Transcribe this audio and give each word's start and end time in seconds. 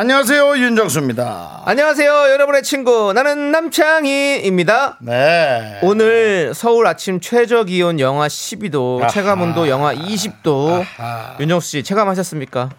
안녕하세요 0.00 0.56
윤정수입니다. 0.56 1.60
안녕하세요, 1.66 2.10
여러분의 2.30 2.62
친구. 2.62 3.12
나는 3.12 3.52
남창희입니다. 3.52 4.96
네. 5.02 5.78
오늘 5.82 6.54
서울 6.54 6.86
아침 6.86 7.20
최저 7.20 7.64
기온 7.64 8.00
영하 8.00 8.26
12도, 8.26 9.00
아하. 9.00 9.08
체감온도 9.08 9.68
영하 9.68 9.94
20도. 9.94 10.86
윤정수 11.38 11.68
씨, 11.68 11.82
체감하셨습니까? 11.82 12.70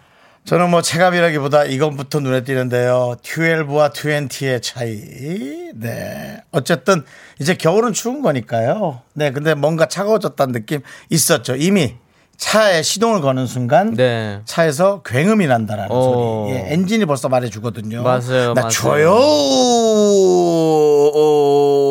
저는 0.46 0.70
뭐 0.70 0.82
체감이라기보다 0.82 1.66
이것부터 1.66 2.18
눈에 2.18 2.42
띄는데요. 2.42 3.14
12와 3.22 3.92
20의 3.92 4.60
차이. 4.60 5.70
네. 5.76 6.38
어쨌든 6.50 7.04
이제 7.38 7.54
겨울은 7.54 7.92
추운 7.92 8.22
거니까요. 8.22 9.02
네. 9.14 9.30
근데 9.30 9.54
뭔가 9.54 9.86
차가워졌다는 9.86 10.52
느낌 10.52 10.80
있었죠. 11.08 11.54
이미 11.54 11.94
차에 12.42 12.82
시동을 12.82 13.20
거는 13.20 13.46
순간 13.46 13.94
네. 13.94 14.40
차에서 14.44 15.02
굉음이 15.06 15.46
난다라는 15.46 15.92
어. 15.92 16.46
소리. 16.48 16.54
예, 16.56 16.72
엔진이 16.72 17.04
벌써 17.04 17.28
말해주거든요. 17.28 18.02
맞아요, 18.02 18.52
나 18.52 18.62
맞아요. 18.62 18.68
줘요 18.68 19.14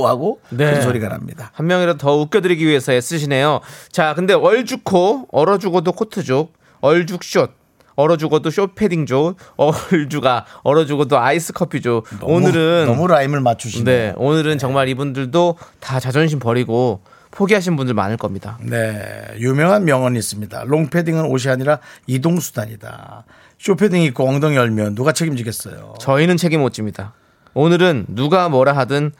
하고 0.05 0.41
네. 0.49 0.65
그런 0.65 0.81
소리가 0.81 1.07
납니다. 1.07 1.51
한 1.53 1.67
명이라도 1.67 1.97
더 1.97 2.17
웃겨드리기 2.17 2.67
위해서 2.67 2.91
애쓰시네요. 2.91 3.61
자, 3.93 4.13
근데 4.13 4.33
얼죽코, 4.33 5.27
얼어 5.31 5.57
죽어도 5.57 5.93
코트족, 5.93 6.51
얼죽숏, 6.81 7.51
얼어 7.95 8.17
죽어도 8.17 8.49
숏패딩족, 8.49 9.37
얼죽아, 9.55 10.45
얼어 10.63 10.85
죽어도 10.85 11.17
아이스 11.17 11.53
커피족. 11.53 12.05
오늘은 12.23 12.87
너무 12.87 13.07
rhyme을 13.07 13.39
맞추시네. 13.39 13.83
네, 13.85 14.13
오늘은 14.17 14.57
정말 14.57 14.89
이분들도 14.89 15.57
다 15.79 16.01
자존심 16.01 16.39
버리고 16.39 16.99
포기하신 17.31 17.75
분들 17.77 17.93
많을 17.93 18.17
겁니다. 18.17 18.57
네, 18.61 19.25
유명한 19.37 19.85
명언이 19.85 20.19
있습니다. 20.19 20.63
롱패딩은 20.65 21.25
옷이 21.25 21.51
아니라 21.51 21.79
이동수단이다. 22.07 23.23
쇼패딩 23.59 24.01
입고 24.03 24.27
엉덩이 24.27 24.55
열면 24.55 24.95
누가 24.95 25.11
책임지겠어요? 25.13 25.95
저희는 25.99 26.37
책임 26.37 26.61
못 26.61 26.73
집니다. 26.73 27.13
오늘은 27.53 28.05
누가 28.09 28.49
뭐라 28.49 28.73
하든 28.73 29.13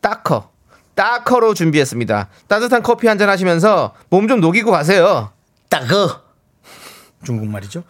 따커, 0.00 0.50
따커로 0.94 1.54
준비했습니다. 1.54 2.28
따뜻한 2.48 2.82
커피 2.82 3.06
한 3.06 3.18
잔 3.18 3.28
하시면서 3.28 3.94
몸 4.10 4.28
좀 4.28 4.40
녹이고 4.40 4.70
가세요. 4.70 5.30
따그 5.68 6.08
중국말이죠. 7.24 7.82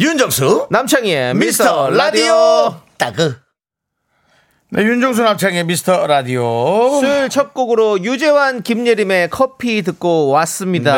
윤정수 0.00 0.68
남창희의 0.70 1.34
미스터 1.34 1.90
라디오 1.90 2.80
따그 2.96 3.36
네, 4.70 4.82
윤정수 4.82 5.22
남창의 5.22 5.64
미스터 5.64 6.06
라디오 6.06 7.00
수요일 7.00 7.30
첫 7.30 7.54
곡으로 7.54 8.02
유재환 8.04 8.62
김예림의 8.62 9.30
커피 9.30 9.80
듣고 9.82 10.28
왔습니다. 10.28 10.94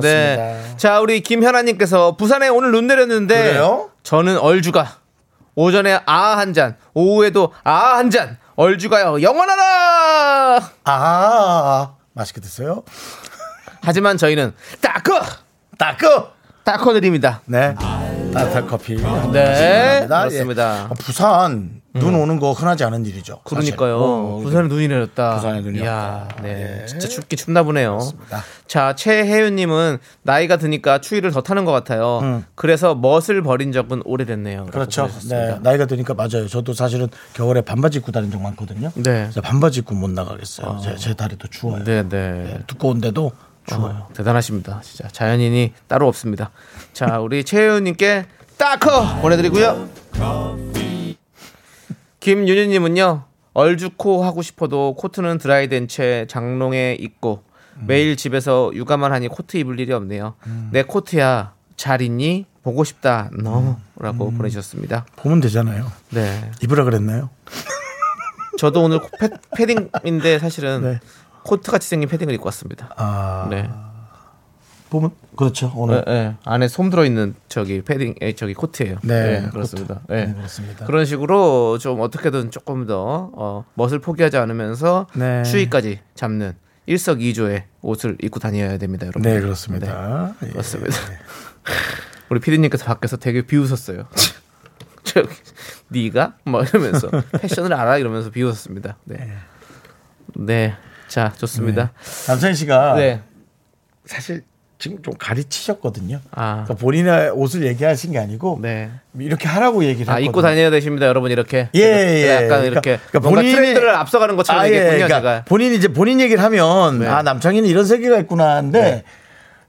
그렇습니다. 0.36 0.76
자, 0.76 1.00
우리 1.00 1.20
김현아님께서 1.20 2.16
부산에 2.16 2.48
오늘 2.48 2.72
눈 2.72 2.86
내렸는데 2.86 3.34
그래요? 3.52 3.90
저는 4.02 4.36
얼주가 4.38 4.98
오전에 5.54 6.00
아 6.04 6.34
한 6.36 6.52
잔, 6.52 6.76
오후에도 6.92 7.52
아 7.64 7.96
한 7.96 8.10
잔. 8.10 8.36
얼주가요 8.56 9.20
영원하라. 9.22 10.60
아 10.84 11.94
맛있게 12.12 12.40
드세요. 12.40 12.84
하지만 13.82 14.16
저희는 14.16 14.52
따커, 14.80 15.20
따그 15.76 16.06
따커 16.62 16.92
드립니다. 16.92 17.40
네 17.46 17.74
따뜻한 18.32 18.66
커피 18.68 18.94
네, 18.96 19.02
감사합니다. 19.02 20.20
그렇습니다. 20.28 20.88
예. 20.90 20.94
부산 21.04 21.73
눈 21.94 22.16
오는 22.16 22.40
거 22.40 22.52
흔하지 22.52 22.82
않은 22.84 23.06
일이죠. 23.06 23.40
그러니까요. 23.44 23.98
어, 23.98 24.40
부산에 24.42 24.66
눈이 24.66 24.88
내렸다. 24.88 25.36
부산에 25.36 25.60
눈이 25.60 25.78
이야, 25.78 26.26
왔다. 26.28 26.42
네. 26.42 26.80
예. 26.82 26.86
진짜 26.86 27.06
춥긴 27.06 27.36
춥나 27.36 27.62
보네요. 27.62 27.92
그렇습니다. 27.98 28.42
자, 28.66 28.94
최혜윤님은 28.96 29.98
나이가 30.22 30.56
드니까 30.56 31.00
추위를 31.00 31.30
더 31.30 31.40
타는 31.40 31.64
것 31.64 31.70
같아요. 31.70 32.42
그래서 32.56 32.96
멋을 32.96 33.42
버린 33.44 33.70
적은 33.70 34.02
오래됐네요. 34.04 34.62
음. 34.62 34.70
그렇죠. 34.70 35.08
네. 35.28 35.56
나이가 35.62 35.86
드니까 35.86 36.14
맞아요. 36.14 36.48
저도 36.48 36.74
사실은 36.74 37.06
겨울에 37.34 37.60
반바지 37.60 37.98
입고 37.98 38.10
다닌 38.10 38.32
적 38.32 38.42
많거든요. 38.42 38.90
네. 38.96 39.30
반바지 39.42 39.80
입고 39.80 39.94
못 39.94 40.10
나가겠어요. 40.10 40.80
제, 40.82 40.96
제 40.96 41.14
다리도 41.14 41.46
추워요. 41.48 41.84
네, 41.84 42.02
네. 42.02 42.08
네, 42.08 42.58
두꺼운데도 42.66 43.30
추워요. 43.66 44.06
어, 44.08 44.08
대단하십니다. 44.14 44.80
진짜 44.82 45.08
자연인이 45.08 45.72
따로 45.86 46.08
없습니다. 46.08 46.50
자, 46.92 47.20
우리 47.20 47.44
최혜윤님께 47.44 48.26
따커 48.58 49.20
보내드리고요. 49.22 50.83
김윤희님은요. 52.24 53.24
얼죽코 53.52 54.24
하고 54.24 54.40
싶어도 54.40 54.94
코트는 54.94 55.36
드라이된 55.36 55.88
채 55.88 56.26
장롱에 56.30 56.96
입고 56.98 57.44
매일 57.86 58.16
집에서 58.16 58.70
육아만 58.74 59.12
하니 59.12 59.28
코트 59.28 59.58
입을 59.58 59.78
일이 59.78 59.92
없네요. 59.92 60.34
내 60.72 60.82
코트야 60.84 61.52
잘 61.76 62.00
있니? 62.00 62.46
보고 62.62 62.82
싶다 62.82 63.28
너라고 63.36 64.30
보내주셨습니다. 64.30 65.04
보면 65.16 65.40
되잖아요. 65.42 65.92
네, 66.12 66.50
입으라 66.62 66.84
그랬나요? 66.84 67.28
저도 68.58 68.82
오늘 68.84 69.00
코- 69.00 69.08
패, 69.20 69.28
패딩인데 69.54 70.38
사실은 70.38 70.80
네. 70.82 71.00
코트 71.42 71.70
같이 71.70 71.86
생긴 71.90 72.08
패딩을 72.08 72.32
입고 72.34 72.46
왔습니다. 72.46 72.88
아, 72.96 73.48
네. 73.50 73.68
보면 74.94 75.10
그렇죠. 75.36 75.72
오늘 75.74 76.04
예, 76.08 76.12
예. 76.12 76.36
안에 76.44 76.68
솜 76.68 76.88
들어 76.88 77.04
있는 77.04 77.34
저기 77.48 77.82
패딩, 77.82 78.14
에, 78.22 78.34
저기 78.34 78.54
코트예요. 78.54 78.98
네, 79.02 79.44
예, 79.44 79.50
그렇습니다. 79.50 79.96
코트. 80.06 80.12
예. 80.12 80.26
네, 80.26 80.34
그렇습니다. 80.34 80.86
그런 80.86 81.04
식으로 81.04 81.78
좀 81.78 82.00
어떻게든 82.00 82.52
조금 82.52 82.86
더 82.86 83.30
어, 83.34 83.64
멋을 83.74 83.98
포기하지 83.98 84.36
않으면서 84.36 85.08
네. 85.14 85.42
추위까지 85.42 86.00
잡는 86.14 86.54
일석이조의 86.86 87.64
옷을 87.82 88.16
입고 88.22 88.38
다녀야 88.38 88.78
됩니다, 88.78 89.06
여러분. 89.06 89.22
네, 89.22 89.40
그렇습니다. 89.40 90.32
예. 90.42 90.48
그렇습니다. 90.50 90.96
우리 92.30 92.40
피디님께서 92.40 92.84
밖에서 92.84 93.16
되게 93.16 93.42
비웃었어요. 93.42 94.06
저기 95.02 95.28
네가 95.88 96.36
뭐 96.44 96.62
이러면서 96.62 97.10
패션을 97.40 97.72
알아 97.74 97.98
이러면서 97.98 98.30
비웃었습니다. 98.30 98.96
네. 99.04 99.36
네. 100.36 100.74
자, 101.08 101.32
좋습니다. 101.36 101.92
남창희 102.28 102.54
씨가 102.54 102.94
네. 102.94 103.22
사실 104.04 104.44
지금 104.84 105.02
좀 105.02 105.14
가르치셨거든요. 105.18 106.20
아. 106.32 106.64
그러니까 106.64 106.74
본인의 106.74 107.30
옷을 107.30 107.64
얘기하신 107.64 108.12
게 108.12 108.18
아니고 108.18 108.58
네. 108.60 108.90
이렇게 109.18 109.48
하라고 109.48 109.82
얘기를 109.84 110.10
아, 110.10 110.16
했거든요. 110.16 110.28
입고 110.28 110.42
다녀야 110.42 110.68
되십니다, 110.68 111.06
여러분, 111.06 111.30
이렇게. 111.30 111.70
예, 111.74 111.80
예. 111.80 112.28
약간 112.28 112.48
그러니까- 112.48 112.66
이렇게 112.66 112.96
그러니까 112.98 113.20
뭔가 113.20 113.40
본인이- 113.40 113.54
트렌드를 113.54 113.94
앞서가는 113.94 114.36
것처럼 114.36 114.60
아, 114.60 114.66
예, 114.66 114.72
얘기했군요, 114.72 115.06
그러니까 115.06 115.20
제가. 115.20 115.44
본인이 115.46 115.76
이제 115.76 115.88
본인 115.88 116.20
얘기를 116.20 116.42
하면 116.44 116.98
네. 116.98 117.08
아 117.08 117.22
남창이는 117.22 117.66
이런 117.66 117.86
세계가 117.86 118.18
있구나 118.18 118.56
하는데 118.56 119.02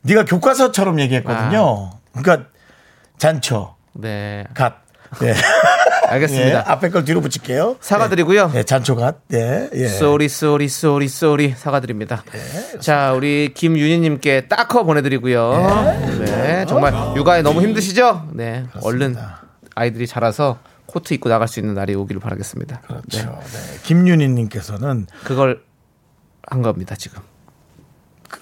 네. 0.02 0.14
가 0.14 0.26
교과서처럼 0.26 1.00
얘기했거든요. 1.00 1.92
그러니까 2.14 2.50
잔초, 3.18 3.74
네. 3.94 4.44
갓. 4.54 4.84
예. 5.24 5.34
알겠습니다. 6.16 6.50
예, 6.60 6.64
앞에 6.66 6.90
걸 6.90 7.06
뒤로 7.06 7.22
붙일게요. 7.22 7.78
사과드리고요. 7.80 8.52
예, 8.56 8.64
잔초 8.64 8.96
갓. 8.96 9.18
예. 9.34 9.70
예. 9.74 9.88
쏘리 9.88 10.28
쏘리 10.30 10.68
쏘리 10.68 11.08
쏘리 11.08 11.54
사과드립니다. 11.56 12.24
자 12.80 13.14
우리 13.14 13.54
김윤희님께 13.54 14.48
딱커 14.48 14.84
보내드리고요. 14.84 15.54
네 16.26 16.66
정말 16.68 16.94
육아에 17.16 17.42
너무 17.42 17.62
힘드시죠? 17.62 18.30
네 18.34 18.66
얼른 18.82 19.16
아이들이 19.76 20.08
자라서 20.08 20.58
코트 20.86 21.14
입고 21.14 21.30
나갈 21.30 21.48
수 21.48 21.60
있는 21.60 21.74
날이 21.74 21.94
오기를 21.96 22.22
바라겠습니다. 22.22 22.82
그렇죠. 22.82 23.18
네, 23.20 23.26
네. 23.26 23.80
김윤희님께서는 23.84 25.08
그걸 25.24 25.62
한 26.48 26.62
겁니다 26.62 26.96
지금. 26.96 27.20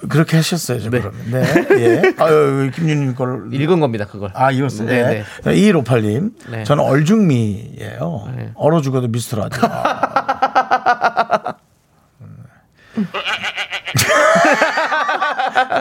그- 0.01 0.07
그렇게 0.07 0.37
하셨어요. 0.37 0.79
좀 0.81 0.91
네. 0.91 0.99
그러면. 1.01 1.21
네. 1.31 1.43
예. 1.79 2.13
아유, 2.17 2.71
김윤희님 2.73 3.15
걸. 3.15 3.49
읽은 3.53 3.79
겁니다 3.79 4.05
그걸. 4.05 4.31
아, 4.33 4.51
이었어요. 4.51 4.87
네, 4.87 5.03
네. 5.03 5.23
네. 5.43 5.53
2158님. 5.55 6.31
네. 6.49 6.63
저는 6.63 6.83
얼중미예요. 6.83 8.29
네. 8.35 8.51
얼어 8.55 8.81
죽어도 8.81 9.07
미스터 9.07 9.37
라디오. 9.37 9.61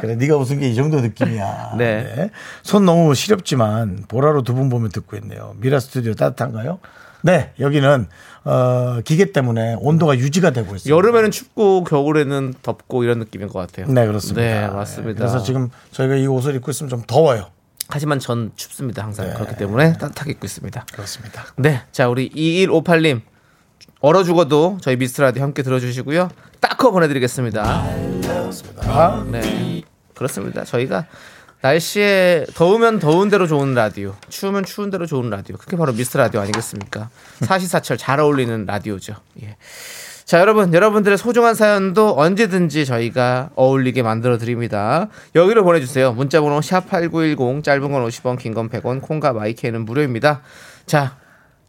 그래, 0.00 0.16
네가 0.16 0.36
웃은 0.36 0.58
게 0.60 0.72
이 0.72 0.74
정도 0.74 1.00
느낌이야. 1.00 1.74
네. 1.76 2.30
손 2.62 2.84
너무 2.86 3.14
시렵지만 3.14 4.04
보라로 4.08 4.42
두 4.42 4.52
분 4.54 4.68
보면 4.68 4.90
듣고 4.90 5.16
있네요. 5.16 5.54
미라 5.58 5.80
스튜디오 5.80 6.12
따뜻한가요? 6.14 6.78
네, 7.22 7.52
여기는 7.60 8.06
어, 8.44 9.00
기계 9.04 9.32
때문에 9.32 9.76
온도가 9.78 10.18
유지가 10.18 10.50
되고 10.50 10.74
있어요. 10.74 10.94
여름에는 10.96 11.30
춥고 11.30 11.84
겨울에는 11.84 12.54
덥고 12.62 13.04
이런 13.04 13.18
느낌인 13.20 13.48
것 13.48 13.58
같아요. 13.60 13.86
네, 13.92 14.06
그렇습니다. 14.06 14.40
네, 14.42 14.68
맞습니다. 14.68 15.18
그래서 15.18 15.42
지금 15.42 15.70
저희가 15.92 16.16
이 16.16 16.26
옷을 16.26 16.54
입고 16.56 16.70
있으면 16.70 16.90
좀 16.90 17.02
더워요. 17.06 17.46
하지만 17.88 18.18
전 18.18 18.52
춥습니다. 18.56 19.04
항상 19.04 19.32
그렇기 19.34 19.56
때문에 19.56 19.92
따뜻하게 19.94 20.32
입고 20.32 20.46
있습니다. 20.46 20.86
그렇습니다. 20.92 21.44
네. 21.56 21.82
자, 21.92 22.08
우리 22.08 22.30
2158님. 22.30 23.20
얼어 24.00 24.24
죽어도 24.24 24.78
저희 24.80 24.96
미스터라디오 24.96 25.42
함께 25.42 25.62
들어주시고요. 25.62 26.28
따커 26.60 26.90
보내드리겠습니다. 26.90 27.62
아, 28.80 29.24
네. 29.30 29.82
그렇습니다. 30.14 30.64
저희가 30.64 31.06
날씨에 31.62 32.44
더우면 32.54 32.98
더운 32.98 33.28
대로 33.30 33.46
좋은 33.46 33.72
라디오, 33.74 34.14
추우면 34.28 34.64
추운 34.64 34.90
대로 34.90 35.06
좋은 35.06 35.30
라디오. 35.30 35.56
그게 35.56 35.76
바로 35.76 35.92
미스터 35.92 36.18
라디오 36.18 36.40
아니겠습니까? 36.40 37.08
사시사철 37.40 37.96
잘 37.96 38.18
어울리는 38.18 38.66
라디오죠. 38.66 39.14
예. 39.42 39.56
자, 40.24 40.40
여러분, 40.40 40.72
여러분들의 40.74 41.18
소중한 41.18 41.54
사연도 41.54 42.18
언제든지 42.18 42.84
저희가 42.84 43.50
어울리게 43.54 44.02
만들어 44.02 44.38
드립니다. 44.38 45.08
여기로 45.34 45.62
보내주세요. 45.62 46.12
문자번호 46.12 46.58
샵8910, 46.60 47.62
짧은 47.62 47.92
건 47.92 48.06
50원, 48.08 48.38
긴 48.38 48.54
건 48.54 48.68
100원, 48.68 49.00
콩과 49.00 49.32
마이크는 49.32 49.84
무료입니다. 49.84 50.42
자, 50.86 51.16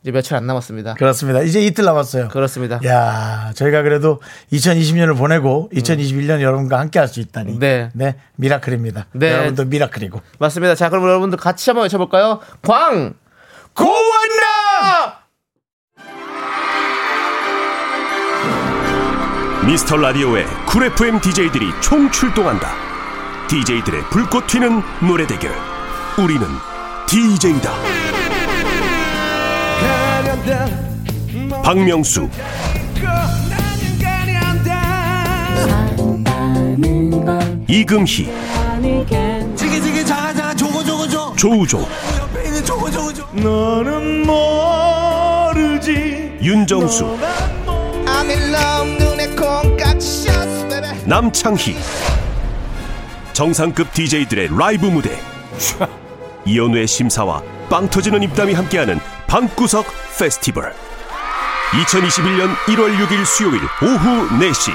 이제 0.04 0.12
며칠 0.12 0.36
안 0.36 0.46
남았습니다. 0.46 0.96
그렇습니다. 0.96 1.42
이제 1.44 1.62
이틀 1.62 1.86
남았어요. 1.86 2.28
그렇습니다. 2.28 2.78
야, 2.86 3.52
저희가 3.56 3.84
그래도 3.84 4.20
2020년을 4.52 5.18
보내고 5.18 5.70
2021년 5.74 6.42
여러분과 6.42 6.78
함께 6.78 7.00
할 7.00 7.08
수 7.08 7.22
있다니. 7.22 7.58
네. 7.60 7.90
미라클입니다. 8.36 9.06
네. 9.14 9.32
여러분도 9.32 9.66
미라클이고. 9.66 10.20
맞습니다. 10.40 10.76
자, 10.76 10.90
그럼 10.90 11.04
여러분들 11.06 11.38
같이 11.38 11.70
한번 11.70 11.84
외쳐 11.84 11.98
볼까요? 11.98 12.40
광! 12.62 13.14
고원나! 13.76 15.24
미스터 19.66 19.96
라디오의 19.96 20.46
쿨 20.68 20.84
FM 20.86 21.22
DJ들이 21.22 21.68
총 21.82 22.12
출동한다. 22.12 22.68
DJ들의 23.48 24.02
불꽃 24.10 24.48
튀는 24.48 24.82
노래 25.08 25.26
대결. 25.28 25.52
우리는 26.18 26.46
DJ다. 27.08 28.03
박명수, 31.64 32.30
이금희, 37.68 38.30
너는 43.34 44.26
모르지. 44.28 45.84
윤정수, 46.42 47.18
남창희. 51.06 51.76
정상급 53.32 53.94
DJ들의 53.94 54.50
라이브 54.58 54.86
무대. 54.88 55.18
이연우의 56.46 56.88
심사와 56.88 57.42
빵 57.70 57.90
터지는 57.90 58.22
입담이 58.24 58.54
함께하는 58.54 59.00
방구석 59.34 59.88
페스티벌. 60.20 60.72
2021년 61.72 62.54
1월 62.68 62.96
6일 62.98 63.26
수요일 63.26 63.62
오후 63.82 64.30
4시 64.30 64.72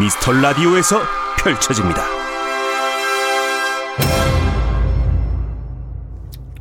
미스터 0.00 0.32
라디오에서 0.32 1.00
펼쳐집니다. 1.38 2.02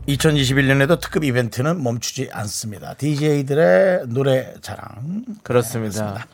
2021년에도 0.08 1.00
특급 1.02 1.24
이벤트는 1.24 1.82
멈추지 1.82 2.30
않습니다. 2.32 2.94
DJ들의 2.94 4.10
노래 4.10 4.54
자랑. 4.62 5.26
그렇습니다. 5.42 6.28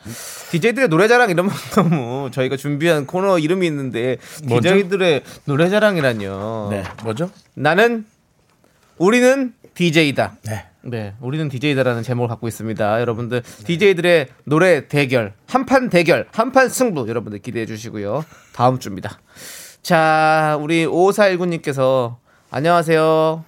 DJ들의 0.50 0.88
노래 0.88 1.08
자랑 1.08 1.30
이러면 1.30 1.50
너무 1.76 2.28
저희가 2.30 2.58
준비한 2.58 3.06
코너 3.06 3.38
이름이 3.38 3.66
있는데 3.68 4.18
뭐죠? 4.44 4.74
DJ들의 4.74 5.22
노래 5.46 5.70
자랑이라뇨. 5.70 6.68
네, 6.70 6.84
뭐죠? 7.04 7.30
나는 7.54 8.04
우리는 8.98 9.54
DJ다. 9.72 10.36
네. 10.42 10.69
네, 10.82 11.14
우리는 11.20 11.48
DJ다라는 11.48 12.02
제목을 12.02 12.28
갖고 12.28 12.48
있습니다. 12.48 13.00
여러분들 13.00 13.42
DJ들의 13.64 14.28
노래 14.44 14.88
대결, 14.88 15.34
한판 15.46 15.90
대결, 15.90 16.26
한판 16.32 16.68
승부 16.68 17.06
여러분들 17.08 17.40
기대해 17.40 17.66
주시고요. 17.66 18.24
다음 18.54 18.78
주입니다. 18.78 19.18
자, 19.82 20.58
우리 20.60 20.86
5419님께서 20.86 22.16
안녕하세요. 22.50 23.44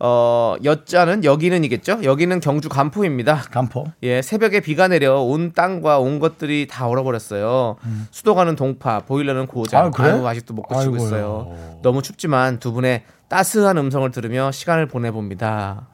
어, 0.00 0.54
여자는 0.62 1.24
여기는이겠죠? 1.24 2.00
여기는 2.04 2.38
경주 2.40 2.68
간포입니다. 2.68 3.46
간포. 3.50 3.86
예, 4.04 4.22
새벽에 4.22 4.60
비가 4.60 4.86
내려 4.86 5.20
온 5.22 5.52
땅과 5.52 5.98
온 5.98 6.20
것들이 6.20 6.68
다 6.70 6.86
얼어버렸어요. 6.86 7.76
수도가는 8.12 8.54
동파, 8.54 9.00
보일러는 9.00 9.46
고장. 9.46 9.86
음. 9.86 9.88
아, 9.88 9.90
그래? 9.90 10.10
아유, 10.10 10.26
아직도 10.26 10.54
못 10.54 10.62
고치고 10.62 10.94
아이고요. 10.94 11.06
있어요. 11.06 11.78
너무 11.82 12.02
춥지만 12.02 12.60
두 12.60 12.72
분의 12.72 13.02
따스한 13.28 13.76
음성을 13.76 14.08
들으며 14.12 14.52
시간을 14.52 14.86
보내봅니다. 14.86 15.88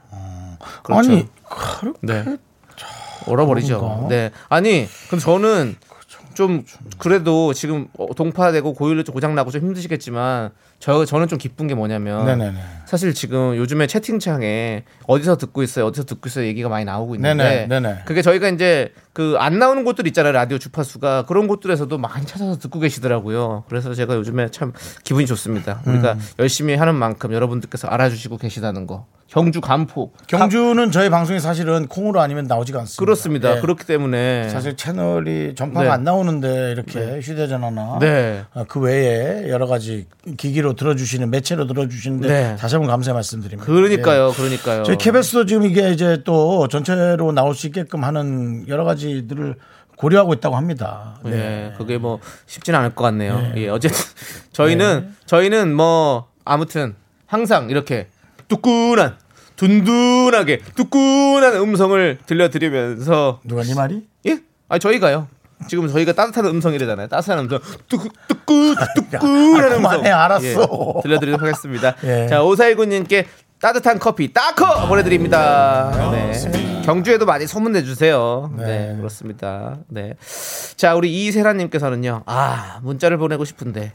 그렇죠. 0.83 1.13
아니, 1.13 1.29
그렇게 1.49 1.99
네. 2.03 2.25
얼어버리죠. 3.27 4.07
네. 4.09 4.31
아니, 4.49 4.87
그럼 5.07 5.21
저는 5.21 5.77
좀 6.35 6.65
그래도 6.99 7.55
지금 7.55 7.89
어, 7.97 8.13
동파되고 8.15 8.75
고일러 8.75 9.03
좀 9.05 9.15
고장 9.15 9.35
나고 9.35 9.51
좀 9.51 9.63
힘드시겠지만 9.63 10.51
저 10.85 11.07
저는 11.07 11.29
좀 11.29 11.39
기쁜 11.39 11.67
게 11.67 11.75
뭐냐면 11.75 12.27
네네네. 12.27 12.59
사실 12.85 13.15
지금 13.15 13.57
요즘에 13.57 13.87
채팅창에 13.87 14.85
어디서 15.07 15.39
듣고 15.39 15.63
있어요, 15.63 15.87
어디서 15.87 16.05
듣고 16.05 16.29
있어요 16.29 16.45
얘기가 16.45 16.69
많이 16.69 16.85
나오고 16.85 17.15
있는데 17.15 17.67
네네, 17.67 17.67
네네. 17.69 18.03
그게 18.05 18.21
저희가 18.21 18.51
이제 18.51 18.93
그 19.15 19.37
안 19.39 19.59
나오는 19.59 19.83
곳들 19.85 20.07
있잖아요 20.09 20.33
라디오 20.33 20.59
주파수가 20.59 21.25
그런 21.27 21.47
곳들에서도 21.47 21.97
많이 21.97 22.27
찾아서 22.27 22.59
듣고 22.59 22.81
계시더라고요. 22.81 23.65
그래서 23.69 23.95
제가 23.95 24.17
요즘에 24.17 24.51
참 24.51 24.73
기분이 25.05 25.25
좋습니다. 25.27 25.81
우리가 25.87 26.13
음. 26.15 26.21
열심히 26.39 26.75
하는 26.75 26.95
만큼 26.97 27.33
여러분들께서 27.33 27.89
알아주시고 27.89 28.37
계시다는 28.37 28.87
거. 28.87 29.07
경주 29.27 29.61
간포 29.61 30.13
경주는 30.29 30.93
저희 30.93 31.11
방송이 31.11 31.41
사실은 31.41 31.89
콩으로 31.89 32.21
아니면 32.21 32.45
나오지가 32.47 32.81
않습니다. 32.81 33.01
그렇습니다. 33.01 33.57
예. 33.57 33.61
그렇기 33.61 33.85
때문에 33.85 34.49
사실 34.49 34.77
채널이 34.77 35.55
전파가 35.57 35.87
네. 35.87 35.91
안 35.91 36.05
나오는데 36.05 36.71
이렇게 36.73 37.19
휴대전화나 37.21 37.99
네. 38.01 38.45
어, 38.55 38.65
그 38.69 38.79
외에 38.81 39.49
여러 39.49 39.67
가지 39.67 40.07
기기로 40.37 40.74
들어주시는 40.75 41.31
매체로 41.31 41.67
들어주시는데 41.67 42.29
네. 42.29 42.57
다시 42.57 42.75
한번 42.75 42.91
감사의 42.91 43.15
말씀드립니다. 43.15 43.65
그러니까요, 43.65 44.29
예. 44.29 44.37
그러니까요. 44.37 44.83
저희 44.85 44.97
KBS도 44.97 45.47
지금 45.47 45.65
이게 45.65 45.91
이제 45.91 46.23
또 46.25 46.69
전체로 46.69 47.33
나올 47.33 47.55
수 47.55 47.67
있게끔 47.67 48.05
하는 48.05 48.67
여러 48.69 48.85
가지들을 48.85 49.57
고려하고 49.97 50.35
있다고 50.35 50.57
합니다. 50.57 51.19
네. 51.25 51.33
예, 51.73 51.75
그게 51.77 51.99
뭐 51.99 52.21
쉽지는 52.47 52.79
않을 52.81 52.95
것 52.95 53.05
같네요. 53.05 53.53
예, 53.57 53.69
어쨌든 53.69 53.99
저희는 54.53 55.15
저희는 55.27 55.75
뭐 55.75 56.29
아무튼 56.45 56.95
항상 57.27 57.71
이렇게 57.71 58.09
뚜끈한 58.49 59.17
둔둔하게 59.57 60.61
뚜끈한 60.75 61.55
음성을 61.57 62.19
들려드리면서 62.27 63.41
누가 63.45 63.63
네 63.63 63.75
말이? 63.75 64.07
예? 64.27 64.41
아 64.69 64.79
저희가요. 64.79 65.29
지금 65.69 65.89
저희가 65.89 66.13
따뜻한 66.13 66.47
음성이래잖아요. 66.47 67.09
따뜻한 67.09 67.39
음성, 67.41 67.59
뚜끄 67.89 68.09
뚜끄 68.29 68.75
뚜끈한 69.11 69.73
아, 69.73 69.77
음성. 69.77 70.07
알았어. 70.07 70.45
예, 70.47 71.03
들려드리도록 71.03 71.43
하겠습니다. 71.43 71.95
예. 72.05 72.27
자 72.29 72.43
오사일구님께 72.43 73.27
따뜻한 73.61 73.99
커피 73.99 74.33
따커 74.33 74.89
보내드립니다. 74.89 75.91
네. 76.13 76.83
경주에도 76.85 77.25
많이 77.25 77.47
소문 77.47 77.73
내주세요. 77.73 78.53
네. 78.59 78.65
네. 78.93 78.97
그렇습니다. 78.99 79.77
네. 79.89 80.15
자 80.77 80.95
우리 80.95 81.25
이세라님께서는요. 81.27 82.25
아 82.27 82.81
문자를 82.83 83.17
보내고 83.17 83.45
싶은데 83.47 83.95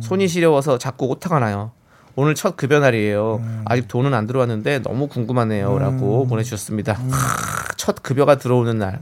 손이 0.00 0.26
시려워서 0.28 0.78
자꾸 0.78 1.06
오타가 1.06 1.38
나요. 1.38 1.72
오늘 2.16 2.34
첫 2.34 2.56
급여 2.56 2.80
날이에요. 2.80 3.40
아직 3.66 3.88
돈은 3.88 4.14
안 4.14 4.26
들어왔는데 4.26 4.80
너무 4.80 5.06
궁금하네요라고 5.06 6.26
보내주셨습니다. 6.26 6.94
하, 6.94 7.74
첫 7.76 8.02
급여가 8.02 8.36
들어오는 8.36 8.78
날. 8.78 8.98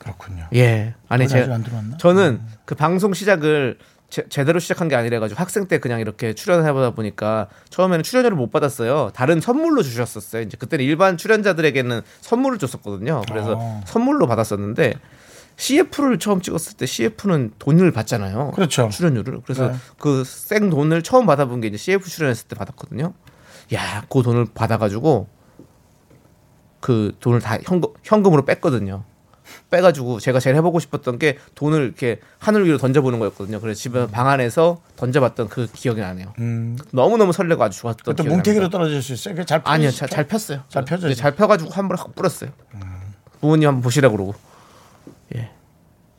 그렇군요. 0.00 0.48
예. 0.54 0.94
아니 1.08 1.26
그건 1.26 1.38
아직 1.38 1.46
제안 1.46 1.62
들어왔나? 1.62 1.96
저는 1.98 2.40
그 2.64 2.74
방송 2.74 3.14
시작을 3.14 3.78
제, 4.08 4.28
제대로 4.28 4.58
시작한 4.58 4.88
게 4.88 4.96
아니라 4.96 5.20
가지고 5.20 5.40
학생 5.40 5.68
때 5.68 5.78
그냥 5.78 6.00
이렇게 6.00 6.34
출연해 6.34 6.72
보다 6.72 6.90
보니까 6.90 7.46
처음에는 7.70 8.02
출연료를 8.02 8.36
못 8.36 8.50
받았어요. 8.50 9.10
다른 9.14 9.40
선물로 9.40 9.82
주셨었어요. 9.82 10.42
이제 10.42 10.56
그때는 10.56 10.84
일반 10.84 11.16
출연자들에게는 11.16 12.02
선물을 12.20 12.58
줬었거든요. 12.58 13.22
그래서 13.28 13.56
아. 13.60 13.80
선물로 13.86 14.26
받았었는데 14.26 14.94
CF를 15.56 16.18
처음 16.18 16.40
찍었을 16.40 16.76
때 16.76 16.86
CF는 16.86 17.52
돈을 17.58 17.92
받잖아요. 17.92 18.52
그렇죠. 18.52 18.88
출연료를. 18.88 19.42
그래서 19.44 19.68
네. 19.68 19.74
그생 19.98 20.70
돈을 20.70 21.02
처음 21.02 21.26
받아본 21.26 21.60
게 21.60 21.68
이제 21.68 21.76
CF 21.76 22.08
출연했을 22.08 22.48
때 22.48 22.56
받았거든요. 22.56 23.12
야, 23.74 24.04
그 24.08 24.22
돈을 24.22 24.46
받아가지고 24.54 25.28
그 26.80 27.14
돈을 27.20 27.40
다 27.40 27.58
현금, 27.62 27.90
현금으로 28.02 28.44
뺐거든요. 28.44 29.04
빼가지고 29.70 30.20
제가 30.20 30.40
제일 30.40 30.56
해보고 30.56 30.80
싶었던 30.80 31.18
게 31.18 31.38
돈을 31.54 31.82
이렇게 31.84 32.20
하늘 32.38 32.66
위로 32.66 32.76
던져보는 32.78 33.18
거였거든요. 33.20 33.60
그래서 33.60 33.80
집에 33.80 34.06
방 34.08 34.28
안에서 34.28 34.80
던져봤던 34.96 35.48
그 35.48 35.68
기억이 35.72 36.00
나네요. 36.00 36.34
음. 36.38 36.76
너무 36.92 37.16
너무 37.16 37.32
설레고 37.32 37.62
아주 37.62 37.78
좋았던 37.80 38.16
또 38.16 38.24
뭉태기로. 38.24 38.68
떨어질 38.68 39.02
수 39.02 39.12
있어요. 39.12 39.44
잘 39.44 39.60
아니요, 39.64 39.90
잘, 39.90 40.08
잘 40.08 40.26
폈어요. 40.26 40.62
잘 40.68 40.84
펴져요. 40.84 41.08
네, 41.10 41.14
잘 41.14 41.34
펴가지고 41.34 41.70
한 41.70 41.88
번에 41.88 42.00
확 42.00 42.14
뿌렸어요. 42.14 42.50
부모님 43.40 43.68
한번 43.68 43.82
보시라 43.82 44.08
그러고. 44.10 44.34
예. 45.36 45.50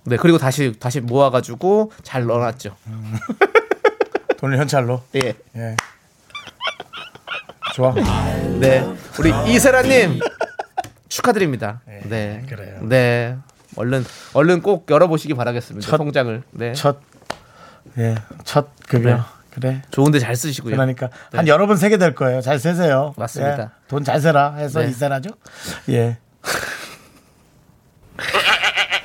네 0.05 0.17
그리고 0.17 0.37
다시 0.39 0.73
다시 0.79 0.99
모아가지고 1.01 1.91
잘 2.01 2.25
넣어놨죠. 2.25 2.75
돈을 4.39 4.57
현찰로. 4.57 5.03
예. 5.15 5.35
예. 5.55 5.75
좋아. 7.75 7.93
네. 8.59 8.85
우리 9.19 9.31
이세라님 9.47 10.19
축하드립니다. 11.11 11.81
네. 12.05 12.41
그래요. 12.47 12.79
네. 12.81 13.35
얼른 13.75 14.05
얼른 14.33 14.61
꼭 14.61 14.89
열어보시기 14.89 15.33
바라겠습니다. 15.33 15.85
첫- 15.87 15.97
통장을. 15.97 16.41
네. 16.51 16.73
첫, 16.73 16.99
예, 17.97 18.15
첫 18.45 18.69
급여. 18.87 19.15
네. 19.15 19.21
그래. 19.51 19.81
좋은데 19.91 20.19
잘 20.19 20.35
쓰시고요. 20.37 20.73
그러니까 20.75 21.09
한 21.33 21.47
여러 21.47 21.67
번 21.67 21.75
세게 21.75 21.97
될 21.97 22.15
거예요. 22.15 22.39
잘 22.39 22.59
세세요. 22.59 23.13
맞습니다. 23.17 23.71
돈잘 23.89 24.21
세라 24.21 24.55
해서 24.55 24.79
네. 24.79 24.87
이세라죠. 24.87 25.31
예. 25.89 26.17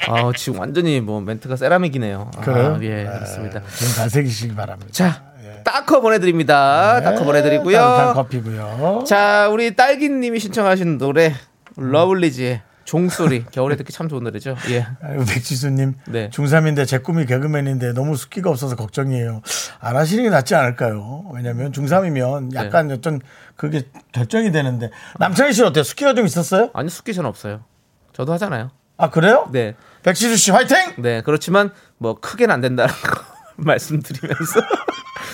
아, 0.08 0.30
지금 0.36 0.60
완전히 0.60 1.00
뭐 1.00 1.20
멘트가 1.20 1.56
세라믹이네요. 1.56 2.30
아, 2.36 2.40
그래요? 2.40 2.78
예, 2.82 3.04
그렇습니다. 3.04 3.60
돈잘 3.60 4.10
세기시기 4.10 4.54
바랍니다. 4.54 4.88
자, 4.92 5.24
따커 5.64 6.00
보내드립니다. 6.00 7.00
따커 7.00 7.24
보내드리고요. 7.24 8.12
커피고요. 8.14 9.02
자, 9.08 9.48
우리 9.50 9.74
딸기님이 9.74 10.38
신청하신 10.38 10.98
노래 10.98 11.34
러블리즈의 11.76 12.62
종소리 12.84 13.44
겨울에 13.50 13.74
듣기 13.76 13.92
참 13.92 14.08
좋은 14.08 14.22
노래죠. 14.22 14.54
예. 14.70 14.86
백지수님, 15.26 15.94
네. 16.06 16.30
중3인데 16.30 16.86
제 16.86 16.98
꿈이 16.98 17.26
개그맨인데 17.26 17.92
너무 17.94 18.14
숫기가 18.16 18.48
없어서 18.48 18.76
걱정이에요. 18.76 19.42
안 19.80 19.96
하시는 19.96 20.22
게 20.22 20.30
낫지 20.30 20.54
않을까요? 20.54 21.28
왜냐면 21.34 21.72
중3이면 21.72 22.52
네. 22.52 22.58
약간 22.60 22.90
어떤 22.92 23.20
그게 23.56 23.82
결정이 24.12 24.52
되는데. 24.52 24.90
남창희 25.18 25.52
씨는 25.52 25.70
어때요? 25.70 25.82
숫기가 25.82 26.14
좀 26.14 26.26
있었어요? 26.26 26.70
아니 26.74 26.88
숙기 26.88 27.12
전 27.12 27.26
없어요. 27.26 27.64
저도 28.12 28.32
하잖아요. 28.34 28.70
아, 28.98 29.10
그래요? 29.10 29.48
네, 29.52 29.74
백지수 30.04 30.36
씨 30.36 30.50
화이팅! 30.52 30.76
네 30.98 31.20
그렇지만 31.22 31.70
뭐 31.98 32.18
크게는 32.20 32.54
안 32.54 32.60
된다는 32.60 32.94
거 32.94 33.20
말씀드리면서 33.56 34.60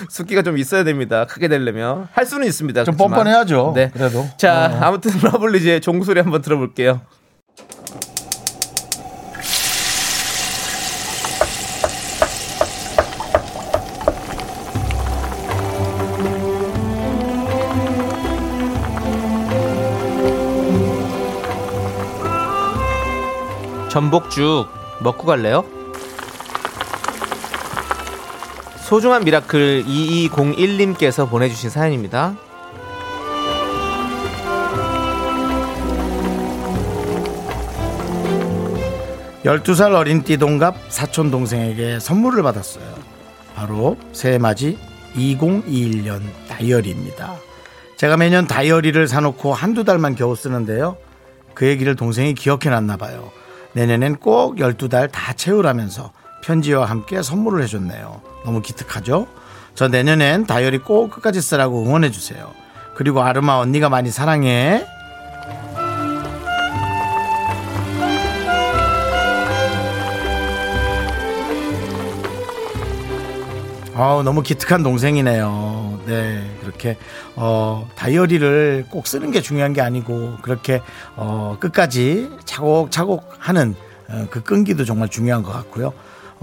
숙기가 0.08 0.42
좀 0.42 0.58
있어야 0.58 0.84
됩니다. 0.84 1.26
크게 1.26 1.48
되려면 1.48 2.08
할 2.12 2.26
수는 2.26 2.46
있습니다. 2.46 2.84
좀 2.84 2.94
그렇지만. 2.96 3.18
뻔뻔해야죠. 3.18 3.72
네, 3.74 3.90
그래도. 3.92 4.26
자, 4.36 4.70
어. 4.72 4.84
아무튼 4.86 5.12
러블리즈의 5.22 5.80
종소리 5.80 6.20
한번 6.20 6.42
들어볼게요. 6.42 7.00
전복죽 23.90 24.68
먹고 25.02 25.26
갈래요? 25.26 25.64
소중한 28.92 29.24
미라클 29.24 29.84
2201님께서 29.86 31.26
보내주신 31.26 31.70
사연입니다. 31.70 32.36
12살 39.44 39.94
어린 39.94 40.22
띠동갑 40.22 40.76
사촌 40.90 41.30
동생에게 41.30 42.00
선물을 42.00 42.42
받았어요. 42.42 42.84
바로 43.54 43.96
새해 44.12 44.36
맞이 44.36 44.76
2021년 45.14 46.20
다이어리입니다. 46.50 47.36
제가 47.96 48.18
매년 48.18 48.46
다이어리를 48.46 49.08
사놓고 49.08 49.54
한두 49.54 49.84
달만 49.84 50.16
겨우 50.16 50.36
쓰는데요. 50.36 50.98
그 51.54 51.66
얘기를 51.66 51.96
동생이 51.96 52.34
기억해 52.34 52.68
놨나 52.68 52.98
봐요. 52.98 53.30
내년엔 53.72 54.16
꼭 54.16 54.56
12달 54.56 55.10
다 55.10 55.32
채우라면서 55.32 56.12
편지와 56.42 56.84
함께 56.84 57.22
선물을 57.22 57.62
해줬네요. 57.62 58.20
너무 58.44 58.60
기특하죠? 58.60 59.26
저 59.74 59.88
내년엔 59.88 60.46
다이어리 60.46 60.78
꼭 60.78 61.10
끝까지 61.10 61.40
쓰라고 61.40 61.82
응원해 61.84 62.10
주세요. 62.10 62.52
그리고 62.94 63.22
아르마 63.22 63.54
언니가 63.54 63.88
많이 63.88 64.10
사랑해. 64.10 64.84
아우 73.94 74.22
너무 74.22 74.42
기특한 74.42 74.82
동생이네요. 74.82 76.00
네 76.06 76.56
그렇게 76.60 76.96
어 77.36 77.88
다이어리를 77.94 78.86
꼭 78.90 79.06
쓰는 79.06 79.30
게 79.30 79.40
중요한 79.40 79.72
게 79.72 79.80
아니고 79.80 80.38
그렇게 80.42 80.82
어 81.14 81.56
끝까지 81.60 82.30
차곡차곡 82.44 83.34
하는 83.38 83.74
어, 84.08 84.26
그 84.30 84.42
끈기도 84.42 84.84
정말 84.84 85.08
중요한 85.08 85.42
것 85.42 85.52
같고요. 85.52 85.92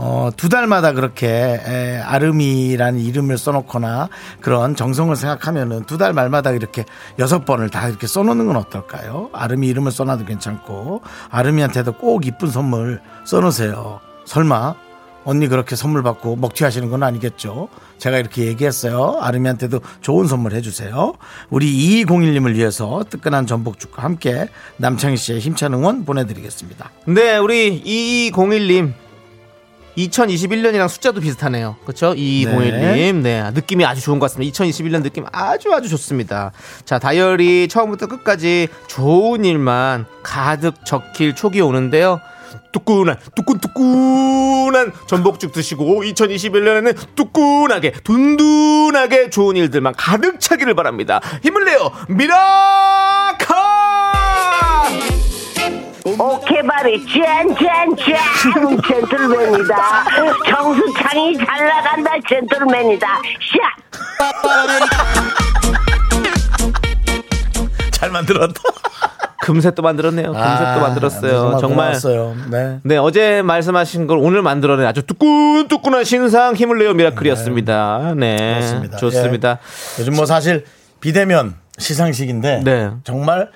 어, 0.01 0.29
두 0.37 0.47
달마다 0.47 0.93
그렇게 0.93 1.27
에, 1.27 1.97
아름이라는 1.97 3.01
이름을 3.01 3.37
써놓거나 3.37 4.07
그런 4.39 4.73
정성을 4.75 5.13
생각하면은 5.15 5.83
두 5.83 5.97
달 5.99 6.13
말마다 6.13 6.51
이렇게 6.51 6.85
여섯 7.19 7.43
번을 7.43 7.69
다 7.69 7.89
이렇게 7.89 8.07
써놓는 8.07 8.45
건 8.47 8.55
어떨까요? 8.55 9.29
아름이 9.33 9.67
이름을 9.67 9.91
써놔도 9.91 10.23
괜찮고 10.23 11.01
아름이한테도 11.29 11.93
꼭 11.97 12.25
이쁜 12.25 12.49
선물 12.49 13.01
써놓으세요. 13.25 13.99
설마 14.23 14.75
언니 15.25 15.49
그렇게 15.49 15.75
선물 15.75 16.01
받고 16.01 16.37
먹튀하시는 16.37 16.89
건 16.89 17.03
아니겠죠? 17.03 17.67
제가 17.97 18.17
이렇게 18.19 18.45
얘기했어요. 18.45 19.17
아름이한테도 19.19 19.81
좋은 19.99 20.27
선물 20.27 20.53
해주세요. 20.53 21.13
우리 21.49 22.05
2201님을 22.05 22.53
위해서 22.55 23.03
뜨끈한 23.09 23.45
전복죽과 23.45 24.01
함께 24.01 24.47
남창희 24.77 25.17
씨의 25.17 25.41
힘찬 25.41 25.73
응원 25.73 26.05
보내드리겠습니다. 26.05 26.89
네, 27.07 27.35
우리 27.35 27.83
2201님. 27.83 28.93
2021년이랑 30.07 30.87
숫자도 30.87 31.19
비슷하네요. 31.21 31.75
그렇죠? 31.83 32.13
2201님. 32.13 33.15
네. 33.17 33.51
느낌이 33.53 33.85
아주 33.85 34.01
좋은 34.01 34.19
것 34.19 34.25
같습니다. 34.29 34.51
2021년 34.51 35.03
느낌 35.03 35.25
아주 35.31 35.73
아주 35.73 35.89
좋습니다. 35.89 36.51
자, 36.85 36.99
다이어리 36.99 37.67
처음부터 37.67 38.07
끝까지 38.07 38.67
좋은 38.87 39.43
일만 39.43 40.05
가득 40.23 40.85
적힐 40.85 41.35
촉이 41.35 41.61
오는데요. 41.61 42.19
뚜끈한 42.71 43.17
뚜끈뚜끈한 43.35 44.93
전복죽 45.07 45.51
드시고 45.51 46.03
2021년에는 46.03 46.95
뚜끈하게 47.15 47.91
둔둔하게 48.03 49.29
좋은 49.29 49.55
일들만 49.55 49.93
가득 49.97 50.39
차기를 50.39 50.75
바랍니다. 50.75 51.19
힘을 51.43 51.65
내요. 51.65 51.91
미라카! 52.07 53.78
오케바리 56.05 57.05
짠짠짠 57.05 57.95
젠틀맨이다 58.87 60.05
정수창이 60.47 61.37
잘 61.37 61.67
나간다 61.67 62.11
젠틀맨이다 62.27 63.07
샷 63.07 64.19
잘 67.91 68.09
만들었다. 68.11 68.53
금세 69.41 69.71
또 69.71 69.81
만들었네요. 69.81 70.31
금세 70.31 70.73
또 70.75 70.79
만들었어요. 70.79 71.57
정말. 71.59 71.97
네. 72.49 72.79
네, 72.83 72.95
어제 72.97 73.41
말씀하신 73.41 74.07
걸 74.07 74.17
오늘 74.19 74.41
만들어낸 74.41 74.85
아주 74.85 75.01
뚜끈뚜끈한 75.05 76.05
신상 76.05 76.55
힘을 76.55 76.77
내요 76.79 76.93
미라클이었습니다. 76.93 78.13
네. 78.15 78.37
그렇습니다. 78.37 78.97
좋습니다. 78.97 79.59
예. 79.97 80.01
요즘 80.01 80.15
뭐 80.15 80.25
사실 80.25 80.63
비대면 81.01 81.55
시상식인데 81.77 82.61
네. 82.63 82.91
정말 83.03 83.49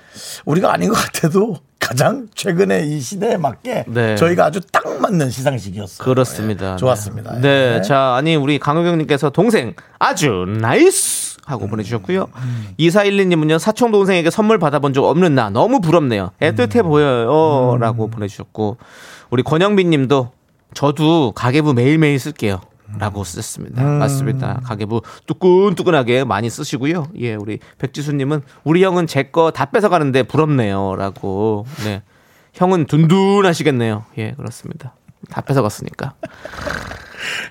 우리가 0.44 0.70
아닌 0.72 0.90
것 0.90 0.96
같아도 0.96 1.56
가장 1.84 2.28
최근에 2.34 2.86
이 2.86 3.00
시대에 3.00 3.36
맞게 3.36 3.84
네. 3.88 4.16
저희가 4.16 4.46
아주 4.46 4.60
딱 4.72 5.00
맞는 5.00 5.30
시상식이었어요. 5.30 6.04
그렇습니다. 6.04 6.72
예, 6.72 6.76
좋았습니다. 6.76 7.40
네. 7.40 7.76
예. 7.76 7.82
자, 7.82 8.14
아니, 8.16 8.36
우리 8.36 8.58
강호경님께서 8.58 9.30
동생 9.30 9.74
아주 9.98 10.46
nice! 10.60 11.36
음. 11.38 11.44
하고 11.46 11.66
보내주셨고요. 11.68 12.28
2412님은요, 12.78 13.58
사촌 13.58 13.92
동생에게 13.92 14.30
선물 14.30 14.58
받아본 14.58 14.94
적 14.94 15.04
없는 15.04 15.34
나 15.34 15.50
너무 15.50 15.82
부럽네요. 15.82 16.30
애틋해 16.40 16.84
음. 16.84 16.88
보여요. 16.88 17.76
라고 17.78 18.08
보내주셨고, 18.08 18.78
우리 19.28 19.42
권영빈 19.42 19.90
님도 19.90 20.30
저도 20.72 21.32
가계부 21.32 21.74
매일매일 21.74 22.18
쓸게요. 22.18 22.62
라고 22.98 23.24
쓰셨습니다. 23.24 23.82
음. 23.82 23.98
맞습니다. 23.98 24.60
가계부 24.64 25.02
뜨끈뜨끈하게 25.26 26.24
많이 26.24 26.48
쓰시고요. 26.50 27.08
예, 27.18 27.34
우리 27.34 27.58
백지수님은 27.78 28.42
우리 28.64 28.84
형은 28.84 29.06
제 29.06 29.24
거 29.32 29.50
다 29.50 29.66
뺏어가는데 29.66 30.24
부럽네요. 30.24 30.96
라고. 30.96 31.66
네. 31.84 32.02
형은 32.54 32.86
둔둔하시겠네요. 32.86 34.04
예, 34.18 34.32
그렇습니다. 34.32 34.94
다 35.30 35.40
뺏어갔으니까. 35.40 36.14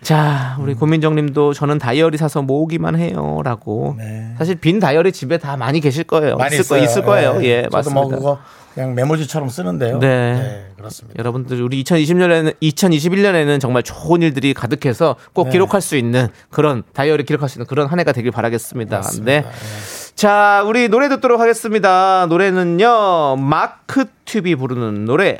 자, 0.01 0.57
우리 0.59 0.73
고민정 0.73 1.15
님도 1.15 1.53
저는 1.53 1.79
다이어리 1.79 2.17
사서 2.17 2.41
모으기만 2.41 2.95
해요. 2.97 3.41
라고. 3.43 3.95
네. 3.97 4.33
사실 4.37 4.55
빈 4.55 4.79
다이어리 4.79 5.11
집에 5.11 5.37
다 5.37 5.57
많이 5.57 5.79
계실 5.79 6.03
거예요. 6.03 6.37
많이 6.37 6.55
있을, 6.57 6.77
거. 6.77 6.83
있을 6.83 7.03
거예요. 7.03 7.39
예, 7.43 7.63
저도 7.63 7.77
맞습니다. 7.77 8.17
뭐 8.17 8.39
그냥 8.73 8.95
메모지처럼 8.95 9.49
쓰는데요. 9.49 9.99
네. 9.99 10.67
그렇습니다. 10.77 11.17
여러분들 11.19 11.61
우리 11.61 11.83
2020년에는 11.83 12.55
2021년에는 12.61 13.59
정말 13.59 13.83
좋은 13.83 14.21
일들이 14.21 14.53
가득해서 14.53 15.15
꼭 15.33 15.45
네. 15.45 15.51
기록할 15.51 15.81
수 15.81 15.95
있는 15.95 16.27
그런 16.49 16.83
다이어리 16.93 17.23
기록할 17.23 17.49
수 17.49 17.59
있는 17.59 17.67
그런 17.67 17.87
한 17.87 17.99
해가 17.99 18.11
되길 18.11 18.31
바라겠습니다. 18.31 18.97
맞습니다. 18.97 19.31
네. 19.31 19.45
자, 20.15 20.63
우리 20.67 20.89
노래 20.89 21.07
듣도록 21.09 21.39
하겠습니다. 21.39 22.25
노래는요. 22.29 23.37
마크 23.37 24.05
튜비 24.25 24.55
부르는 24.55 25.05
노래. 25.05 25.39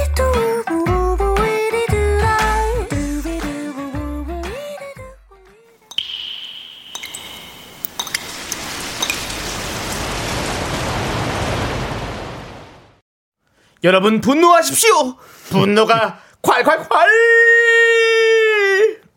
여러분 13.83 14.21
분노하십시오. 14.21 15.17
분노가 15.49 16.19
콸콸콸. 16.41 16.89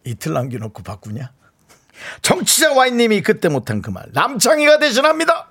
이틀 0.06 0.32
남겨놓고 0.34 0.82
바꾸냐 0.82 1.32
정치자 2.20 2.74
와인님이 2.74 3.22
그때 3.22 3.48
못한 3.48 3.80
그 3.80 3.90
말 3.90 4.04
남창희가 4.12 4.78
대신합니다 4.78 5.48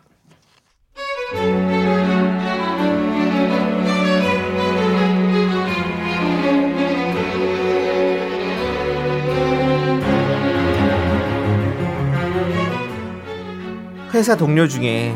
회사 14.13 14.35
동료 14.35 14.67
중에 14.67 15.15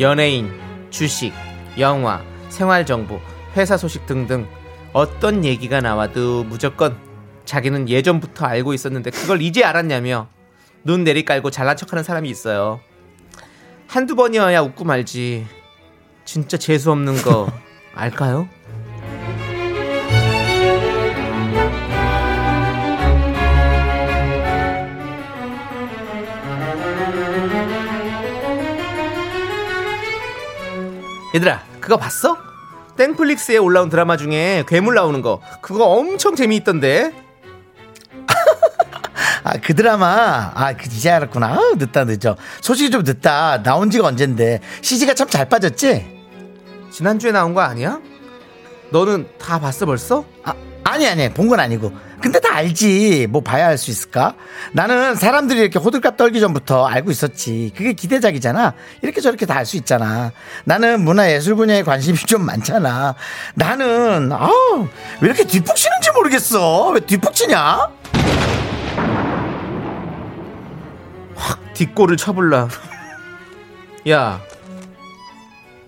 연예인, 0.00 0.50
주식, 0.90 1.32
영화, 1.78 2.22
생활 2.52 2.84
정보, 2.84 3.18
회사 3.56 3.78
소식 3.78 4.04
등등 4.04 4.46
어떤 4.92 5.42
얘기가 5.42 5.80
나와도 5.80 6.44
무조건 6.44 6.98
자기는 7.46 7.88
예전부터 7.88 8.44
알고 8.44 8.74
있었는데 8.74 9.10
그걸 9.10 9.40
이제 9.40 9.64
알았냐며 9.64 10.28
눈 10.84 11.02
내리깔고 11.02 11.50
잘난 11.50 11.78
척하는 11.78 12.04
사람이 12.04 12.28
있어요. 12.28 12.80
한두 13.88 14.14
번이어야 14.16 14.60
웃고 14.60 14.84
말지. 14.84 15.46
진짜 16.26 16.58
재수 16.58 16.92
없는 16.92 17.22
거 17.22 17.50
알까요? 17.96 18.46
얘들아 31.34 31.71
그거 31.82 31.96
봤어? 31.98 32.38
땡플릭스에 32.96 33.56
올라온 33.58 33.88
드라마 33.90 34.16
중에 34.16 34.64
괴물 34.68 34.94
나오는 34.94 35.20
거. 35.20 35.40
그거 35.60 35.84
엄청 35.86 36.34
재미있던데. 36.36 37.12
아 39.44 39.58
그 39.62 39.74
드라마. 39.74 40.52
아 40.54 40.72
그 40.74 40.84
이제 40.86 41.10
알았구나. 41.10 41.46
아우, 41.54 41.74
늦다 41.76 42.04
늦어. 42.04 42.36
소식이 42.60 42.90
좀 42.90 43.02
늦다. 43.02 43.62
나온 43.62 43.90
지가 43.90 44.06
언젠데. 44.06 44.60
CG가 44.80 45.14
참 45.14 45.28
잘 45.28 45.48
빠졌지? 45.48 46.06
지난주에 46.92 47.32
나온 47.32 47.54
거 47.54 47.60
아니야? 47.62 48.00
너는 48.90 49.26
다 49.38 49.58
봤어 49.58 49.86
벌써? 49.86 50.24
아, 50.44 50.54
아니 50.92 51.06
아니 51.08 51.28
본 51.32 51.48
건 51.48 51.58
아니고. 51.60 51.90
근데 52.20 52.38
다 52.38 52.54
알지. 52.54 53.26
뭐 53.30 53.40
봐야 53.42 53.66
할 53.66 53.78
수 53.78 53.90
있을까? 53.90 54.34
나는 54.72 55.14
사람들이 55.16 55.58
이렇게 55.60 55.78
호들갑 55.78 56.16
떨기 56.16 56.38
전부터 56.40 56.86
알고 56.86 57.10
있었지. 57.10 57.72
그게 57.76 57.92
기대작이잖아. 57.94 58.74
이렇게 59.02 59.20
저렇게 59.20 59.46
다 59.46 59.54
알 59.56 59.64
수 59.66 59.76
있잖아. 59.78 60.32
나는 60.64 61.02
문화예술 61.02 61.54
분야에 61.56 61.82
관심이 61.82 62.16
좀 62.28 62.44
많잖아. 62.44 63.14
나는 63.54 64.30
아우 64.32 64.52
왜 65.20 65.26
이렇게 65.28 65.44
뒷북 65.44 65.74
치는지 65.76 66.10
모르겠어. 66.12 66.90
왜 66.90 67.00
뒷북 67.00 67.34
치냐? 67.34 67.88
뒷골을 71.74 72.16
쳐불라. 72.18 72.68
야 74.08 74.40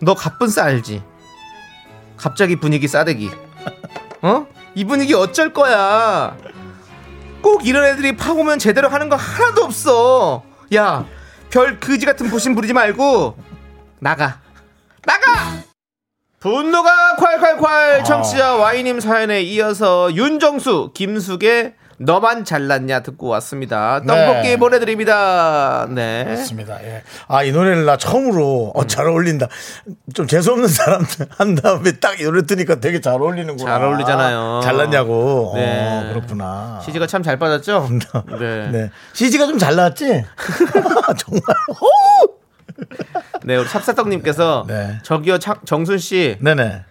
너 0.01 0.15
갑분싸 0.15 0.65
알지? 0.65 1.03
갑자기 2.17 2.57
분위기 2.57 2.89
싸대기. 2.89 3.31
어? 4.23 4.47
이 4.75 4.85
분위기 4.85 5.15
어쩔 5.15 5.53
거야? 5.53 6.37
꼭 7.43 7.67
이런 7.67 7.85
애들이 7.85 8.17
파고면 8.17 8.59
제대로 8.59 8.89
하는 8.89 9.09
거 9.09 9.17
하나도 9.17 9.65
없어. 9.65 10.43
야 10.75 11.05
별 11.51 11.79
그지 11.79 12.05
같은 12.05 12.29
부심 12.31 12.57
부리지 12.57 12.73
말고 12.73 13.37
나가. 14.01 14.41
나가! 15.05 15.63
분노가 16.41 17.15
콸콸콸 17.17 18.05
청취자 18.05 18.57
와이님 18.57 18.99
사연에 18.99 19.41
이어서 19.43 20.13
윤정수 20.13 20.91
김숙의 20.95 21.75
너만 21.99 22.45
잘났냐 22.45 23.01
듣고 23.01 23.29
왔습니다 23.29 24.01
떡볶이 24.07 24.49
네. 24.49 24.57
보내드립니다 24.57 25.87
네 25.91 26.25
맞습니다. 26.25 26.83
예. 26.85 27.03
아, 27.29 27.43
이 27.43 27.53
노래를 27.53 27.85
나 27.85 27.97
처음으로 27.97 28.73
어, 28.75 28.87
잘 28.87 29.07
어울린다. 29.07 29.49
좀 30.15 30.27
재수없는 30.27 30.69
사람 30.69 31.05
한 31.31 31.55
다음에 31.55 31.93
딱 31.93 32.15
이 32.19 32.25
노래 32.25 32.43
듣니까 32.47 32.77
되게 32.81 33.01
잘 33.01 33.15
어울리는구나. 33.15 33.71
잘 33.71 33.83
어울리잖아요. 33.85 34.61
잘났냐고. 34.63 35.53
네. 35.57 35.89
어, 36.09 36.09
그렇구나. 36.13 36.81
CG가 36.85 37.07
참 37.07 37.23
잘 37.23 37.39
빠졌죠? 37.39 37.89
네. 38.39 38.69
네. 38.71 38.91
CG가 39.13 39.47
좀 39.47 39.59
잘 39.59 39.75
나왔지? 39.77 40.05
정말. 41.19 41.43
네, 43.45 43.57
우리 43.57 43.69
찹쌀떡님께서 43.69 44.65
네. 44.69 44.99
저기요 45.03 45.39
차- 45.39 45.61
정순 45.65 45.99
씨 45.99 46.37
네네. 46.41 46.85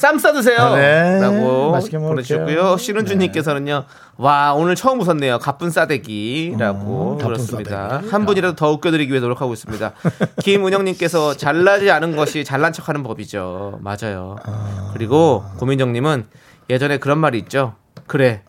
쌈 0.00 0.16
싸드세요. 0.18 0.56
아, 0.58 0.76
네. 0.76 1.20
라고 1.20 1.72
맛있게. 1.72 1.98
보내주셨고요. 1.98 2.78
신은주님께서는요, 2.78 3.84
와 4.16 4.54
오늘 4.54 4.74
처음 4.74 4.98
웃었네요. 4.98 5.38
가쁜 5.38 5.70
싸대기라고 5.70 7.12
음, 7.12 7.18
그렇습니다. 7.18 7.88
싸대기. 7.90 8.10
한 8.10 8.24
분이라도 8.24 8.56
더 8.56 8.70
웃겨드리기 8.72 9.10
위해 9.12 9.20
노력하고 9.20 9.52
있습니다. 9.52 9.92
김은영님께서 10.42 11.36
잘나지 11.36 11.90
않은 11.90 12.16
것이 12.16 12.44
잘난 12.44 12.72
척하는 12.72 13.02
법이죠. 13.02 13.80
맞아요. 13.82 14.36
아. 14.44 14.90
그리고 14.94 15.44
고민정님은 15.58 16.24
예전에 16.70 16.96
그런 16.96 17.18
말이 17.18 17.36
있죠. 17.40 17.74
그래, 18.06 18.42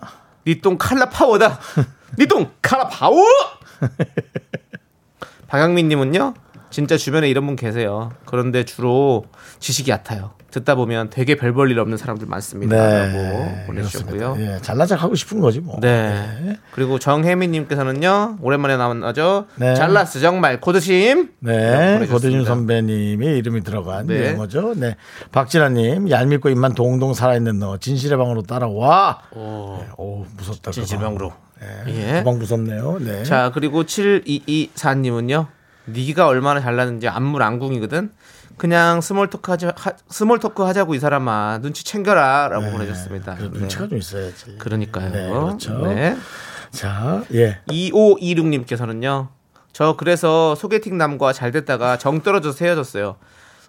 니똥 0.47 0.77
칼라 0.77 1.09
파워다. 1.09 1.59
니똥 2.17 2.49
칼라 2.61 2.87
파워. 2.87 3.25
박영민님은요, 5.47 6.33
진짜 6.69 6.95
주변에 6.95 7.29
이런 7.29 7.45
분 7.45 7.57
계세요. 7.57 8.13
그런데 8.25 8.63
주로 8.63 9.25
지식이 9.59 9.91
얕아요. 9.91 10.31
듣다 10.51 10.75
보면 10.75 11.09
되게 11.09 11.35
별 11.35 11.53
볼 11.53 11.71
일 11.71 11.79
없는 11.79 11.97
사람들 11.97 12.27
많습니다. 12.27 12.75
라고 12.75 13.49
보내주셨고요. 13.67 14.35
네. 14.35 14.55
예, 14.55 14.61
잘나작 14.61 15.01
하고 15.01 15.15
싶은 15.15 15.39
거지 15.39 15.59
뭐. 15.61 15.79
네. 15.81 16.57
그리고 16.71 16.99
정혜민님께서는요, 16.99 18.37
오랜만에 18.41 18.77
나왔죠. 18.77 19.47
네. 19.55 19.73
잘났어, 19.75 20.19
정말. 20.19 20.59
고드심. 20.61 21.29
네. 21.39 22.05
고대준 22.09 22.45
선배님의 22.45 23.37
이름이 23.37 23.63
들어간 23.63 24.07
네. 24.07 24.31
영어죠. 24.33 24.73
네, 24.75 24.95
박진아님 25.31 26.09
얄밉고 26.09 26.49
입만 26.49 26.73
동동 26.73 27.13
살아있는 27.13 27.59
너 27.59 27.77
진실의 27.77 28.17
방으로 28.17 28.43
따라와. 28.43 29.21
오, 29.33 29.77
네, 29.79 29.87
오 29.97 30.25
무섭다. 30.37 30.71
그 30.71 30.75
진실방으로. 30.75 31.29
방. 31.29 31.37
네, 31.85 31.93
예. 32.15 32.19
그방 32.19 32.39
무섭네요. 32.39 32.97
네. 33.01 33.23
자, 33.23 33.51
그리고 33.53 33.83
7224님은요, 33.83 35.47
네가 35.85 36.27
얼마나 36.27 36.59
잘났는지 36.59 37.07
안물안궁이거든. 37.07 38.11
그냥 38.62 39.02
small 39.01 39.27
talk 39.27 39.49
하자, 39.50 39.74
하, 39.76 39.93
small 40.07 40.38
talk 40.38 40.62
하자고 40.62 40.93
이 40.93 41.00
사람아 41.00 41.62
눈치 41.63 41.84
챙겨라라고 41.84 42.69
보내줬습니다. 42.69 43.34
그 43.34 43.50
네. 43.52 43.60
눈치가 43.60 43.88
좀 43.88 43.97
있어야지. 43.97 44.56
그러니까요. 44.60 45.10
네, 45.10 45.30
그렇죠. 45.30 45.80
네. 45.88 46.15
자, 46.69 47.24
예. 47.34 47.58
2526님께서는요. 47.67 49.30
저 49.74 49.95
그래서 49.97 50.54
소개팅 50.54 50.95
남과 51.00 51.34
잘 51.34 51.52
됐다가 51.52 51.97
정 51.97 52.21
떨어져서 52.21 52.63
헤어졌어요. 52.63 53.15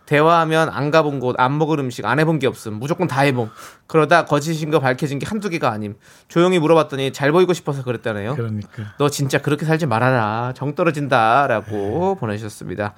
대화하면 0.04 0.68
안 0.68 0.90
가본 0.90 1.20
곳, 1.20 1.36
안 1.40 1.56
먹은 1.56 1.78
음식, 1.78 2.04
안 2.04 2.20
해본 2.20 2.38
게 2.38 2.46
없음. 2.46 2.74
무조건 2.74 3.08
다 3.08 3.22
해봄. 3.22 3.48
그러다 3.86 4.26
거짓인 4.26 4.70
거 4.70 4.78
밝혀진 4.78 5.18
게 5.18 5.24
한두 5.26 5.48
개가 5.48 5.70
아님. 5.70 5.94
조용히 6.28 6.58
물어봤더니 6.58 7.14
잘 7.14 7.32
보이고 7.32 7.54
싶어서 7.54 7.82
그랬다네요. 7.82 8.36
그러니까. 8.36 8.92
너 8.98 9.08
진짜 9.08 9.38
그렇게 9.38 9.64
살지 9.64 9.86
말아라. 9.86 10.52
정 10.54 10.74
떨어진다. 10.74 11.46
라고 11.46 12.16
보내주셨습니다. 12.16 12.92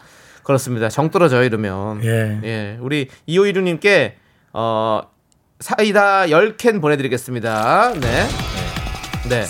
그렇습니다. 0.44 0.88
정 0.88 1.10
떨어져요, 1.10 1.42
이러면. 1.42 2.04
예. 2.44 2.78
우리 2.80 3.08
2516님께, 3.28 4.12
어, 4.52 5.00
사이다 5.60 6.26
10캔 6.26 6.80
보내드리겠습니다. 6.80 7.92
네. 7.94 8.26
네. 9.28 9.46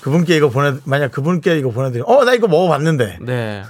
그분께 0.00 0.36
이거 0.36 0.48
보내 0.48 0.72
만약 0.84 1.10
그분께 1.12 1.58
이거 1.58 1.70
보내드리면 1.70 2.08
어 2.08 2.24
나 2.24 2.32
이거 2.34 2.48
먹어봤는데 2.48 3.18
네. 3.20 3.62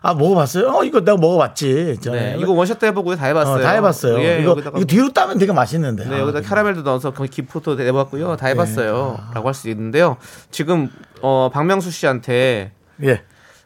아 0.00 0.14
먹어봤어요? 0.14 0.68
어 0.70 0.84
이거 0.84 1.00
내가 1.00 1.16
먹어봤지. 1.18 1.98
네, 2.10 2.36
이거 2.38 2.52
원샷도 2.52 2.86
해보고 2.88 3.14
다 3.16 3.26
해봤어요. 3.26 3.54
어, 3.56 3.60
다 3.60 3.70
해봤어요. 3.72 4.18
예, 4.20 4.40
이거 4.40 4.56
이거 4.58 4.84
뒤로 4.84 5.12
따면 5.12 5.38
되게 5.38 5.52
맛있는데. 5.52 6.08
네, 6.08 6.16
아, 6.16 6.20
여기다 6.20 6.40
캐러멜도 6.40 6.82
넣어서 6.82 7.10
기포도 7.12 7.74
내봤고요. 7.76 8.36
다 8.36 8.46
해봤어요. 8.48 9.18
라고 9.34 9.48
할 9.48 9.54
수 9.54 9.68
있는데요. 9.68 10.16
지금, 10.50 10.88
어, 11.20 11.50
박명수 11.52 11.90
씨한테, 11.92 12.72
예. 13.04 13.22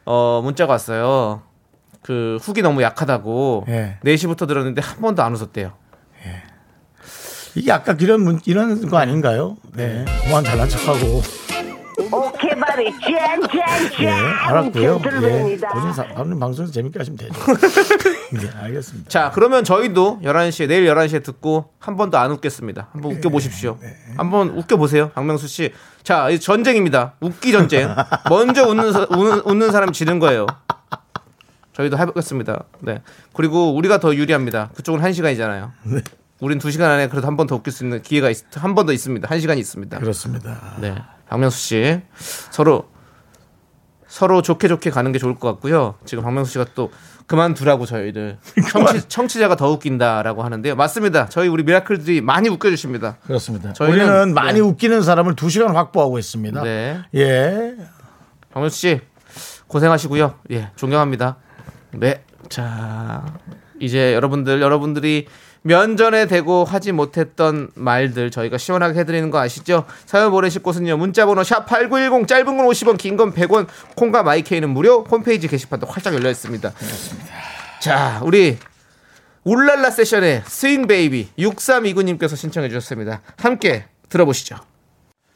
어, 0.09 0.39
문자가 0.41 0.71
왔어요. 0.73 1.41
그, 2.01 2.37
훅이 2.41 2.61
너무 2.61 2.81
약하다고. 2.81 3.65
예. 3.67 3.97
4시부터 4.05 4.47
들었는데 4.47 4.81
한 4.81 5.01
번도 5.01 5.21
안 5.21 5.33
웃었대요. 5.33 5.73
이게 7.55 7.71
아까 7.71 7.95
이런 7.99 8.21
문- 8.21 8.39
이런 8.45 8.87
거 8.87 8.97
아닌가요? 8.97 9.57
네. 9.73 10.05
그만 10.23 10.43
잘난 10.45 10.69
척하고. 10.69 11.21
우리 12.77 12.91
짠짠짠 12.99 14.03
예, 14.03 14.09
알았고요. 14.09 14.83
예, 14.83 15.01
젠틀맨이다. 15.09 15.69
본인 15.69 15.93
사, 15.93 16.03
본인 16.07 16.39
방송에서 16.39 16.71
재밌게 16.71 16.99
하시면 16.99 17.17
되죠. 17.17 17.33
예, 18.43 18.63
알겠습니다. 18.65 19.09
자, 19.09 19.31
그러면 19.33 19.63
저희도 19.63 20.19
11시에 20.23 20.67
내일 20.67 20.85
11시에 20.85 21.23
듣고 21.23 21.73
한 21.79 21.97
번도 21.97 22.17
안 22.17 22.31
웃겠습니다. 22.31 22.89
한번 22.91 23.11
웃겨 23.13 23.29
보십시오. 23.29 23.77
한번 24.17 24.49
웃겨 24.49 24.77
보세요. 24.77 25.09
박명수 25.15 25.47
씨. 25.47 25.73
자, 26.03 26.29
이 26.29 26.39
전쟁입니다. 26.39 27.13
웃기 27.19 27.51
전쟁. 27.51 27.93
먼저 28.29 28.67
웃는 28.67 28.93
사, 28.93 29.07
웃는, 29.09 29.41
웃는 29.45 29.71
사람이 29.71 29.91
지는 29.93 30.19
거예요. 30.19 30.45
저희도 31.73 31.97
해보겠습니다. 31.97 32.63
네. 32.81 33.01
그리고 33.33 33.73
우리가 33.75 33.99
더 33.99 34.13
유리합니다. 34.15 34.69
그쪽은 34.75 35.01
1시간이잖아요. 35.01 35.71
우린 36.39 36.59
2시간 36.59 36.81
안에 36.83 37.07
그래도 37.09 37.27
한 37.27 37.35
번 37.35 37.47
더 37.47 37.55
웃길 37.55 37.71
수 37.73 37.83
있는 37.83 38.01
기회가 38.01 38.31
한 38.55 38.73
번 38.75 38.85
더 38.85 38.93
있습니다. 38.93 39.27
1시간이 39.27 39.57
있습니다. 39.59 39.99
그렇습니다. 39.99 40.75
네. 40.79 40.95
박명수 41.29 41.57
씨. 41.57 42.01
서로 42.51 42.89
서로 44.07 44.41
좋게 44.41 44.67
좋게 44.67 44.89
가는 44.89 45.11
게 45.11 45.19
좋을 45.19 45.35
것 45.35 45.47
같고요. 45.53 45.95
지금 46.05 46.23
박명수 46.23 46.53
씨가 46.53 46.67
또 46.75 46.91
그만두라고 47.27 47.85
저희를 47.85 48.37
청취, 48.71 49.09
청취 49.09 49.39
자가 49.39 49.55
더 49.57 49.69
웃긴다라고 49.69 50.43
하는데요. 50.43 50.75
맞습니다. 50.75 51.27
저희 51.27 51.49
우리 51.49 51.63
미라클들이 51.63 52.21
많이 52.21 52.47
웃겨주십니다. 52.49 53.17
그렇습니다. 53.25 53.73
저희는- 53.73 53.89
우리는 53.89 54.33
많이 54.33 54.55
네. 54.55 54.59
웃기는 54.61 55.01
사람을 55.01 55.35
두 55.35 55.49
시간 55.49 55.75
확보하고 55.75 56.17
있습니다. 56.19 56.63
네. 56.63 57.01
예. 57.15 57.75
박명수 58.53 58.77
씨 58.77 59.01
고생하시고요. 59.67 60.35
예, 60.51 60.71
존경합니다. 60.77 61.35
네. 61.91 62.23
자, 62.49 63.25
이제 63.81 64.13
여러분들 64.13 64.61
여러분들이 64.61 65.27
면전에 65.67 66.27
대고 66.27 66.63
하지 66.63 66.93
못했던 66.93 67.69
말들 67.75 68.31
저희가 68.31 68.57
시원하게 68.57 68.99
해드리는 69.01 69.29
거 69.29 69.39
아시죠? 69.39 69.85
사연 70.05 70.31
보내실 70.31 70.63
곳은요. 70.63 70.95
문자번호 70.95 71.43
샵 71.43 71.65
#8910 71.67 72.27
짧은 72.27 72.45
건 72.57 72.65
50원, 72.67 72.97
긴 72.97 73.17
건 73.17 73.33
100원, 73.33 73.67
콩과 73.95 74.23
my 74.23 74.36
K는 74.36 74.69
무료. 74.69 75.03
홈페이지 75.03 75.47
게시판도 75.47 75.87
활짝 75.87 76.13
열려 76.13 76.29
있습니다. 76.29 76.71
자, 77.81 78.21
우리 78.23 78.57
울랄라 79.43 79.91
세션의 79.91 80.43
Swing 80.45 80.87
Baby 80.87 81.29
6329님께서 81.37 82.35
신청해 82.37 82.69
주셨습니다. 82.69 83.21
함께 83.37 83.85
들어보시죠. 84.09 84.55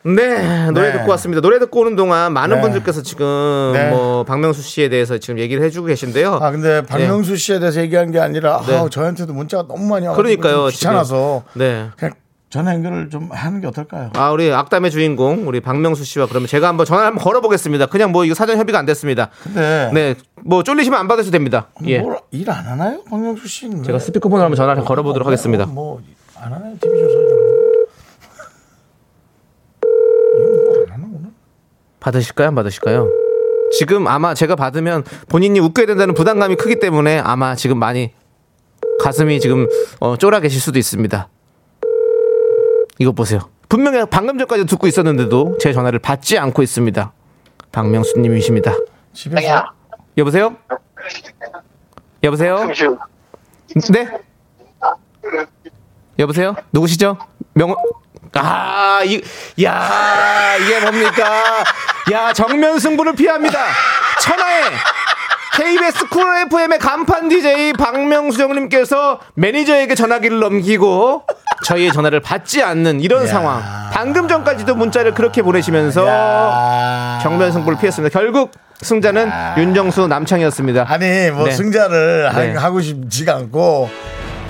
네, 0.04 0.72
노래 0.72 0.92
네. 0.92 0.98
듣고 0.98 1.12
왔습니다. 1.12 1.42
노래 1.42 1.60
듣고 1.60 1.82
오는 1.82 1.96
동안 1.96 2.34
많은 2.34 2.58
네. 2.58 2.62
분들께서 2.62 3.04
지금 3.04 3.72
네. 3.74 3.90
뭐 3.90 4.24
박명수 4.24 4.62
씨에 4.62 4.90
대해서 4.90 5.18
지금 5.18 5.40
얘기를 5.40 5.64
해주고 5.64 5.88
계신데요. 5.88 6.40
아 6.42 6.52
근데 6.52 6.82
박명수 6.82 7.36
씨에 7.36 7.60
대해서 7.60 7.82
얘기한 7.82 8.12
게 8.12 8.20
아니라 8.20 8.62
네. 8.66 8.78
아, 8.78 8.88
저한테도 8.90 9.34
문자가 9.34 9.68
너무 9.68 9.86
많이 9.88 10.08
와서 10.08 10.18
그러니까요, 10.18 10.68
귀찮아서 10.68 11.44
네. 11.54 11.90
그냥 11.98 12.16
전화 12.50 12.74
연결을 12.74 13.10
좀 13.10 13.30
하는 13.32 13.62
게 13.62 13.68
어떨까요? 13.68 14.10
아, 14.16 14.32
우리 14.32 14.52
악담의 14.52 14.92
주인공, 14.92 15.48
우리 15.48 15.62
박명수 15.62 16.04
씨와 16.04 16.26
그러면 16.28 16.48
제가 16.48 16.68
한번 16.68 16.86
전화를 16.86 17.08
한번 17.08 17.24
걸어보겠습니다. 17.24 17.86
그냥 17.86 18.12
뭐 18.12 18.26
이거 18.26 18.34
사전 18.36 18.58
협의가 18.58 18.78
안 18.80 18.86
됐습니다. 18.86 19.30
근데 19.44 19.92
네, 19.94 20.16
뭐 20.44 20.62
쫄리시면 20.64 21.00
안 21.00 21.08
받으셔도 21.08 21.32
됩니다. 21.32 21.68
예. 21.86 22.00
뭘일안 22.00 22.66
하나요, 22.66 23.04
박명수 23.10 23.48
씨는? 23.48 23.84
제가 23.84 24.00
스피커폰으로 24.00 24.44
한번 24.44 24.58
전화를 24.58 24.84
걸어보도록 24.84 25.26
하겠습니다. 25.28 25.66
뭐 25.66 26.02
안 26.44 26.52
하나요, 26.52 26.76
TV 26.82 27.00
조사장? 27.00 27.38
이거 30.40 30.74
뭐안 30.74 30.92
하나 30.92 31.08
오늘? 31.08 31.30
받으실까요? 32.02 32.50
안 32.50 32.56
받으실까요? 32.56 33.10
지금 33.78 34.08
아마 34.08 34.34
제가 34.34 34.56
받으면 34.58 35.06
본인이 35.30 35.60
웃겨야 35.62 35.86
된다는 35.86 36.14
부담감이 36.14 36.56
크기 36.56 36.80
때문에 36.80 37.20
아마 37.20 37.56
지금 37.56 37.80
많이 37.80 38.12
가슴이 39.00 39.40
지금 39.40 39.68
어, 40.02 40.18
쫄아 40.18 40.42
계실 40.42 40.60
수도 40.60 40.78
있습니다. 40.78 41.30
이거 43.00 43.12
보세요. 43.14 43.40
분명히 43.70 44.04
방금 44.10 44.38
전까지 44.38 44.66
듣고 44.66 44.88
있었는데도 44.88 45.58
제 45.60 45.72
전화를 45.72 46.00
받지 46.00 46.38
않고 46.38 46.62
있습니다. 46.62 47.14
박명수님이십니다. 47.72 48.78
집에서 49.14 49.72
여보세요? 50.18 50.58
여보세요? 52.24 52.68
네? 53.92 54.08
여보세요? 56.20 56.56
누구시죠? 56.74 57.18
명, 57.54 57.74
아, 58.34 59.00
이, 59.04 59.22
야, 59.64 60.56
이게 60.62 60.80
뭡니까? 60.80 61.64
야, 62.12 62.34
정면 62.34 62.80
승부를 62.80 63.14
피합니다. 63.16 63.60
천하의 64.22 64.64
KBS 65.58 66.08
Cool 66.08 66.24
FM의 66.46 66.80
간판 66.80 67.28
DJ 67.28 67.74
박명수 67.74 68.42
형님께서 68.42 69.20
매니저에게 69.36 69.96
전화기를 69.96 70.40
넘기고 70.40 71.24
저희의 71.66 71.92
전화를 71.92 72.22
받지 72.22 72.64
않는 72.64 73.02
이런 73.02 73.28
상황. 73.28 73.62
방금 73.92 74.28
전까지도 74.30 74.76
문자를 74.76 75.14
그렇게 75.14 75.42
보내시면서 75.42 76.08
야. 76.08 77.20
정면 77.22 77.52
승부를 77.52 77.78
피했습니다. 77.80 78.18
결국 78.18 78.52
승자는 78.82 79.30
윤정수 79.58 80.08
남창희였습니다. 80.08 80.86
아니 80.88 81.30
뭐 81.32 81.46
네. 81.46 81.52
승자를 81.52 82.34
하- 82.34 82.40
네. 82.40 82.56
하고 82.56 82.80
싶지가 82.82 83.36
않고 83.36 83.90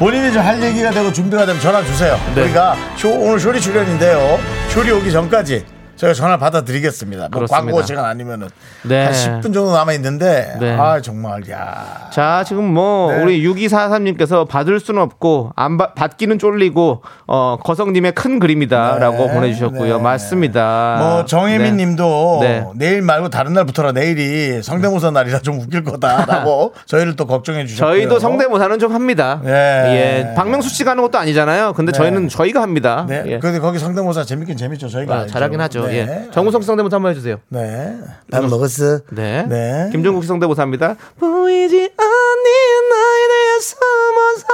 본인이 0.02 0.34
좀 0.34 0.42
할 0.42 0.60
얘기가 0.64 0.90
되고 0.90 1.14
준비가 1.14 1.46
되면 1.46 1.62
전화 1.62 1.84
주세요. 1.84 2.20
네. 2.34 2.42
우리가 2.42 2.76
쇼, 2.98 3.10
오늘 3.12 3.40
쇼리 3.40 3.62
출연인데요. 3.62 4.40
쇼리 4.70 4.90
오기 4.92 5.12
전까지 5.12 5.64
저희가 6.02 6.16
전화 6.16 6.38
받아드리겠습니다. 6.38 7.30
뭐. 7.32 7.46
광고 7.46 7.84
시간 7.84 8.06
아니면은 8.06 8.48
네. 8.84 9.06
한 9.06 9.14
10분 9.14 9.54
정도 9.54 9.72
남아 9.72 9.94
있는데 9.94 10.56
네. 10.60 10.76
아 10.76 11.00
정말 11.00 11.48
야 11.52 12.10
자, 12.12 12.44
지금 12.46 12.66
뭐 12.66 13.12
네. 13.12 13.22
우리 13.22 13.44
6243님께서 13.46 14.48
받을 14.48 14.80
수는 14.80 15.00
없고 15.02 15.52
안 15.56 15.78
받, 15.78 15.94
받기는 15.94 16.40
쫄리고 16.40 17.04
어 17.28 17.58
거성님의 17.64 18.14
큰 18.14 18.40
그림이다라고 18.40 19.28
네, 19.28 19.34
보내주셨고요. 19.34 19.98
네. 19.98 20.04
맞습니다. 20.04 20.98
뭐 21.00 21.26
정혜민 21.26 21.78
네. 21.78 21.86
님도 21.86 22.40
네. 22.42 22.66
내일 22.76 23.04
말고 23.04 23.30
다른 23.30 23.54
날부터라 23.54 23.92
내일이 23.92 24.64
성대모사 24.64 25.12
날이라 25.12 25.40
좀 25.40 25.60
웃길 25.60 25.84
거다라고 25.84 26.74
저희를 26.88 27.16
또 27.16 27.28
걱정해 27.28 27.68
주셨고요. 27.68 27.94
저희도 27.94 28.20
성대모사는 28.20 28.80
좀 28.80 28.96
합니다. 28.96 29.40
네. 29.44 29.52
예, 29.52 30.34
박명수 30.36 30.70
씨가 30.70 30.92
하는 30.92 31.04
것도 31.04 31.20
아니잖아요. 31.20 31.74
근데 31.74 31.92
네. 31.92 31.98
저희는 31.98 32.28
저희가 32.28 32.62
합니다. 32.64 33.06
네. 33.08 33.24
예. 33.28 33.40
근데 33.40 33.60
거기 33.60 33.78
성대모사 33.78 34.24
재밌긴 34.24 34.58
재밌죠. 34.58 34.90
저희가 34.90 35.16
아. 35.16 35.28
잘하긴 35.28 35.62
하죠. 35.62 35.91
네. 35.92 36.26
예. 36.28 36.32
정우성 36.32 36.62
씨 36.62 36.68
성대모사 36.68 36.96
한번 36.96 37.12
해주세요. 37.12 37.38
네. 37.50 37.98
밥 38.32 38.46
먹었어. 38.46 39.00
네. 39.12 39.46
네. 39.48 39.90
김종국 39.92 40.24
씨 40.24 40.28
성대모사입니다. 40.28 40.96
보이지 41.20 41.76
않는 41.98 42.90
나에 42.90 43.28
대해 43.28 43.60
숨어서. 43.60 44.48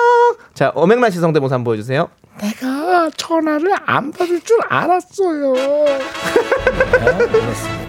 자, 0.53 0.71
어맹란 0.75 1.11
씨 1.11 1.19
성대모사 1.19 1.55
한번 1.55 1.65
보여주세요. 1.71 2.09
내가 2.41 3.09
전화를 3.17 3.71
안 3.85 4.11
받을 4.11 4.39
줄 4.41 4.59
알았어요. 4.69 5.55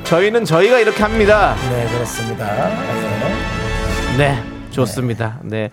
저희는 0.04 0.44
저희가 0.44 0.78
이렇게 0.78 1.02
합니다. 1.02 1.54
네, 1.70 1.86
그렇습니다. 1.92 2.68
네. 4.16 4.16
네. 4.16 4.42
좋습니다. 4.70 5.38
네. 5.42 5.70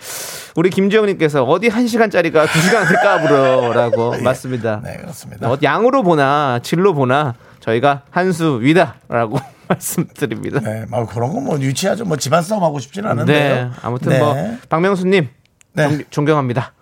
우리 0.55 0.69
김지영님께서 0.69 1.43
어디 1.43 1.67
한 1.67 1.87
시간짜리가 1.87 2.47
두 2.47 2.59
시간 2.59 2.85
까불어라고 2.85 4.15
맞습니다. 4.23 4.81
네, 4.83 4.97
그렇습니다. 4.97 5.49
어, 5.51 5.57
양으로 5.61 6.01
보나 6.01 6.59
질로 6.63 6.93
보나 6.93 7.35
저희가 7.65 8.03
한 8.11 8.31
수 8.31 8.59
위다라고 8.61 9.39
말씀드립니다. 9.67 10.59
네. 10.59 10.81
네, 10.81 10.85
뭐 10.87 11.05
그런 11.07 11.33
거뭐 11.33 11.59
유치하죠. 11.59 12.05
뭐 12.05 12.17
집안 12.17 12.43
싸움 12.43 12.63
하고 12.63 12.79
싶지는 12.79 13.09
않은데요. 13.09 13.71
아무튼 13.81 14.11
네. 14.11 14.19
뭐 14.19 14.35
박명수님 14.69 15.27
네. 15.73 15.89
존- 15.89 16.03
존경합니다. 16.11 16.73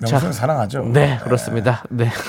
명수는 0.00 0.32
사랑하죠. 0.32 0.84
네, 0.92 1.18
그렇습니다. 1.22 1.84
네. 1.90 2.10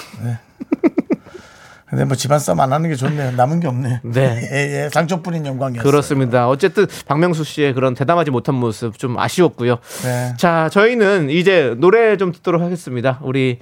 근데 1.89 2.05
뭐 2.05 2.15
집안 2.15 2.39
싸움 2.39 2.59
안 2.59 2.73
하는 2.73 2.89
게 2.89 2.95
좋네요. 2.95 3.31
남은 3.31 3.59
게 3.59 3.67
없네. 3.67 4.01
네. 4.03 4.41
예, 4.51 4.85
예. 4.85 4.89
상처뿐인 4.89 5.45
영광이었어요. 5.45 5.83
그렇습니다. 5.89 6.47
어쨌든 6.49 6.87
박명수 7.07 7.43
씨의 7.43 7.73
그런 7.73 7.93
대담하지 7.93 8.31
못한 8.31 8.55
모습 8.55 8.97
좀 8.97 9.19
아쉬웠고요. 9.19 9.77
네. 10.03 10.33
자, 10.37 10.69
저희는 10.71 11.29
이제 11.29 11.75
노래 11.77 12.17
좀 12.17 12.31
듣도록 12.31 12.61
하겠습니다. 12.63 13.19
우리 13.21 13.59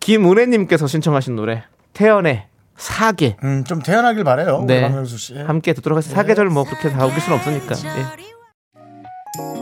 김은혜님께서 0.00 0.86
신청하신 0.86 1.36
노래 1.36 1.64
태연의 1.92 2.46
사계 2.76 3.36
음, 3.44 3.64
좀 3.64 3.80
태어나길 3.80 4.24
바래요. 4.24 4.64
네. 4.66 4.82
박명수 4.82 5.16
씨. 5.18 5.34
함께 5.38 5.72
듣도록 5.72 5.96
하겠습니다. 5.96 6.20
사계절 6.20 6.48
뭐 6.48 6.64
그렇게 6.64 6.90
다 6.90 7.06
웃길 7.06 7.20
수는 7.20 7.38
없으니까. 7.38 7.74
예. 7.98 8.24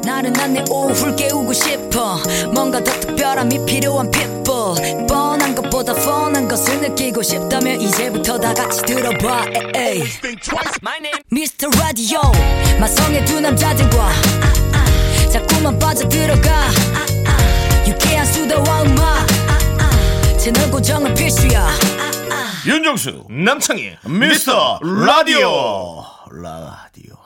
나른한 0.04 0.52
내 0.52 0.64
오후를 0.68 1.14
깨우고 1.16 1.52
싶어 1.52 2.18
뭔가 2.52 2.82
더 2.82 2.92
특별함이 3.00 3.64
필요한 3.64 4.10
people 4.10 5.06
뻔한 5.06 5.54
것보다 5.54 5.94
뻔한 5.94 6.48
것을 6.48 6.80
느끼고 6.80 7.22
싶다면 7.22 7.80
이제부터 7.80 8.38
다 8.38 8.52
같이 8.52 8.82
들어봐 8.84 9.44
에이. 9.76 10.02
Mr. 11.32 11.68
Radio 11.78 12.20
마성의 12.80 13.24
두 13.24 13.40
남자들과 13.40 14.10
자꾸만 15.30 15.78
빠져들어가 15.78 16.64
유쾌한 17.86 18.26
수다와 18.26 18.82
음악 18.82 19.26
채널 20.36 20.70
고정은 20.70 21.14
필수야 21.14 21.68
윤정수 22.66 23.26
남창희 23.28 23.96
미스터 24.06 24.78
라디오 24.82 26.04
라디오 26.30 27.16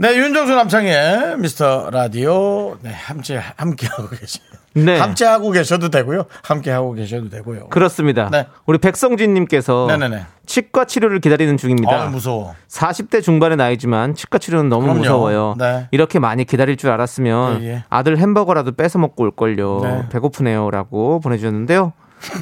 네, 0.00 0.16
윤정수 0.16 0.54
남창의 0.54 1.38
미스터 1.38 1.90
라디오. 1.90 2.76
네, 2.82 2.92
함께, 2.92 3.36
함께 3.56 3.88
하고 3.88 4.08
계시 4.08 4.38
네. 4.74 4.96
함께 4.98 5.24
하고 5.24 5.50
계셔도 5.50 5.88
되고요. 5.88 6.26
함께 6.44 6.70
하고 6.70 6.92
계셔도 6.92 7.28
되고요. 7.28 7.68
그렇습니다. 7.68 8.28
네. 8.30 8.46
우리 8.66 8.78
백성진님께서 8.78 9.86
네네네. 9.88 10.24
치과 10.46 10.84
치료를 10.84 11.20
기다리는 11.20 11.56
중입니다. 11.56 12.02
아, 12.02 12.06
무서워. 12.06 12.54
40대 12.68 13.22
중반의 13.22 13.56
나이지만 13.56 14.14
치과 14.14 14.38
치료는 14.38 14.68
너무 14.68 14.82
그럼요. 14.82 15.00
무서워요. 15.00 15.56
네. 15.58 15.88
이렇게 15.90 16.20
많이 16.20 16.44
기다릴 16.44 16.76
줄 16.76 16.90
알았으면 16.90 17.62
예, 17.62 17.66
예. 17.68 17.84
아들 17.88 18.18
햄버거라도 18.18 18.72
뺏어 18.72 19.00
먹고 19.00 19.24
올걸요. 19.24 19.80
네. 19.82 20.08
배고프네요라고 20.10 21.18
보내주셨는데요. 21.20 21.92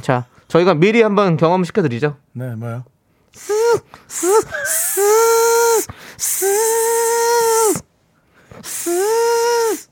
자, 0.02 0.24
저희가 0.48 0.74
미리 0.74 1.02
한번 1.02 1.37
경험시켜 1.37 1.82
드리죠. 1.82 2.16
네, 2.32 2.54
뭐요? 2.54 2.85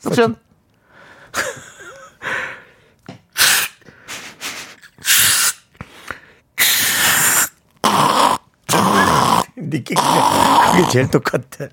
섹션. 0.01 0.37
니끼 9.71 9.95
그게, 9.95 10.09
그게 10.73 10.89
제일 10.91 11.11
똑같아. 11.11 11.67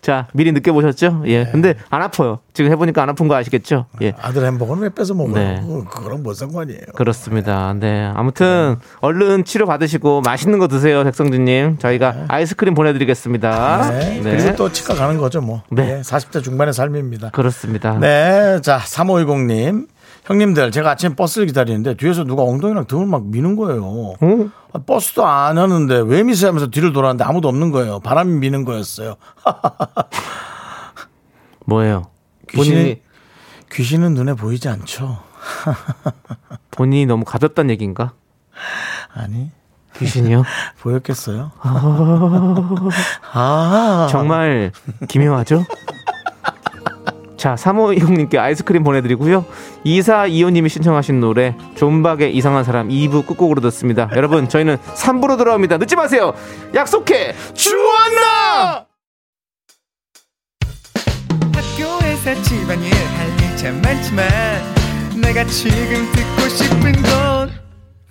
자, 0.00 0.26
미리 0.34 0.52
느껴보셨죠? 0.52 1.22
네. 1.24 1.30
예. 1.30 1.48
근데 1.50 1.74
안 1.90 2.02
아파요. 2.02 2.40
지금 2.52 2.70
해보니까 2.70 3.02
안 3.02 3.08
아픈 3.08 3.26
거 3.28 3.34
아시겠죠? 3.36 3.86
예. 4.02 4.12
아들 4.20 4.44
햄버거는 4.46 4.82
왜 4.82 4.88
뺏어 4.90 5.14
먹어요? 5.14 5.34
네. 5.34 5.60
그거- 5.62 5.84
그거랑 5.84 6.22
뭔 6.22 6.34
상관이에요? 6.34 6.80
그렇습니다. 6.94 7.74
네. 7.74 8.10
아무튼 8.14 8.76
얼른 9.00 9.44
치료 9.44 9.66
받으시고 9.66 10.20
맛있는 10.22 10.58
거 10.58 10.68
드세요, 10.68 11.02
백성준님. 11.04 11.78
저희가 11.78 12.26
아이스크림 12.28 12.74
보내드리겠습니다. 12.74 13.90
네. 13.90 14.20
그리고 14.22 14.56
또 14.56 14.70
치과 14.72 14.94
가는 14.94 15.18
거죠, 15.18 15.40
뭐. 15.40 15.62
네. 15.70 15.96
네. 15.96 16.00
40대 16.02 16.42
중반의 16.42 16.74
삶입니다. 16.74 17.30
그렇습니다. 17.30 17.98
네. 17.98 18.60
자, 18.62 18.78
3510님. 18.78 19.86
형님들, 20.24 20.70
제가 20.70 20.92
아침 20.92 21.14
버스를 21.14 21.46
기다리는데 21.46 21.94
뒤에서 21.94 22.24
누가 22.24 22.42
엉덩이랑 22.42 22.86
등을 22.86 23.06
막 23.06 23.26
미는 23.26 23.56
거예요. 23.56 23.84
어? 23.84 24.14
아, 24.72 24.78
버스도 24.78 25.26
안 25.26 25.58
하는데 25.58 26.02
왜 26.06 26.22
미세요 26.22 26.48
하면서 26.48 26.68
뒤를 26.68 26.92
돌았는데 26.92 27.24
아무도 27.24 27.48
없는 27.48 27.70
거예요. 27.70 28.00
바람이 28.00 28.32
미는 28.38 28.64
거였어요. 28.64 29.16
뭐예요? 31.66 32.06
귀신이, 32.48 32.74
본인이 32.74 33.00
귀신은 33.72 34.14
눈에 34.14 34.34
보이지 34.34 34.68
않죠. 34.68 35.18
본인이 36.70 37.06
너무 37.06 37.24
가볍다는 37.24 37.70
얘기인가? 37.70 38.12
아니, 39.12 39.50
귀신이요? 39.96 40.44
보였겠어요? 40.80 41.52
아, 43.32 44.08
정말 44.10 44.72
기묘하죠? 45.08 45.64
자, 47.44 47.56
3호형님께 47.56 48.38
아이스크림 48.38 48.82
보내드리고요. 48.84 49.44
2425님이 49.84 50.70
신청하신 50.70 51.20
노래, 51.20 51.54
존박의 51.74 52.34
이상한 52.34 52.64
사람 52.64 52.88
2부 52.88 53.26
끝곡으로 53.26 53.60
듣습니다. 53.60 54.08
여러분, 54.16 54.48
저희는 54.48 54.78
3부로 54.78 55.36
돌아옵니다. 55.36 55.76
늦지 55.76 55.94
마세요! 55.94 56.32
약속해! 56.74 57.34
주원나! 57.52 58.86
학교에서 61.52 62.42
집안일 62.44 62.90
할일참 62.94 63.82
많지만 63.82 64.26
내가 65.20 65.44
지금 65.44 66.10
듣고 66.12 66.48
싶은 66.48 66.92
건 67.02 67.50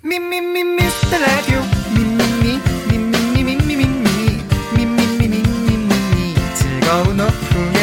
미 0.04 0.16
미 0.20 0.38
미 0.38 0.62
미스터 0.62 1.18
라디오 1.18 1.58
미 1.90 2.04
미 2.04 2.22
미 2.38 2.60
미 2.86 3.02
미 3.02 3.42
미 3.42 3.56
미 3.56 3.74
미 3.74 3.74
미 3.74 4.38
미 4.76 4.86
미 4.86 5.26
미 5.26 5.42
미미미 5.42 6.34
즐거운 6.54 7.18
오후 7.20 7.73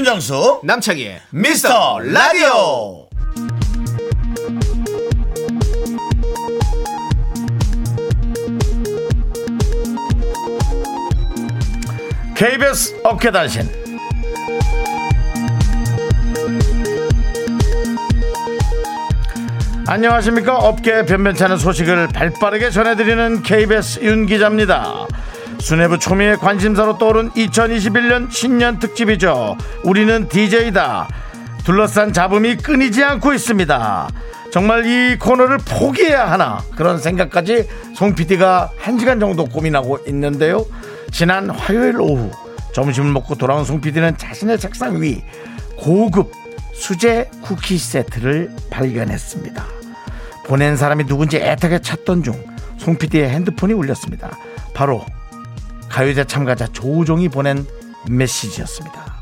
윤정수, 0.00 0.60
남창희의 0.64 1.20
미스터 1.28 1.98
라디오. 1.98 3.06
KBS 12.34 12.98
어깨단신. 13.04 13.68
안녕하십니까? 19.86 20.56
업계 20.56 21.04
변변찮은 21.04 21.58
소식을 21.58 22.08
발빠르게 22.08 22.70
전해드리는 22.70 23.42
KBS 23.42 24.00
윤 24.02 24.24
기자입니다 24.24 25.06
수뇌부 25.60 25.98
초미의 25.98 26.38
관심사로 26.38 26.98
떠오른 26.98 27.30
2021년 27.30 28.30
신년 28.30 28.78
특집이죠 28.78 29.56
우리는 29.84 30.28
DJ다 30.28 31.08
둘러싼 31.64 32.12
잡음이 32.12 32.56
끊이지 32.56 33.04
않고 33.04 33.32
있습니다 33.32 34.08
정말 34.50 34.86
이 34.86 35.18
코너를 35.18 35.58
포기해야 35.58 36.30
하나 36.30 36.58
그런 36.76 36.98
생각까지 36.98 37.68
송 37.94 38.14
PD가 38.14 38.70
한 38.78 38.98
시간 38.98 39.20
정도 39.20 39.44
고민하고 39.44 39.98
있는데요 40.08 40.64
지난 41.10 41.50
화요일 41.50 42.00
오후 42.00 42.30
점심을 42.72 43.12
먹고 43.12 43.34
돌아온 43.34 43.64
송 43.64 43.80
PD는 43.80 44.16
자신의 44.16 44.58
책상 44.58 45.00
위 45.00 45.22
고급 45.76 46.32
수제 46.72 47.28
쿠키 47.42 47.76
세트를 47.76 48.50
발견했습니다. 48.70 49.64
보낸 50.46 50.76
사람이 50.76 51.04
누군지 51.06 51.36
애타게 51.36 51.80
찾던 51.80 52.22
중 52.22 52.60
송 52.80 52.96
PD의 52.96 53.28
핸드폰이 53.28 53.74
울렸습니다. 53.74 54.30
바로 54.74 55.04
가요제 55.90 56.24
참가자 56.24 56.66
조우종이 56.68 57.28
보낸 57.28 57.66
메시지였습니다. 58.08 59.14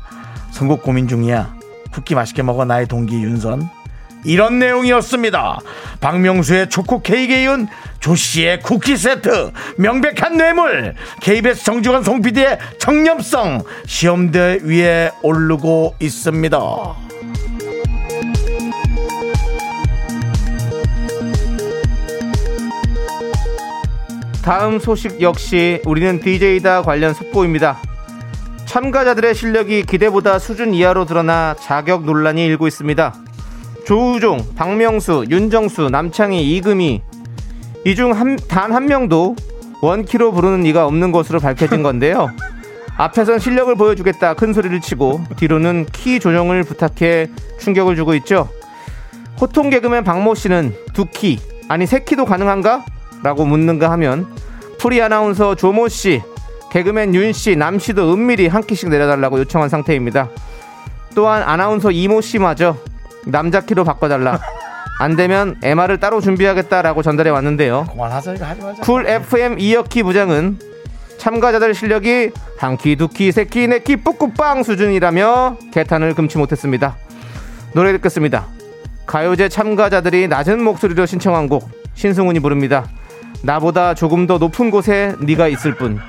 선곡 0.51 0.83
고민 0.83 1.07
중이야. 1.07 1.55
쿠키 1.91 2.15
맛있게 2.15 2.43
먹어 2.43 2.63
나의 2.65 2.87
동기 2.87 3.15
윤선. 3.15 3.67
이런 4.25 4.59
내용이었습니다. 4.59 5.59
박명수의 6.01 6.69
초코 6.69 7.01
케이크에 7.01 7.43
이은 7.43 7.67
조씨의 7.99 8.61
쿠키 8.61 8.97
세트, 8.97 9.51
명백한 9.77 10.37
뇌물, 10.37 10.95
KBS 11.21 11.63
정주관 11.63 12.03
송 12.03 12.21
PD의 12.21 12.59
청렴성 12.79 13.63
시험대 13.85 14.59
위에 14.63 15.11
오르고 15.21 15.95
있습니다. 15.99 17.08
다음 24.49 24.79
소식 24.79 25.21
역시 25.21 25.79
우리는 25.85 26.19
DJ다 26.19 26.81
관련 26.81 27.13
속보입니다. 27.13 27.77
참가자들의 28.65 29.35
실력이 29.35 29.83
기대보다 29.83 30.39
수준 30.39 30.73
이하로 30.73 31.05
드러나 31.05 31.55
자격 31.59 32.03
논란이 32.03 32.47
일고 32.47 32.65
있습니다. 32.65 33.13
조우종, 33.85 34.43
박명수, 34.55 35.25
윤정수, 35.29 35.91
남창희, 35.91 36.55
이금희 36.55 37.03
이 37.85 37.95
중단한 37.95 38.87
명도 38.87 39.35
원키로 39.83 40.31
부르는 40.31 40.65
이가 40.65 40.87
없는 40.87 41.11
것으로 41.11 41.39
밝혀진 41.39 41.83
건데요. 41.83 42.31
앞에선 42.97 43.37
실력을 43.37 43.75
보여주겠다 43.75 44.33
큰 44.33 44.53
소리를 44.53 44.81
치고 44.81 45.25
뒤로는 45.37 45.85
키 45.91 46.19
조정을 46.19 46.63
부탁해 46.63 47.27
충격을 47.59 47.95
주고 47.95 48.15
있죠. 48.15 48.49
호통 49.39 49.69
개그맨 49.69 50.03
박모 50.03 50.33
씨는 50.33 50.73
두 50.93 51.05
키, 51.05 51.39
아니 51.67 51.85
세 51.85 51.99
키도 51.99 52.25
가능한가? 52.25 52.83
라고 53.23 53.45
묻는가 53.45 53.91
하면 53.91 54.27
프리 54.77 55.01
아나운서 55.01 55.55
조모 55.55 55.87
씨, 55.89 56.21
개그맨 56.71 57.13
윤 57.15 57.33
씨, 57.33 57.55
남 57.55 57.79
씨도 57.79 58.13
은밀히 58.13 58.47
한 58.47 58.63
키씩 58.63 58.89
내려달라고 58.89 59.39
요청한 59.39 59.69
상태입니다. 59.69 60.29
또한 61.15 61.43
아나운서 61.43 61.91
이모 61.91 62.21
씨마저 62.21 62.77
남자 63.25 63.61
키로 63.61 63.83
바꿔달라. 63.83 64.39
안 64.99 65.15
되면 65.15 65.55
MR을 65.63 65.99
따로 65.99 66.21
준비하겠다라고 66.21 67.01
전달해 67.01 67.29
왔는데요. 67.29 67.87
그만하자 67.91 68.33
이거 68.33 68.45
하지 68.45 68.61
말자. 68.61 68.81
Cool 68.83 69.07
FM 69.07 69.59
이혁키 69.59 70.03
부장은 70.03 70.59
참가자들 71.17 71.73
실력이 71.73 72.31
한 72.57 72.77
키, 72.77 72.95
두 72.95 73.07
키, 73.07 73.31
세 73.31 73.45
키, 73.45 73.67
네 73.67 73.79
키, 73.79 73.97
뿌꾸빵 73.97 74.63
수준이라며 74.63 75.57
개탄을 75.71 76.13
금치 76.15 76.37
못했습니다. 76.37 76.95
노래 77.73 77.91
듣겠습니다. 77.93 78.47
가요제 79.05 79.49
참가자들이 79.49 80.27
낮은 80.27 80.61
목소리로 80.63 81.05
신청한 81.05 81.49
곡 81.49 81.69
신승훈이 81.95 82.39
부릅니다. 82.39 82.85
나보다 83.43 83.93
조금 83.93 84.27
더 84.27 84.37
높은 84.37 84.71
곳에 84.71 85.15
네가 85.21 85.47
있을 85.47 85.75
뿐. 85.75 85.99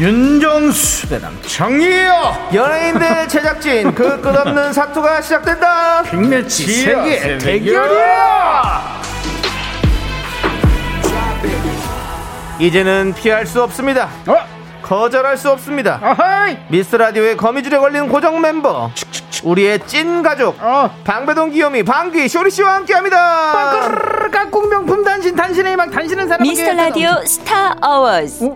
윤정수 0.00 1.08
대남 1.10 1.36
정의요 1.42 2.48
연예인들 2.54 3.28
제작진 3.28 3.94
그 3.94 4.18
끝없는 4.22 4.72
사투가 4.72 5.20
시작된다! 5.20 6.02
빅매치 6.04 6.64
세계 6.84 7.36
대결이야! 7.36 8.89
이제는 12.60 13.14
피할 13.14 13.46
수 13.46 13.62
없습니다. 13.62 14.08
어? 14.26 14.36
거절할 14.82 15.36
수 15.38 15.50
없습니다. 15.50 15.98
아하이. 16.02 16.58
미스 16.68 16.94
라디오의 16.96 17.36
거미줄에 17.36 17.78
걸린 17.78 18.08
고정 18.08 18.40
멤버 18.40 18.90
우리의 19.44 19.80
찐 19.86 20.22
가족 20.22 20.60
어. 20.62 20.90
방배동 21.04 21.50
귀요미 21.50 21.82
방귀 21.84 22.28
쇼리 22.28 22.50
씨와 22.50 22.74
함께합니다. 22.76 24.28
깍꿍 24.30 24.68
명품 24.68 25.02
단신 25.04 25.34
단신의 25.34 25.76
막 25.76 25.90
단신은 25.90 26.28
사람 26.28 26.42
미스터 26.42 26.72
라디오 26.74 27.10
스타 27.24 27.74
어워즈. 27.80 28.50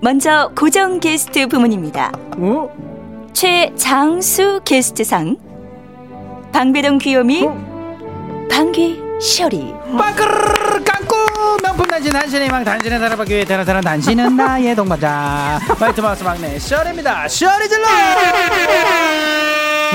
먼저 0.00 0.50
고정 0.58 1.00
게스트 1.00 1.46
부문입니다. 1.46 2.12
어? 2.36 2.68
최장수 3.32 4.60
게스트상. 4.64 5.36
방배동 6.52 6.98
귀요미. 6.98 7.48
방귀 8.50 9.09
쇼리. 9.20 9.74
빠끄르르 9.98 10.82
깡꾸 10.84 11.16
명품 11.62 11.86
단신 11.86 12.10
단신의 12.12 12.48
망 12.48 12.64
단신의 12.64 12.98
사랑받기 12.98 13.34
위해 13.34 13.44
태어난 13.44 13.66
사람 13.66 13.82
단신은 13.82 14.36
나의 14.36 14.74
동반자 14.74 15.58
마이티 15.78 16.00
마우스 16.00 16.22
막내 16.24 16.58
쇼리입니다 16.58 17.28
쇼리 17.28 17.68
질러 17.68 17.84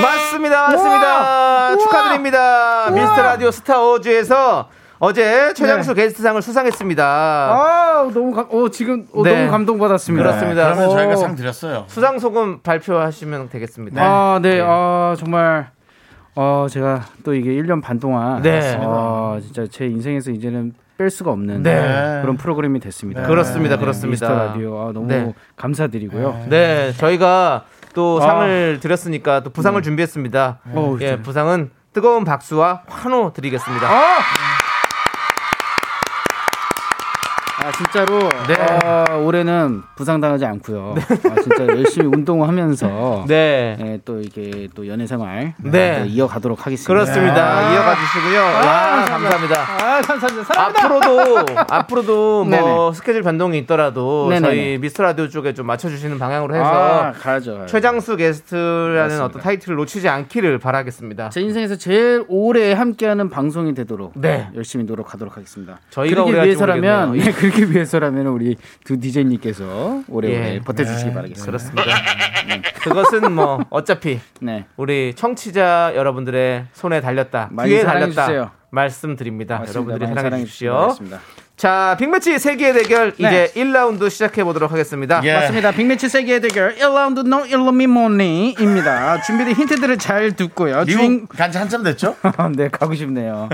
맞습니다, 0.02 0.68
맞습니다. 0.68 1.70
우와. 1.72 1.78
축하드립니다. 1.78 2.88
우와. 2.88 2.90
미스터 2.92 3.22
라디오 3.24 3.50
스타 3.52 3.82
어워즈에서 3.82 4.70
어제 5.00 5.54
최장수 5.54 5.94
게스트상을 5.94 6.42
수상했습니다. 6.42 7.04
아 7.06 8.10
너무 8.14 8.34
감, 8.34 8.48
어, 8.52 8.70
지금 8.70 9.08
어, 9.14 9.24
네. 9.24 9.36
너무 9.38 9.52
감동받았습니다 9.52 10.24
그렇습니다. 10.24 10.64
그러면 10.66 10.90
어. 10.90 10.96
저희가 10.96 11.16
상 11.16 11.36
드렸어요. 11.36 11.86
수상 11.88 12.20
소금 12.20 12.62
발표하시면 12.62 13.50
되겠습니다. 13.50 14.02
아, 14.04 14.40
네. 14.42 14.62
아, 14.62 15.16
정말 15.18 15.72
어, 16.36 16.68
제가 16.70 17.06
또 17.24 17.34
이게 17.34 17.52
1년 17.52 17.82
반 17.82 18.00
동안 18.00 18.42
네. 18.42 18.78
어, 18.80 19.40
진짜 19.42 19.66
제 19.68 19.88
인생에서 19.88 20.32
이제는 20.32 20.74
뺄 20.98 21.10
수가 21.10 21.32
없는 21.32 21.64
네. 21.64 22.20
그런 22.22 22.38
프로그램이 22.38 22.80
됐습니다. 22.80 23.26
그렇습니다, 23.28 23.76
네, 23.76 23.82
그렇습니다. 23.82 24.28
미스터 24.28 24.46
라디오 24.46 24.80
아, 24.80 24.92
너무 24.94 25.08
네. 25.08 25.34
감사드리고요. 25.56 26.46
네, 26.50 26.94
저희가 26.94 27.66
또 27.94 28.20
아. 28.22 28.28
상을 28.28 28.80
드렸으니까 28.80 29.44
또 29.44 29.50
부상을 29.50 29.82
준비했습니다. 29.82 30.60
어우, 30.74 31.00
예. 31.02 31.18
부상은 31.22 31.72
뜨거운 31.94 32.26
박수와 32.26 32.84
환호 32.88 33.32
드리겠습니다. 33.34 33.88
아! 33.88 34.55
아 37.66 37.72
진짜로 37.72 38.20
네. 38.48 38.54
아, 38.84 39.16
올해는 39.16 39.82
부상당하지 39.96 40.46
않고요. 40.46 40.94
아, 41.00 41.42
진짜 41.42 41.66
열심히 41.66 42.06
운동하면서 42.06 43.26
네. 43.28 43.76
네, 43.80 44.00
또 44.06 44.22
이게 44.22 44.68
또 44.76 44.88
연애 44.88 45.08
생활 45.08 45.56
네. 45.58 45.72
네, 45.72 46.06
이어가도록 46.06 46.64
하겠습니다. 46.64 46.88
그렇습니다. 46.94 47.74
이어가 47.74 47.96
주시고요. 47.96 48.40
와, 48.40 49.06
감사합니다. 49.06 49.62
아 49.62 50.02
감사합니다. 50.02 50.44
사랑합니다. 50.44 50.86
앞으로도 50.86 51.46
앞으로도 51.68 52.44
뭐. 52.46 52.94
스케줄 52.94 53.24
변동이 53.24 53.58
있더라도 53.60 54.28
네네네. 54.30 54.48
저희 54.48 54.78
미스터 54.78 55.02
라디오 55.02 55.28
쪽에 55.28 55.56
좀 55.56 55.66
맞춰 55.66 55.90
주시는 55.90 56.20
방향으로 56.20 56.54
해서 56.54 56.66
아, 56.66 57.12
가야죠. 57.14 57.54
가야죠. 57.56 57.66
최장수 57.66 58.16
게스트라는 58.18 58.96
맞습니다. 59.02 59.26
어떤 59.26 59.42
타이틀을 59.42 59.76
놓치지 59.78 60.08
않기를 60.08 60.60
바라겠습니다. 60.60 61.30
제 61.32 61.42
인생에서 61.42 61.78
제일 61.78 62.26
오래 62.28 62.74
함께하는 62.74 63.32
방송이 63.32 63.74
되도록 63.74 64.12
네. 64.16 64.50
열심히 64.56 64.86
노력하도록 64.86 65.36
하겠습니다. 65.36 65.80
저희가 65.90 66.24
오래 66.26 66.44
위해서라면 66.44 67.08
모르겠네요. 67.10 67.34
네, 67.55 67.55
그렇게 67.56 67.74
위해서라면 67.74 68.28
우리 68.28 68.58
두 68.84 69.00
디제이님께서 69.00 70.04
오래오래 70.08 70.56
예. 70.56 70.60
버텨주시기 70.60 71.14
바라겠습니다. 71.14 71.46
그렇습니다. 71.46 71.84
그것은 72.84 73.32
뭐 73.32 73.66
어차피 73.70 74.20
네. 74.42 74.66
우리 74.78 75.14
청취자 75.16 75.94
여러분들의 75.96 76.66
손에 76.74 77.02
달렸다. 77.02 77.50
귀에 77.66 77.84
달렸다. 77.84 78.26
주세요. 78.26 78.52
말씀드립니다. 78.70 79.60
맞습니다. 79.60 79.80
여러분들이 79.80 80.08
사랑해 80.08 80.30
사랑해 80.30 80.46
주십시오. 80.46 80.96
자, 81.58 81.96
빅매치 81.98 82.38
세계의 82.38 82.74
대결 82.74 83.14
네. 83.18 83.28
이제 83.28 83.52
1라운드 83.56 84.10
시작해 84.10 84.44
보도록 84.44 84.74
하겠습니다. 84.74 85.22
예. 85.24 85.34
맞습니다. 85.34 85.72
빅매치 85.72 86.10
세계의 86.10 86.42
대결 86.42 86.76
1라운드 86.76 87.26
너 87.26 87.46
이름이 87.46 88.01
뭐니입니다. 88.01 89.22
준비된 89.22 89.56
힌트들을 89.56 89.98
잘 89.98 90.36
듣고요. 90.36 90.84
주인... 90.84 91.28
간지 91.28 91.58
한참 91.58 91.82
됐죠? 91.84 92.18
네, 92.58 92.68
가고 92.68 92.94
싶네요. 92.96 93.48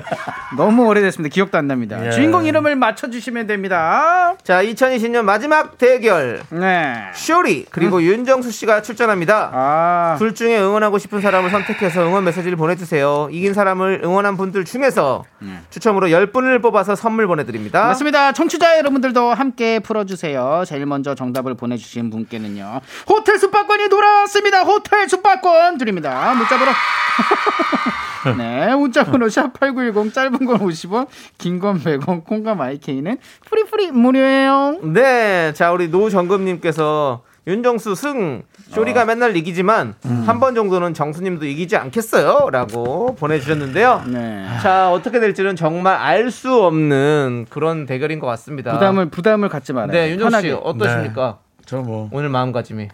너무 0.57 0.87
오래됐습니다. 0.87 1.31
기억도 1.31 1.59
안 1.59 1.67
납니다. 1.67 2.03
예. 2.03 2.09
주인공 2.09 2.45
이름을 2.45 2.75
맞춰 2.75 3.07
주시면 3.07 3.45
됩니다. 3.45 4.35
자, 4.43 4.63
2020년 4.63 5.21
마지막 5.21 5.77
대결. 5.77 6.41
네. 6.49 7.03
쇼리 7.13 7.67
그리고 7.69 8.01
윤정수 8.01 8.49
씨가 8.51 8.81
출전합니다. 8.81 9.51
아, 9.53 10.15
둘 10.17 10.33
중에 10.33 10.59
응원하고 10.59 10.97
싶은 10.97 11.21
사람을 11.21 11.51
선택해서 11.51 12.01
응원 12.01 12.23
메시지를 12.23 12.57
보내 12.57 12.75
주세요. 12.75 13.27
이긴 13.31 13.53
사람을 13.53 14.01
응원한 14.03 14.37
분들 14.37 14.65
중에서 14.65 15.23
추첨으로 15.69 16.07
10분을 16.07 16.63
뽑아서 16.63 16.95
선물 16.95 17.27
보내 17.27 17.45
드립니다. 17.45 17.90
맞습니다. 17.91 18.31
청취자 18.31 18.77
여러분들도 18.77 19.33
함께 19.33 19.79
풀어주세요. 19.79 20.63
제일 20.65 20.85
먼저 20.85 21.13
정답을 21.13 21.55
보내주신 21.55 22.09
분께는요. 22.09 22.79
호텔 23.09 23.37
숙박권이 23.37 23.89
돌아왔습니다. 23.89 24.61
호텔 24.63 25.09
숙박권 25.09 25.77
드립니다. 25.77 26.33
문자번호. 26.33 26.71
네, 28.37 28.73
문자번호 28.75 29.25
샵8910 29.27 30.13
짧은 30.13 30.45
건 30.45 30.59
50원, 30.59 31.07
긴 31.37 31.59
건 31.59 31.79
100원, 31.83 32.23
콩과 32.23 32.55
마이케이는 32.55 33.17
free 33.49 33.70
free 33.70 33.91
무료예요. 33.91 34.77
네, 34.83 35.51
자 35.53 35.71
우리 35.71 35.87
노정금님께서 35.89 37.23
윤정수 37.47 37.95
승 37.95 38.43
쇼리가 38.69 39.05
맨날 39.05 39.35
이기지만 39.35 39.95
한번 40.25 40.53
정도는 40.53 40.93
정수님도 40.93 41.45
이기지 41.45 41.75
않겠어요?라고 41.75 43.15
보내주셨는데요. 43.15 44.03
네. 44.07 44.45
자 44.61 44.91
어떻게 44.91 45.19
될지는 45.19 45.55
정말 45.55 45.95
알 45.95 46.29
수 46.29 46.63
없는 46.63 47.47
그런 47.49 47.85
대결인 47.87 48.19
것 48.19 48.27
같습니다. 48.27 48.73
부담을 48.73 49.09
부담을 49.09 49.49
갖지 49.49 49.73
말아요. 49.73 49.91
네, 49.91 50.11
윤정수 50.11 50.41
씨. 50.41 50.51
어떠십니까? 50.51 51.39
저 51.65 51.77
뭐, 51.81 52.09
오늘 52.11 52.29
마음가짐이. 52.29 52.87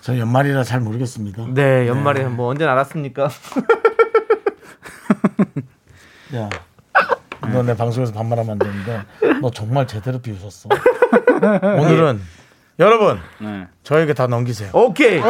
저 0.00 0.18
연말이라 0.18 0.64
잘 0.64 0.80
모르겠습니다. 0.80 1.46
네, 1.54 1.86
연말에 1.88 2.24
뭐 2.24 2.48
언제 2.48 2.64
알았습니까? 2.64 3.28
야, 6.34 6.48
너 7.52 7.62
내 7.62 7.76
방송에서 7.76 8.12
반말하면 8.12 8.52
안 8.52 8.58
되는데, 8.58 9.02
너 9.40 9.50
정말 9.50 9.86
제대로 9.86 10.18
비웃었어. 10.18 10.68
오늘은, 11.62 12.20
여러분, 12.78 13.20
네. 13.38 13.66
저에게 13.82 14.12
다 14.14 14.26
넘기세요. 14.26 14.70
오케이. 14.72 15.20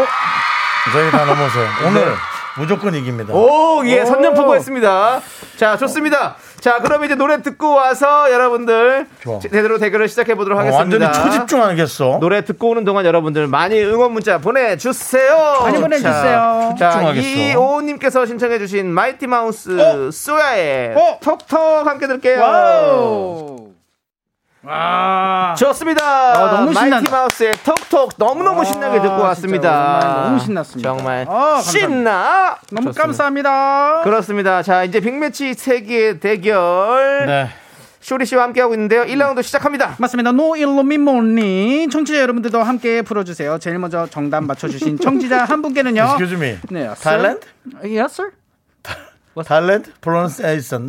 저에게 0.93 1.11
다 1.11 1.25
넘어서요. 1.25 1.69
오늘 1.87 2.13
무조건 2.59 2.95
이깁니다. 2.95 3.35
오, 3.35 3.87
예, 3.87 4.05
선전포고 4.05 4.55
했습니다. 4.57 5.21
자, 5.57 5.77
좋습니다. 5.77 6.37
자, 6.61 6.81
그럼 6.81 7.05
이제 7.05 7.15
노래 7.15 7.43
듣고 7.43 7.75
와서 7.75 8.33
여러분들 8.33 9.07
좋아. 9.21 9.39
제대로 9.39 9.79
대결을 9.79 10.09
시작해 10.09 10.35
보도록 10.35 10.59
어, 10.59 10.63
하겠습니다. 10.63 11.07
완전히 11.07 11.31
초집중 11.31 11.63
하겠어. 11.63 12.19
노래 12.21 12.45
듣고 12.45 12.71
오는 12.71 12.85
동안 12.85 13.05
여러분들 13.05 13.47
많이 13.47 13.81
응원 13.83 14.13
문자 14.13 14.39
보내주세요. 14.39 15.59
많이 15.63 15.79
보내주세요. 15.81 16.75
자. 16.79 17.13
이오님께서 17.15 18.27
신청해주신 18.27 18.89
마이티 18.91 19.27
마우스 19.27 19.79
어? 19.79 20.11
소야의 20.11 20.95
어? 20.97 21.19
톡톡 21.23 21.87
함께 21.87 22.07
들게요. 22.09 22.41
wow. 22.41 23.66
와. 24.67 25.55
좋습니다. 25.57 26.03
아, 26.05 26.51
너무 26.51 26.65
마이티 26.73 26.81
신난다. 26.81 27.11
마우스의 27.11 27.53
톡톡 27.65 28.15
너무너무 28.17 28.63
아, 28.63 28.65
신나게 28.65 29.01
듣고 29.01 29.21
왔습니다. 29.23 30.25
너무 30.25 30.41
신났습니다. 30.41 30.89
정말 30.89 31.27
아. 31.29 31.61
신나. 31.62 32.57
너무 32.73 32.87
좋습니다. 32.89 33.03
감사합니다. 33.03 34.01
그렇습니다. 34.03 34.62
자, 34.62 34.83
이제 34.83 34.99
빅매치 35.01 35.55
세계 35.55 36.19
대결 36.19 37.27
네. 37.27 37.49
쇼리 38.01 38.27
씨와 38.27 38.43
함께 38.45 38.61
하고 38.61 38.75
있는데요. 38.75 39.05
1라운드 39.05 39.43
시작합니다. 39.43 39.95
맞습니다. 39.99 40.33
너 40.33 40.57
이름이 40.57 41.22
뭐니 41.22 41.89
청취자 41.91 42.21
여러분들도 42.21 42.62
함께 42.62 43.03
풀어주세요. 43.03 43.59
제일 43.59 43.79
먼저 43.79 44.07
정답 44.07 44.45
맞춰주신 44.45 44.99
청취자 44.99 45.45
한 45.45 45.62
분께는요. 45.62 46.03
Excuse 46.03 46.37
me. 46.37 46.59
네, 46.71 46.93
Thailand? 46.95 47.41
Yes, 47.85 48.21
sir. 48.21 48.31
Thailand? 49.45 49.93
Pronunciation. 50.01 50.89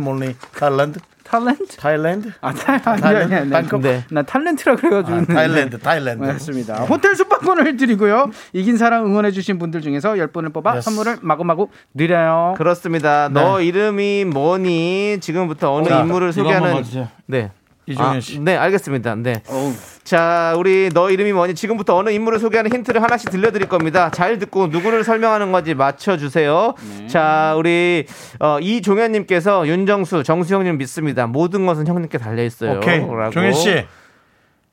몰리. 0.00 0.36
Thailand? 0.58 1.00
탤런트? 1.38 1.76
Thailand? 1.80 2.32
아, 2.40 2.52
탈, 2.52 2.80
아니, 2.84 3.02
아니, 3.04 3.34
아니. 3.34 3.68
네. 3.80 4.04
나 4.10 4.22
탤런트라 4.22 4.76
그래가지고. 4.80 5.16
아, 5.16 5.24
타일랜드, 5.34 5.78
타일랜드. 5.78 6.24
맞습니다. 6.24 6.84
호텔 6.84 7.14
숙박권을 7.16 7.76
드리고요. 7.76 8.30
이긴 8.52 8.76
사람 8.76 9.04
응원해주신 9.06 9.58
분들 9.58 9.80
중에서 9.80 10.12
10분을 10.14 10.52
뽑아 10.52 10.72
Yes. 10.74 10.84
선물을 10.84 11.16
마구마구 11.22 11.68
드려요. 11.96 12.54
그렇습니다. 12.56 13.28
너 13.30 13.60
이름이 13.60 14.26
뭐니? 14.26 15.18
지금부터 15.20 15.72
어느 15.74 15.88
자, 15.88 16.00
인물을 16.00 16.32
소개하는. 16.32 16.82
네. 17.26 17.50
이종현 17.86 18.16
아, 18.16 18.20
씨. 18.20 18.38
네, 18.40 18.56
알겠습니다. 18.56 19.14
네. 19.16 19.42
어우. 19.48 19.72
자, 20.04 20.54
우리 20.56 20.90
너 20.92 21.10
이름이 21.10 21.32
뭐니? 21.32 21.54
지금부터 21.54 21.96
어느 21.96 22.10
인물을 22.10 22.38
소개하는 22.38 22.72
힌트를 22.72 23.02
하나씩 23.02 23.30
들려드릴 23.30 23.68
겁니다. 23.68 24.10
잘 24.10 24.38
듣고 24.38 24.68
누구를 24.68 25.04
설명하는 25.04 25.52
건지 25.52 25.74
맞춰주세요. 25.74 26.74
네. 26.98 27.06
자, 27.08 27.54
우리 27.56 28.06
어, 28.40 28.58
이종현님께서 28.60 29.66
윤정수, 29.66 30.22
정수영님 30.22 30.78
믿습니다. 30.78 31.26
모든 31.26 31.66
것은 31.66 31.86
형님께 31.86 32.18
달려 32.18 32.42
있어요. 32.44 32.78
오케이. 32.78 33.00
라고. 33.00 33.30
종현 33.30 33.52
씨. 33.52 33.84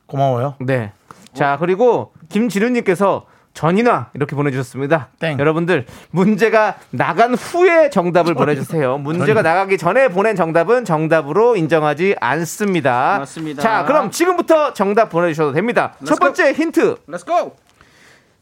고마워요. 0.06 0.56
네. 0.60 0.92
자, 1.34 1.58
그리고 1.60 2.12
김진우님께서 2.30 3.26
전인화 3.54 4.08
이렇게 4.14 4.36
보내주셨습니다. 4.36 5.10
땡. 5.20 5.38
여러분들 5.38 5.86
문제가 6.12 6.76
나간 6.90 7.34
후에 7.36 7.90
정답을 7.90 8.34
보내주세요. 8.34 8.98
문제가 8.98 9.42
나가기 9.42 9.78
전에 9.78 10.08
보낸 10.08 10.36
정답은 10.36 10.86
정답으로 10.86 11.56
인정하지 11.56 12.16
않습니다. 12.20 13.18
맞습니다. 13.20 13.62
자, 13.62 13.86
그럼 13.86 14.10
지금부터 14.12 14.74
정답 14.74 15.10
보내주셔도 15.10 15.52
됩니다. 15.52 15.94
첫 16.06 16.16
go. 16.16 16.20
번째 16.20 16.54
힌트. 16.54 16.96
Let's 17.10 17.26
go. 17.26 17.56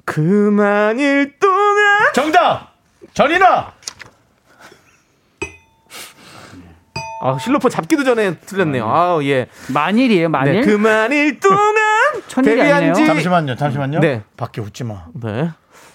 그만일 0.05 1.37
동안 1.39 2.13
정답! 2.13 2.73
전인아! 3.13 3.73
아, 7.21 7.37
실로폰 7.37 7.69
잡기도 7.69 8.03
전에 8.05 8.37
틀렸네요. 8.37 8.87
아, 8.87 9.19
예. 9.23 9.47
만일이에요, 9.73 10.29
만일. 10.29 10.53
네, 10.53 10.61
그만일 10.61 11.39
동안 11.41 11.75
천일이 12.29 12.55
데뷔한 12.55 12.77
아니네요. 12.77 12.93
지 12.93 13.05
잠시만요, 13.05 13.55
잠시만요. 13.55 13.99
네. 13.99 14.21
밖에 14.37 14.61
웃지 14.61 14.83
마. 14.85 15.07
네. 15.13 15.49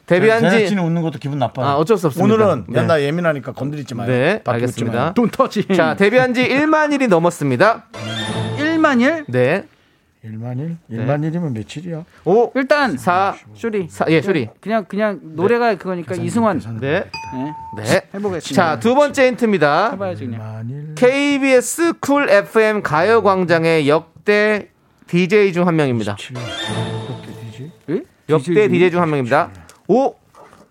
데뷔한 0.07 0.43
지 0.43 0.51
제작진이 0.51 0.81
웃는 0.83 1.01
것도 1.01 1.19
기분 1.19 1.39
나빠요. 1.39 1.67
아, 1.67 1.77
어쩔 1.77 1.97
수 1.97 2.09
없습니다. 2.09 2.35
오늘은 2.35 2.65
네. 2.69 2.81
야, 2.81 2.87
나 2.87 3.01
예민하니까 3.01 3.53
건드리지 3.53 3.95
마요. 3.95 4.09
네. 4.09 4.43
알겠습니다. 4.45 5.15
돈 5.15 5.31
터지. 5.31 5.67
자, 5.75 5.97
데뷔한 5.97 6.35
지 6.35 6.47
1만 6.47 6.93
일이 6.93 7.09
넘었습니다. 7.09 7.87
1만 8.59 9.01
일. 9.01 9.25
네. 9.29 9.65
1만 10.25 10.59
일? 10.59 10.77
1만 10.91 11.23
일이면 11.23 11.53
며칠이야? 11.53 12.05
5 12.25 12.53
일단 12.55 12.97
4 12.97 13.35
쇼리. 13.55 13.89
4 13.91 14.07
예, 14.09 14.23
쇼리. 14.23 14.49
그냥 14.61 14.85
그냥 14.87 15.21
노래가 15.23 15.75
그거니까 15.77 16.15
이승환. 16.15 16.61
네. 16.81 17.05
네. 17.35 17.55
네. 17.77 18.03
해보겠습니다. 18.15 18.55
자, 18.55 18.81
두 18.81 18.95
번째 18.95 19.27
힌트입니다. 19.29 19.93
해봐야지 19.93 20.27
그냥. 20.27 20.41
1만 20.41 20.71
일. 20.71 20.95
KBS 20.95 21.95
쿨 22.01 22.29
FM 22.31 22.83
가요 22.83 23.23
광장의 23.23 23.89
역대 23.89 24.69
DJ 25.07 25.53
중 25.53 25.67
한 25.67 25.77
명입니다. 25.77 26.17
예? 27.91 28.03
역대 28.29 28.69
DJ 28.69 28.91
중 28.91 29.01
한 29.01 29.11
명입니다. 29.11 29.51
5 29.87 30.15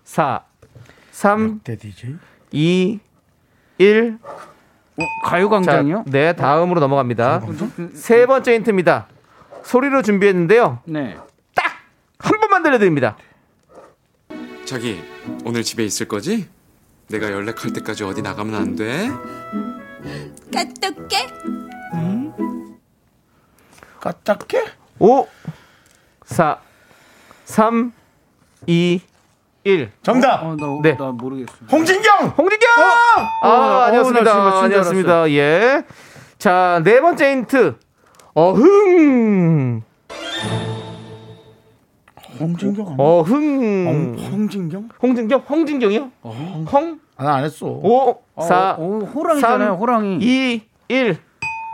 4 0.04 0.44
3대 1.12 1.78
DJ? 1.80 2.16
2 2.52 2.98
1 3.78 4.18
어, 4.96 5.02
가요광장이요? 5.24 6.04
네, 6.06 6.34
다음으로 6.34 6.80
넘어갑니다. 6.80 7.42
세 7.94 8.26
번째 8.26 8.54
힌트입니다. 8.54 9.08
소리로 9.64 10.02
준비했는데요. 10.02 10.80
네. 10.84 11.16
한 12.18 12.40
번만 12.40 12.62
들려드립니다. 12.62 13.16
자기 14.64 15.00
오늘 15.44 15.62
집에 15.62 15.84
있을 15.84 16.06
거지? 16.08 16.48
내가 17.08 17.30
연락할 17.30 17.72
때까지 17.72 18.04
어디 18.04 18.22
나가면 18.22 18.54
안 18.54 18.76
돼? 18.76 19.10
까똑게 20.52 21.26
까딱게? 24.04 24.62
5 24.98 25.26
4 26.26 26.58
3 27.46 27.92
2 28.66 29.00
1 29.64 29.92
정답! 30.02 30.42
어, 30.44 30.54
나, 30.56 30.66
네. 30.82 30.94
나 30.94 31.10
모르겠어. 31.10 31.52
홍진경! 31.72 32.34
홍진경! 32.36 32.68
어, 32.78 33.46
아, 33.46 33.48
어, 33.48 33.80
아니었습니다. 33.84 34.60
아니었습니다. 34.62 35.30
예. 35.30 35.84
자, 36.36 36.82
네 36.84 37.00
번째 37.00 37.30
힌트. 37.32 37.76
어흥. 38.34 39.82
홍진경 42.38 42.86
아니야? 42.88 42.96
어흥. 42.98 43.86
홍- 43.86 44.18
홍진경? 44.32 44.88
홍진경? 45.02 45.40
홍진경이요? 45.48 46.10
홍? 46.22 47.00
아, 47.16 47.24
나안 47.24 47.44
했어. 47.44 47.64
5 47.66 48.22
4 48.38 48.76
어, 48.78 48.98
호랑이잖아요, 49.14 49.68
삼, 49.70 49.76
호랑이. 49.78 50.18
2 50.20 50.62
1 50.88 51.18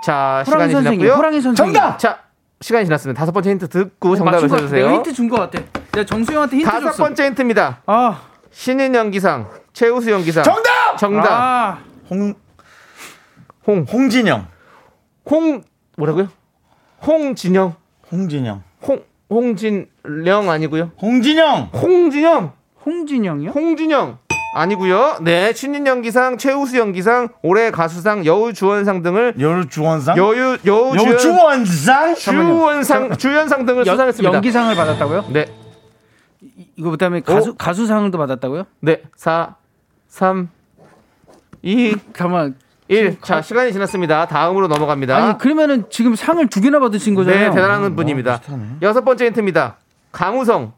자, 0.01 0.43
호랑이 0.47 0.71
시간이 0.71 0.73
선생님, 0.73 1.01
지났고요. 1.01 1.19
호랑이 1.19 1.41
선생님. 1.41 1.75
정답! 1.75 1.99
자, 1.99 2.19
시간이 2.61 2.85
지났습니다. 2.87 3.19
다섯 3.19 3.33
번째 3.33 3.51
힌트 3.51 3.69
듣고 3.69 4.17
정답을 4.17 4.33
맞춘 4.37 4.49
것 4.49 4.55
같아. 4.55 4.63
써주세요. 4.67 4.87
내가 4.87 4.97
힌트 4.97 5.13
준것 5.13 5.39
같아. 5.51 5.65
내가 5.93 6.07
정수영한테 6.07 6.57
힌트 6.57 6.69
다섯 6.71 6.87
줬어. 6.87 7.03
번째 7.05 7.27
힌트입니다. 7.27 7.83
아, 7.87 8.21
신인 8.51 8.95
연기상, 8.95 9.49
최우수 9.73 10.11
연기상. 10.11 10.43
정답! 10.45 10.97
정답. 10.99 11.27
아, 11.31 11.79
홍, 12.11 12.35
홍. 13.67 13.85
홍진영. 13.91 14.47
홍 15.31 15.63
뭐라고요? 15.97 16.29
홍진영. 17.07 17.75
홍진영. 18.11 18.63
홍 18.83 19.05
홍진령 19.31 20.51
아니고요. 20.51 20.91
홍진영! 21.01 21.71
홍진영. 21.75 22.53
홍진영이요? 22.85 23.51
홍진영 23.51 24.19
아니고요. 24.55 25.19
네, 25.21 25.53
신인 25.53 25.87
연기상, 25.87 26.37
최우수 26.39 26.77
연기상, 26.79 27.29
올해 27.43 27.71
가수상, 27.71 28.27
여우 28.27 28.53
주원상 28.53 29.03
등을 29.03 29.35
여주원상? 29.39 30.17
여유 30.17 30.59
여우 30.67 30.97
주연 30.97 31.13
여주원상? 31.15 32.15
주원상 32.17 33.17
주연상 33.17 33.65
등을 33.67 33.87
연- 33.87 33.95
수상했습니다. 33.95 34.35
연기상을 34.35 34.75
받았다고요? 34.75 35.27
네. 35.31 35.47
이거 36.77 36.91
그다음에 36.91 37.21
가수 37.21 37.55
가수상도 37.55 38.19
받았다고요? 38.19 38.65
네. 38.81 39.03
4 39.17 39.57
3 40.09 40.49
2 41.63 41.95
가만. 42.13 42.57
1. 42.89 43.19
자, 43.23 43.41
시간이 43.41 43.73
지났습니다. 43.73 44.27
다음으로 44.27 44.67
넘어갑니다. 44.67 45.17
아니 45.17 45.39
그러면은 45.39 45.85
지금 45.91 46.17
상을 46.17 46.45
두 46.49 46.61
개나 46.61 46.81
받으신 46.81 47.15
거잖아요. 47.15 47.51
네, 47.51 47.55
대단한 47.55 47.95
분입니다. 47.95 48.41
여섯 48.83 49.05
번째 49.05 49.27
힌트입니다. 49.27 49.77
강우성, 50.11 50.73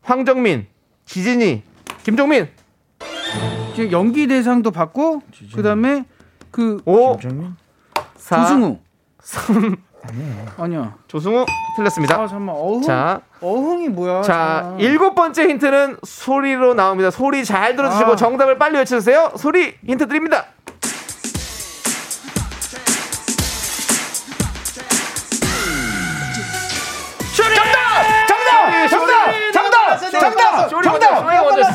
황정민, 0.00 0.66
지진이, 1.04 1.62
김종민. 2.02 2.48
지금 3.80 3.92
연기 3.92 4.26
대상도 4.26 4.70
받고 4.70 5.22
그다음에 5.54 6.04
그5 6.52 7.20
김정민? 7.20 7.56
4 8.16 8.42
조승우 8.42 8.78
3 9.22 9.76
아니야. 10.58 10.94
조승우 11.08 11.44
틀렸습니다. 11.76 12.20
아 12.20 12.26
잠만 12.26 12.54
어흥. 12.56 12.82
자, 12.82 13.20
어흥이 13.40 13.88
뭐야? 13.90 14.22
자, 14.22 14.32
잠깐만. 14.32 14.80
일곱 14.80 15.14
번째 15.14 15.48
힌트는 15.48 15.96
소리로 16.02 16.74
나옵니다. 16.74 17.10
소리 17.10 17.44
잘 17.44 17.76
들어 17.76 17.90
주시고 17.90 18.12
아. 18.12 18.16
정답을 18.16 18.58
빨리 18.58 18.76
외쳐 18.78 18.96
주세요. 18.98 19.30
소리 19.36 19.74
힌트 19.86 20.08
드립니다. 20.08 20.46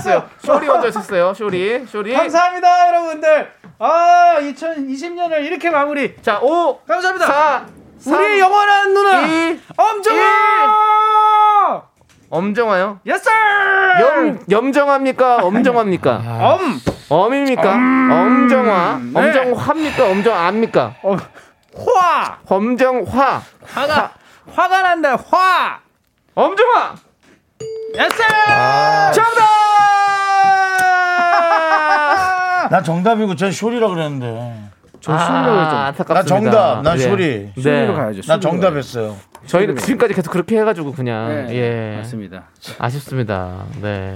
먼저, 0.05 0.27
쇼리 0.43 0.67
먼저 0.67 0.87
했어요. 0.87 1.33
쇼리 1.33 1.69
먼저. 1.69 1.91
쇼리, 1.91 2.11
쇼리. 2.11 2.13
감사합니다 2.13 2.87
여러분들. 2.89 3.51
아 3.79 4.35
2020년을 4.39 5.43
이렇게 5.43 5.69
마무리. 5.69 6.15
자, 6.21 6.39
5, 6.41 6.79
감사합니다. 6.87 7.25
4, 7.27 7.65
우리 8.15 8.39
영원한 8.39 8.93
누나 8.93 9.21
2, 9.27 9.59
엄정화. 9.77 10.85
엄정화요? 12.29 12.99
Yes. 13.05 13.29
염, 14.01 14.39
염정합니까? 14.49 15.37
엄정합니까? 15.43 16.21
엄. 16.59 16.79
엄입니까? 17.09 17.71
엄정화. 17.73 18.99
네. 19.13 19.19
엄정화입니까? 19.19 20.05
엄정합니까? 20.09 20.95
어, 21.03 21.17
화. 21.75 22.39
엄정화. 22.47 23.41
화가 23.65 24.11
화가 24.53 24.81
난다. 24.81 25.15
화. 25.29 25.79
엄정화. 26.33 26.95
Yes. 27.95 28.17
정답! 29.13 29.94
나 32.71 32.81
정답이고 32.81 33.35
전 33.35 33.51
쇼리라 33.51 33.87
그랬는데. 33.89 34.71
저 35.01 35.13
했죠. 35.13 35.23
아, 35.23 35.85
안타깝습니다. 35.87 36.13
나 36.13 36.23
정답, 36.23 36.81
나 36.81 36.95
네. 36.95 36.99
쇼리. 36.99 37.51
네. 37.55 37.61
술로 37.61 37.93
가야죠. 37.95 38.21
나 38.23 38.39
정답했어요. 38.39 39.15
저희는 39.45 39.77
지금까지 39.77 40.13
계속 40.15 40.31
그렇게 40.31 40.57
해가지고 40.59 40.93
그냥 40.93 41.47
네, 41.47 41.55
예 41.55 41.97
맞습니다. 41.97 42.45
아쉽습니다. 42.79 43.65
네. 43.81 44.15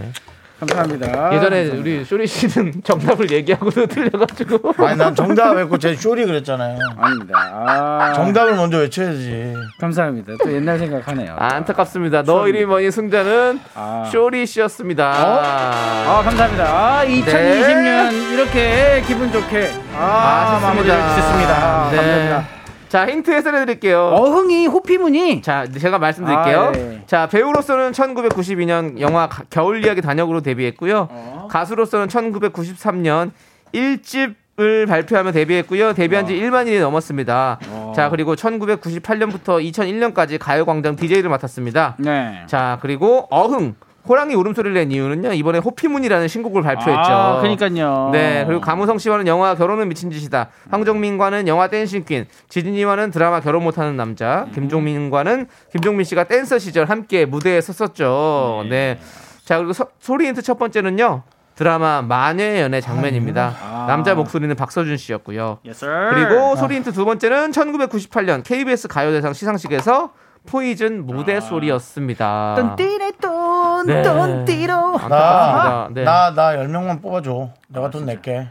감사합니다. 0.59 1.33
예전에 1.35 1.67
우리 1.69 2.03
쇼리 2.03 2.27
씨는 2.27 2.73
정답을 2.83 3.31
얘기하고도 3.31 3.85
틀려가지고 3.87 4.73
아니, 4.85 4.97
난 4.97 5.15
정답했고 5.15 5.77
제 5.77 5.95
쇼리 5.95 6.25
그랬잖아요. 6.25 6.77
아닙니다. 6.97 7.33
아, 7.37 8.13
정답을 8.13 8.55
먼저 8.55 8.77
외쳐야지. 8.79 9.55
감사합니다. 9.79 10.33
또 10.43 10.51
옛날 10.53 10.77
생각하네요. 10.79 11.35
안타깝습니다. 11.37 12.23
너 12.23 12.47
이리 12.47 12.65
뭐니 12.65 12.91
승자는 12.91 13.59
아. 13.75 14.09
쇼리 14.11 14.45
씨였습니다. 14.45 15.05
아, 15.05 16.21
감사합니다. 16.23 16.63
아, 16.65 17.05
2020년 17.05 18.33
이렇게 18.33 19.01
기분 19.07 19.31
좋게 19.31 19.71
아, 19.95 20.59
아쉽습니다. 20.59 20.67
마무리를 20.67 21.15
짓습니다. 21.15 21.89
네. 21.91 21.97
감사합니다. 21.97 22.58
자 22.89 23.07
힌트 23.07 23.29
해설해 23.31 23.65
드릴게요. 23.65 23.99
어흥이 24.15 24.65
호피무늬 24.67 25.41
자, 25.43 25.65
제가 25.67 25.99
말씀드릴게요. 25.99 26.59
아, 26.59 26.71
네. 26.71 27.03
자, 27.05 27.27
배우로서는 27.27 27.91
1992년 27.91 28.99
영화 28.99 29.29
가- 29.29 29.43
겨울 29.49 29.85
이야기 29.85 30.01
단역으로 30.01 30.41
데뷔했고요. 30.41 31.07
어. 31.11 31.47
가수로서는 31.51 32.07
1993년 32.07 33.31
1집 33.73 34.35
을 34.61 34.85
발표하며 34.87 35.31
데뷔했고요. 35.31 35.93
데뷔한 35.93 36.25
어. 36.25 36.27
지 36.27 36.33
1만 36.33 36.67
일이 36.67 36.79
넘었습니다. 36.79 37.59
자, 37.95 38.09
그리고 38.09 38.35
1998년부터 38.35 39.63
2001년까지 39.71 40.37
가요광장 40.37 40.97
DJ를 40.97 41.29
맡았습니다. 41.29 41.95
네. 41.99 42.41
자, 42.45 42.77
그리고 42.81 43.25
어흥, 43.29 43.75
호랑이 44.09 44.33
울음소리를 44.33 44.73
낸 44.73 44.91
이유는요. 44.91 45.33
이번에 45.33 45.59
호피문이라는 45.59 46.27
신곡을 46.27 46.63
발표했죠. 46.63 47.11
아, 47.11 47.39
그러니까요. 47.41 48.09
네, 48.11 48.43
그리고 48.47 48.59
가무성 48.59 48.97
씨와는 48.97 49.27
영화 49.27 49.53
결혼은 49.53 49.87
미친 49.87 50.09
짓이다. 50.09 50.49
황정민과는 50.71 51.47
영화 51.47 51.67
댄싱 51.67 52.03
퀸, 52.05 52.25
지진이와는 52.49 53.11
드라마 53.11 53.39
결혼 53.39 53.63
못하는 53.63 53.95
남자, 53.95 54.47
김종민과는 54.55 55.47
김종민 55.71 56.03
씨가 56.05 56.23
댄서 56.23 56.57
시절 56.57 56.89
함께 56.89 57.25
무대에 57.25 57.61
섰었죠. 57.61 58.65
네. 58.67 58.99
자, 59.45 59.57
그리고 59.57 59.73
서- 59.73 59.87
소리 59.99 60.25
힌트 60.27 60.41
첫 60.41 60.57
번째는요. 60.57 61.21
드라마 61.55 62.01
마녀의 62.01 62.61
연애 62.61 62.79
장면입니다. 62.81 63.53
아. 63.61 63.85
남자 63.87 64.15
목소리는 64.15 64.55
박서준 64.55 64.95
씨였고요. 64.97 65.59
Yes. 65.65 65.85
그리고 66.11 66.55
소리 66.55 66.75
힌트 66.77 66.93
두 66.93 67.03
번째는 67.05 67.51
1998년 67.51 68.43
KBS 68.43 68.87
가요대상 68.87 69.33
시상식에서 69.33 70.11
포이즌 70.49 71.05
무대 71.05 71.39
소리였습니다. 71.39 72.55
뚠띠레 72.57 73.11
뚠 73.21 73.83
네. 73.85 74.01
뚠띠로. 74.01 74.73
안타깝습니다. 74.97 75.89
네. 75.93 76.03
나, 76.03 76.33
나 76.33 76.53
10명만 76.57 77.01
뽑아줘. 77.01 77.49
내가 77.67 77.89
돈 77.91 78.05
낼게. 78.05 78.47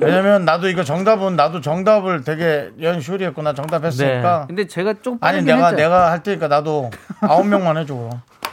왜냐면 0.00 0.44
나도 0.44 0.68
이거 0.68 0.84
정답은 0.84 1.34
나도 1.36 1.60
정답을 1.60 2.22
되게 2.22 2.70
연쇼리 2.80 3.24
했고 3.24 3.42
나 3.42 3.52
정답 3.54 3.84
했으니까. 3.84 4.44
근데 4.46 4.66
제가 4.66 4.94
좀 5.02 5.18
아니 5.22 5.42
내가 5.42 5.66
했죠. 5.68 5.76
내가 5.76 6.10
할 6.12 6.22
테니까 6.22 6.46
나도 6.48 6.90
아홉 7.20 7.46
명만 7.46 7.76
해줘. 7.78 7.94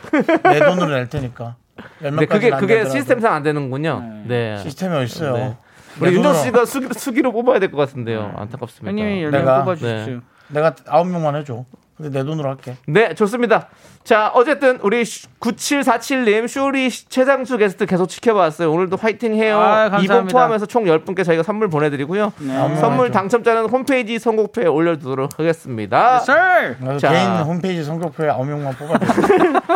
그럼. 0.09 0.23
내 0.43 0.59
돈으로 0.59 0.87
낼 0.87 1.07
테니까. 1.09 1.55
열 2.03 2.15
네, 2.15 2.25
그게 2.25 2.49
그게 2.51 2.67
되더라도. 2.75 2.89
시스템상 2.91 3.33
안 3.33 3.43
되는군요. 3.43 4.03
네. 4.27 4.57
시스템이 4.63 4.95
어딨어요. 4.95 5.33
네. 5.33 5.57
내 5.99 6.07
우리 6.07 6.15
윤정 6.15 6.33
씨가 6.35 6.65
수기, 6.65 6.87
수기로 6.97 7.31
뽑아야 7.33 7.59
될 7.59 7.69
것 7.69 7.77
같은데요. 7.77 8.33
안타깝습니다. 8.37 8.87
형님이 8.89 9.23
열명 9.23 9.41
내가- 9.43 9.59
뽑아주십시오. 9.65 10.13
네. 10.15 10.19
내가 10.47 10.73
아홉 10.87 11.07
명만 11.07 11.35
해줘. 11.35 11.65
근데 12.01 12.19
내 12.19 12.25
돈으로 12.25 12.49
할게. 12.49 12.75
네, 12.87 13.13
좋습니다. 13.13 13.69
자, 14.03 14.31
어쨌든 14.33 14.79
우리 14.81 15.03
9747님 15.03 16.47
쇼리 16.47 16.89
최장수 16.89 17.57
게스트 17.57 17.85
계속 17.85 18.07
지켜봤어요. 18.07 18.71
오늘도 18.71 18.97
화이팅 18.97 19.35
해요. 19.35 19.59
아, 19.59 19.85
이번 19.85 19.91
감사합니다. 19.99 20.33
포함해서 20.33 20.65
총 20.65 20.85
10분께 20.85 21.23
저희가 21.23 21.43
선물 21.43 21.69
보내드리고요. 21.69 22.33
네. 22.39 22.75
선물 22.77 23.11
당첨자는 23.11 23.69
홈페이지 23.69 24.17
선곡표에 24.17 24.65
올려두도록 24.65 25.37
하겠습니다. 25.37 26.23
Yes. 26.27 26.77
나도 26.79 26.97
자. 26.97 27.11
개인 27.11 27.29
홈페이지 27.29 27.83
선거표에 27.83 28.29
아홉 28.29 28.47
명만 28.47 28.73
뽑아줘. 28.73 29.05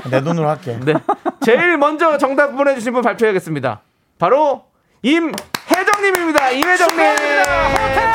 내 0.10 0.22
돈으로 0.22 0.50
할게. 0.50 0.80
네. 0.84 0.94
제일 1.42 1.78
먼저 1.78 2.18
정답 2.18 2.56
보내주신 2.56 2.94
분 2.94 3.04
발표하겠습니다. 3.04 3.82
바로 4.18 4.64
임혜정님입니다. 5.04 6.50
임혜정님 6.50 6.98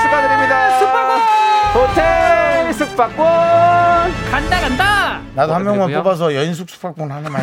축하드립니다. 0.02 0.78
숙박권 0.78 1.20
호텔 1.74 2.59
숙박권 2.80 3.16
간다 4.30 4.60
간다. 4.60 5.20
나도 5.34 5.52
한 5.54 5.62
명만 5.64 5.80
보내드리고요. 5.80 6.02
뽑아서 6.02 6.34
연숙 6.34 6.70
숙박권 6.70 7.10
하나만 7.12 7.42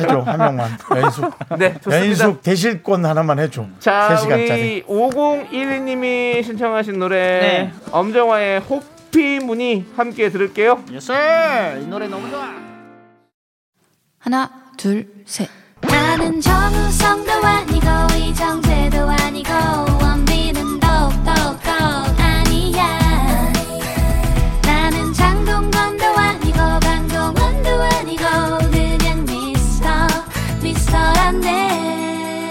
해줘. 0.00 0.20
한 0.24 0.38
명만. 0.38 0.70
연숙. 0.96 1.30
네 1.58 1.74
좋습니다. 1.74 2.06
연숙 2.06 2.42
대실권 2.42 3.04
하나만 3.04 3.38
해줘. 3.40 3.66
자 3.78 4.16
3시간짜리. 4.16 4.58
우리 4.58 4.84
5012님이 4.86 6.42
신청하신 6.42 6.98
노래 6.98 7.16
네. 7.40 7.72
엄정화의 7.90 8.60
호피 8.60 9.38
무늬 9.40 9.84
함께 9.94 10.30
들을게요. 10.30 10.82
Yes, 10.90 11.12
sir. 11.12 11.82
이 11.82 11.86
노래 11.86 12.08
너무 12.08 12.30
좋아. 12.30 12.48
하나, 14.18 14.50
둘, 14.78 15.06
셋. 15.26 15.46
나는 15.82 16.40
정우성도 16.40 17.32
아니고 17.32 17.86
이정재도 18.16 18.98
아니고 19.10 20.07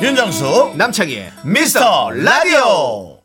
윤정수 0.01 0.73
남창희 0.75 1.25
미스터 1.43 2.11
라디오. 2.11 3.17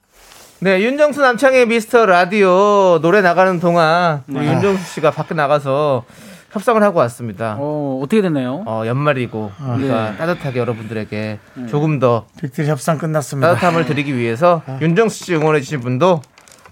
네 0.60 0.80
윤정수 0.80 1.20
남창의 1.20 1.66
미스터 1.66 2.06
라디오 2.06 2.98
노래 3.02 3.20
나가는 3.20 3.60
동안 3.60 4.22
우리 4.28 4.46
네. 4.46 4.52
윤정수 4.54 4.94
씨가 4.94 5.10
밖에 5.10 5.34
나가서 5.34 6.04
협상을 6.52 6.82
하고 6.82 6.98
왔습니다. 7.00 7.56
어, 7.58 8.00
어떻게 8.02 8.22
됐나요? 8.22 8.62
어, 8.66 8.84
연말이고 8.86 9.52
우리가 9.76 10.10
네. 10.12 10.16
따뜻하게 10.16 10.60
여러분들에게 10.60 11.38
조금 11.68 11.98
더 11.98 12.26
빅딜 12.40 12.66
협상 12.66 12.96
끝났습니다. 12.96 13.48
따뜻함을 13.54 13.84
드리기 13.84 14.16
위해서 14.16 14.62
윤정수 14.80 15.24
씨 15.24 15.34
응원해 15.34 15.60
주신 15.60 15.80
분도 15.80 16.22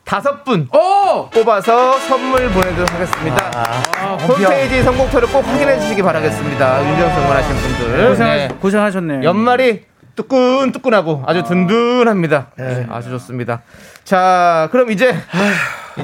다섯 0.05 0.45
분 0.45 0.69
오! 0.75 1.29
뽑아서 1.31 1.99
선물 2.01 2.49
보내도록 2.51 2.91
하겠습니다. 2.93 3.51
아, 3.55 4.17
홈페이지 4.17 4.83
선곡표를 4.83 5.29
꼭 5.29 5.47
확인해 5.47 5.79
주시기 5.79 6.03
바라겠습니다. 6.03 6.91
윤정수 6.91 7.21
응원하신 7.21 7.57
분들. 7.57 8.09
고생 8.09 8.27
네. 8.27 8.49
고생하셨네요. 8.61 9.23
연말이 9.25 9.90
뜨끈뜨끈하고 10.23 11.25
아주 11.27 11.43
든든합니다. 11.43 12.49
네, 12.57 12.87
아주 12.91 13.11
좋습니다. 13.11 13.63
자, 14.05 14.69
그럼 14.73 14.91
이제 14.91 15.15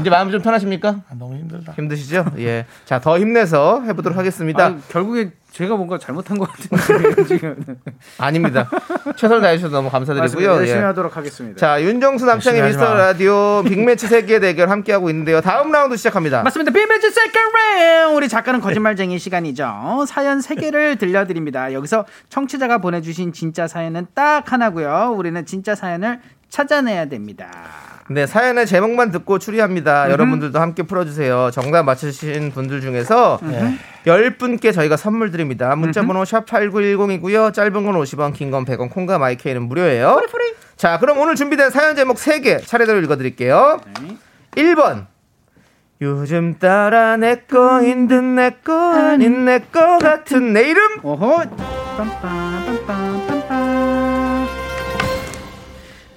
이제 0.01 0.11
마음 0.11 0.31
좀 0.31 0.41
편하십니까? 0.43 1.01
아, 1.09 1.15
너무 1.19 1.35
힘들다. 1.37 1.73
힘드시죠? 1.73 2.25
예. 2.39 2.67
자, 2.85 3.01
더 3.01 3.19
힘내서 3.19 3.83
해보도록 3.83 4.17
하겠습니다. 4.19 4.67
아, 4.67 4.77
결국에 4.89 5.31
제가 5.53 5.75
뭔가 5.77 5.99
잘못한 5.99 6.37
것 6.39 6.51
같은데 6.51 7.25
지금. 7.25 7.57
아닙니다. 8.19 8.69
최선을 9.17 9.41
다해주셔서 9.41 9.75
너무. 9.75 9.91
감사드리고요. 9.91 10.47
열심히 10.57 10.81
예. 10.81 10.85
하도록 10.85 11.17
하겠습니다. 11.17 11.59
자, 11.59 11.83
윤정수 11.83 12.27
남창희의 12.27 12.63
미스터 12.63 12.85
마. 12.85 12.95
라디오 12.95 13.63
빅매치 13.63 14.07
세계 14.07 14.39
대결 14.39 14.69
함께하고 14.69 15.09
있는데요. 15.11 15.41
다음 15.41 15.73
라운드 15.73 15.97
시작합니다. 15.97 16.43
맞습니다. 16.43 16.73
빅매치 16.73 17.11
second 17.11 17.53
round. 17.53 18.17
우리 18.17 18.29
작가는 18.29 18.61
거짓말쟁이 18.61 19.19
시간이죠. 19.19 20.05
사연 20.07 20.41
3개를 20.41 20.99
들려드립니다. 20.99 21.73
여기서 21.73 22.05
청취자가 22.29 22.79
보내주신 22.79 23.33
진짜 23.33 23.67
사연은 23.67 24.09
딱 24.15 24.53
하나고요. 24.53 25.15
우리는 25.17 25.45
진짜 25.47 25.75
사연을 25.75 26.21
찾아내야 26.51 27.07
됩니다. 27.07 27.49
네, 28.09 28.25
사연의 28.27 28.67
제목만 28.67 29.11
듣고 29.11 29.39
추리합니다. 29.41 30.11
여러분들도 30.13 30.61
함께 30.61 30.85
풀어주세요. 30.85 31.51
정답 31.53 31.83
맞추신 31.83 32.53
분들 32.53 32.81
중에서 32.81 33.41
10분께 34.07 34.73
저희가 34.73 34.97
선물 34.97 35.33
드립니다. 35.33 35.75
문자번호 35.75 36.23
샵8910이고요. 36.23 37.53
짧은 37.53 37.73
건 37.73 37.95
50원, 37.97 38.33
긴 38.33 38.51
건 38.53 38.65
100원, 38.65 38.91
콩과 38.91 39.19
마이케이는 39.19 39.63
무료예요. 39.63 40.21
자, 40.77 40.99
그럼 41.01 41.19
오늘 41.19 41.35
준비된 41.35 41.71
사연 41.71 41.97
제목 41.97 42.17
3개 42.17 42.65
차례대로 42.65 43.01
읽어드릴게요. 43.01 43.81
1번. 44.57 45.07
요즘 46.03 46.59
따라 46.59 47.17
내거 47.17 47.83
힘든 47.83 48.35
내거 48.37 48.73
아닌 48.95 49.47
내 49.47 49.61
거 49.73 49.99
같은 49.99 50.53
내 50.53 50.69
이름 50.69 51.01
오호. 51.03 51.39
빰빰빰빰빰빰. 51.97 52.46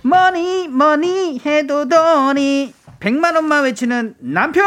머니 0.10 0.68
머니 0.68 1.40
해도 1.46 1.88
돈이 1.88 2.74
100만 3.00 3.36
원만 3.36 3.64
외치는 3.64 4.16
남편. 4.20 4.66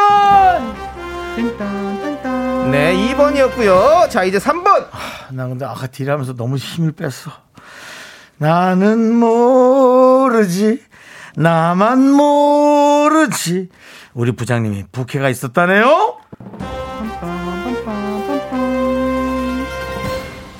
띵땅띵땅. 1.34 2.70
네 2.70 2.94
2번이었고요 2.94 4.08
자 4.08 4.22
이제 4.22 4.38
3번 4.38 4.86
나 5.32 5.48
근데 5.48 5.64
아까 5.64 5.86
딜하면서 5.88 6.34
너무 6.36 6.56
힘을 6.56 6.92
뺐어. 6.92 7.32
나는 8.38 9.14
모르지. 9.16 10.80
나만 11.36 12.10
모르지. 12.12 13.68
우리 14.14 14.32
부장님이 14.32 14.84
부캐가 14.92 15.28
있었다네요? 15.28 16.18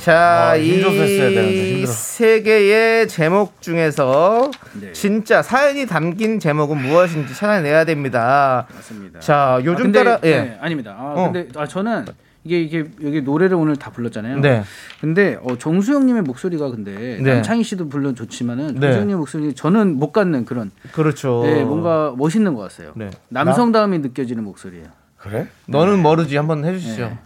자, 0.03 0.51
아, 0.51 0.59
힘줘서 0.59 1.01
했어야 1.01 1.29
되는데, 1.31 1.55
이 1.55 1.71
힘들어. 1.75 1.93
세 1.93 2.43
개의 2.43 3.07
제목 3.07 3.63
중에서 3.63 4.51
네. 4.81 4.93
진짜 4.93 5.43
사연이 5.43 5.87
담긴 5.87 6.41
제목은 6.41 6.77
무엇인지 6.83 7.35
찾아내야 7.35 7.85
됩니다. 7.85 8.67
맞습니다. 8.75 9.21
자, 9.21 9.61
요즘 9.61 9.73
아, 9.75 9.77
근데, 9.77 10.05
따라 10.05 10.19
예. 10.25 10.37
네, 10.41 10.59
아닙니다. 10.61 10.97
아, 10.99 11.15
어. 11.17 11.31
근데 11.31 11.49
아, 11.57 11.69
저는 11.69 12.07
이게 12.43 12.61
이게 12.61 12.85
여기 13.05 13.23
노래를 13.23 13.57
오늘 13.57 13.77
다 13.77 13.93
불렀잖아요. 13.93 14.41
네. 14.41 14.65
근데 15.01 15.39
어, 15.41 15.57
정수영님의 15.57 16.23
목소리가 16.23 16.71
근데 16.71 17.21
네. 17.21 17.35
남창희 17.35 17.63
씨도 17.63 17.85
물론 17.85 18.17
좋지만은 18.17 18.75
네. 18.75 18.81
정수영님 18.81 19.17
목소리 19.19 19.55
저는 19.55 19.95
못 20.01 20.11
갖는 20.11 20.45
그런 20.45 20.73
그렇죠. 20.91 21.43
네, 21.45 21.63
뭔가 21.63 22.13
멋있는 22.17 22.55
것 22.55 22.69
같아요. 22.69 22.91
네. 22.97 23.11
남성다움이 23.29 24.01
느껴지는 24.01 24.43
목소리예요. 24.43 24.87
그래? 25.19 25.47
너는 25.67 26.01
모르지 26.01 26.37
한번 26.37 26.65
해주시죠. 26.65 27.03
네. 27.03 27.19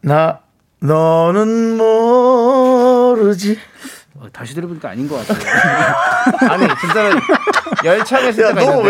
나, 0.00 0.40
너는 0.82 1.76
모르지. 1.76 3.56
어, 4.16 4.26
다시 4.32 4.54
들어보니까 4.54 4.90
아닌 4.90 5.08
것 5.08 5.26
같아요. 5.26 5.40
아니 6.50 6.66
진짜로 6.80 7.20
열창했을 7.84 8.46
때가 8.48 8.60
있는데. 8.62 8.82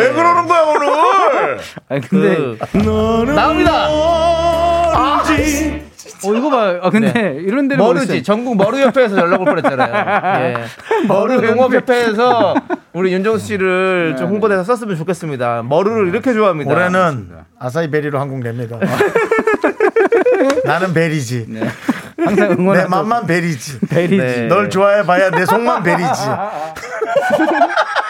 거야, 0.49 0.61
오늘? 0.63 1.59
아니 1.89 2.01
근데 2.01 2.57
그, 2.73 2.77
너는 2.79 3.35
나옵니다. 3.35 3.89
모르지. 3.89 5.83
어 6.25 6.33
이거 6.35 6.51
봐. 6.51 6.79
아 6.83 6.91
근데 6.91 7.13
네. 7.13 7.37
이런 7.41 7.67
데는 7.69 7.85
머루지 7.85 8.23
전국 8.23 8.57
머루 8.57 8.79
협회에서 8.79 9.17
연락 9.17 9.41
올 9.41 9.47
뻔했잖아요. 9.47 10.41
예. 10.41 10.55
머루 11.09 11.41
농업협회에서 11.41 12.55
우리 12.93 13.13
윤정수 13.13 13.45
씨를 13.47 14.15
좀 14.17 14.29
홍보대사 14.29 14.63
썼으면 14.63 14.97
좋겠습니다. 14.97 15.63
머루를 15.65 16.09
이렇게 16.09 16.33
좋아합니다. 16.33 16.73
올해는 16.73 17.31
아사이 17.59 17.91
베리로 17.91 18.21
한국 18.21 18.39
냅니다. 18.41 18.79
나는 20.65 20.93
베리지. 20.95 21.47
네. 21.49 21.61
항상 22.19 22.53
응원. 22.53 22.77
내 22.79 22.85
맘만 22.87 23.27
베리지. 23.27 23.81
베리지. 23.89 24.17
네. 24.17 24.43
널 24.49 24.71
좋아해 24.71 25.05
봐야 25.05 25.31
내 25.31 25.45
속만 25.47 25.83
베리지. 25.85 26.23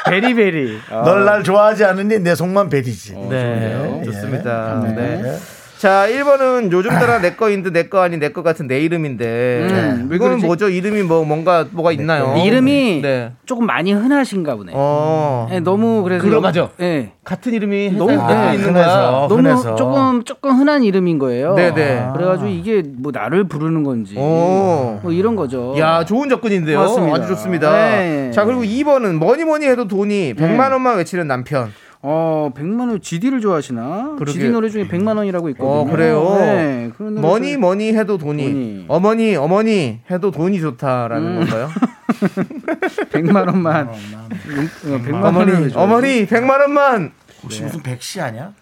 베리베리. 0.07 0.81
널 0.91 1.25
날 1.25 1.43
좋아하지 1.43 1.85
않으니 1.85 2.19
내 2.19 2.35
속만 2.35 2.69
베리지. 2.69 3.15
네, 3.31 4.03
좋습니다. 4.05 4.83
예. 4.87 4.93
네. 4.93 5.39
자, 5.83 6.07
1번은 6.09 6.71
요즘 6.71 6.91
따라 6.91 7.19
내 7.21 7.33
거인 7.35 7.65
듯 7.65 7.73
내 7.73 7.89
거 7.89 7.99
아닌 8.03 8.21
내 8.21 8.29
거 8.33 8.45
같은 8.45 8.69
내 8.69 8.79
이름인데. 8.79 9.67
음, 9.69 10.07
왜 10.09 10.15
이거는? 10.15 10.39
뭐죠? 10.39 10.69
이름이 10.69 11.03
뭐 11.03 11.25
뭔가 11.25 11.67
뭐가 11.73 11.91
있나요? 11.91 12.37
이름이 12.37 13.01
네. 13.03 13.33
조금 13.47 13.67
많이 13.67 13.93
흔하신가 13.93 14.55
보네. 14.55 14.71
어. 14.77 15.49
네, 15.51 15.59
너무 15.59 16.05
그래서 16.05 16.41
맞아. 16.41 16.69
네. 16.77 17.15
같은 17.25 17.53
이름이 17.53 17.95
너무 17.99 18.13
너무 18.13 18.33
네, 18.33 18.55
있는 18.55 18.73
거야. 18.75 18.85
흔해서. 18.85 19.27
너무 19.29 19.35
흔해서. 19.39 19.75
조금 19.75 20.23
조금 20.23 20.53
흔한 20.57 20.85
이름인 20.85 21.19
거예요. 21.19 21.57
네네. 21.57 22.11
그래 22.15 22.27
가지고 22.27 22.49
이게 22.49 22.85
뭐 22.87 23.11
나를 23.13 23.49
부르는 23.49 23.83
건지 23.83 24.15
오. 24.17 25.01
뭐 25.03 25.11
이런 25.11 25.35
거죠. 25.35 25.75
야, 25.81 26.05
좋은 26.05 26.29
접근인데요. 26.29 26.79
맞습니다. 26.79 27.17
아주 27.17 27.27
좋습니다. 27.27 27.73
네. 27.73 28.31
자, 28.33 28.45
그리고 28.45 28.63
2번은 28.63 29.15
뭐니 29.15 29.43
뭐니 29.43 29.67
해도 29.67 29.89
돈이 29.89 30.35
100만 30.35 30.71
원만 30.71 30.97
외치는 30.99 31.27
남편. 31.27 31.73
어 32.05 32.51
100만 32.57 32.89
원 32.89 33.01
GD를 33.01 33.41
좋아하시나? 33.41 34.17
그러게. 34.19 34.33
GD 34.33 34.51
노래 34.51 34.69
중에 34.69 34.89
100만 34.89 35.17
원이라고 35.17 35.49
있거든요. 35.51 35.71
어, 35.73 35.85
그래요? 35.85 36.35
네, 36.39 36.91
중에- 36.97 37.57
뭐니 37.57 37.93
해도 37.95 38.19
돈이. 38.19 38.43
돈이. 38.43 38.85
어머니 38.89 39.37
어머니 39.37 40.01
해도 40.11 40.33
돈이 40.33 40.61
좋다라는 40.61 41.27
음. 41.29 41.37
건가요? 41.41 41.69
100만 43.13 43.47
원만. 43.47 43.89
음, 43.89 44.71
어, 44.87 44.89
100만 44.99 45.25
어머니 45.25 45.53
원을 45.53 45.71
어머니 45.75 46.27
100만 46.27 46.61
원만. 46.61 47.13
혹시 47.45 47.63
무슨 47.63 47.83
백씨 47.83 48.21
아니야? 48.21 48.53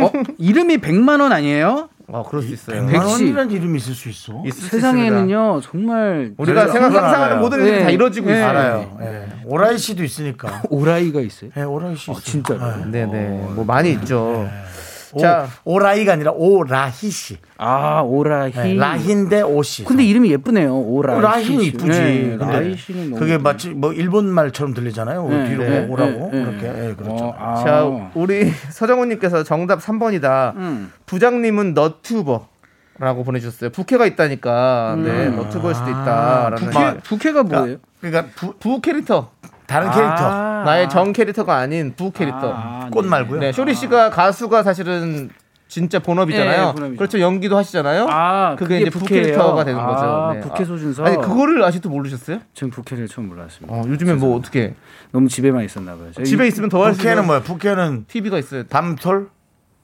어, 0.00 0.10
이름이 0.38 0.78
100만 0.78 1.20
원 1.20 1.32
아니에요? 1.32 1.88
아, 2.12 2.22
그럴 2.28 2.42
수 2.42 2.52
있어요. 2.52 2.76
백만 2.86 2.92
백씨. 2.92 3.12
원이라는 3.24 3.50
이름이 3.50 3.78
있을 3.78 3.94
수 3.94 4.08
있어. 4.08 4.42
있을 4.46 4.62
수 4.62 4.68
세상에는요 4.70 5.60
정말 5.62 6.34
우리가 6.36 6.68
생각 6.68 6.94
알아요. 6.96 7.40
모든 7.40 7.58
일들이 7.60 7.76
네. 7.78 7.82
다 7.84 7.90
이루어지고 7.90 8.26
네. 8.28 8.32
있어요. 8.34 8.48
알아요. 8.48 8.98
예. 9.02 9.26
오라이 9.44 9.78
씨도 9.78 10.02
있으니까. 10.04 10.62
오라이가 10.70 11.20
있어요. 11.20 11.50
예, 11.56 11.62
오라이 11.62 11.96
씨. 11.96 12.10
있어요. 12.10 12.22
진짜로? 12.22 12.60
네, 12.86 13.06
네. 13.06 13.28
뭐 13.54 13.64
많이 13.64 13.92
있죠. 13.92 14.48
오, 15.12 15.20
자. 15.20 15.46
오라이가 15.64 16.12
아니라 16.14 16.32
오라희 16.32 17.10
씨. 17.10 17.38
아 17.58 18.00
오라희. 18.02 18.52
네, 18.52 18.74
라희인데 18.74 19.42
오 19.42 19.62
씨. 19.62 19.84
근데 19.84 20.04
이름이 20.04 20.30
예쁘네요. 20.30 20.76
오라희. 20.78 21.20
라희는 21.20 21.60
씨. 21.62 21.68
이쁘지. 21.68 21.86
네, 21.86 22.36
근데 22.38 22.52
라희 22.52 22.76
씨는 22.76 23.10
너무 23.10 23.20
그게. 23.20 23.38
마치 23.38 23.70
뭐 23.70 23.92
일본 23.92 24.26
말처럼 24.26 24.74
들리잖아요. 24.74 25.28
네, 25.28 25.48
뒤로 25.48 25.64
네, 25.64 25.86
오라고 25.88 26.30
네, 26.32 26.38
네. 26.38 26.44
그렇게. 26.44 26.66
예, 26.66 26.94
그렇죠. 26.94 27.24
어, 27.24 27.36
아. 27.38 27.64
자, 27.64 27.84
우리 28.14 28.50
서정훈 28.70 29.08
님께서 29.10 29.42
정답 29.44 29.80
3번이다. 29.80 30.54
음. 30.56 30.92
부장님은 31.06 31.74
너튜버. 31.74 32.48
라고 32.98 33.24
보내주셨어요. 33.24 33.70
부캐가 33.70 34.06
있다니까. 34.06 34.96
네, 35.02 35.28
너튜버일 35.30 35.74
수도 35.74 35.90
있다라는. 35.90 36.56
부캐, 36.58 36.78
말. 36.78 36.96
부캐가 37.00 37.42
뭐예요? 37.42 37.76
그러니까 38.00 38.26
부, 38.36 38.52
부 38.60 38.80
캐릭터. 38.80 39.30
다른 39.66 39.88
아. 39.88 39.90
캐릭터. 39.92 40.62
나의 40.64 40.88
정 40.88 41.12
캐릭터가 41.12 41.56
아닌 41.56 41.94
부 41.96 42.10
캐릭터. 42.12 42.52
아, 42.54 42.88
꽃 42.92 43.02
네. 43.02 43.08
말고요. 43.08 43.40
네, 43.40 43.52
쇼리 43.52 43.74
씨가 43.74 44.10
가수가 44.10 44.62
사실은 44.62 45.30
진짜 45.68 45.98
본업이잖아요. 46.00 46.66
네, 46.66 46.72
본업이죠. 46.74 46.98
그렇죠. 46.98 47.20
연기도 47.20 47.56
하시잖아요. 47.56 48.06
아, 48.10 48.56
그게 48.58 48.64
그게 48.76 48.80
이제 48.82 48.90
부캐예요? 48.90 49.22
부캐릭터가 49.22 49.64
되는 49.64 49.80
아, 49.80 49.86
거죠. 49.86 50.34
네. 50.34 50.40
부캐 50.40 50.64
소준서? 50.66 51.04
아니, 51.04 51.16
그거를 51.16 51.64
아직도 51.64 51.88
모르셨어요? 51.88 52.40
전 52.52 52.68
부캐를 52.70 53.08
처음 53.08 53.28
몰랐습니다. 53.28 53.74
어, 53.74 53.82
요즘에 53.86 54.14
뭐 54.14 54.36
어떻게 54.36 54.74
너무 55.12 55.28
집에만 55.28 55.64
있었나 55.64 55.96
봐요. 55.96 56.12
집에 56.24 56.46
있으면 56.46 56.68
더 56.68 56.84
할수 56.84 56.98
부캐는 56.98 57.24
뭐예요? 57.26 57.42
부캐는 57.42 58.04
TV가 58.06 58.38
있어요. 58.38 58.64
밤톨? 58.68 59.28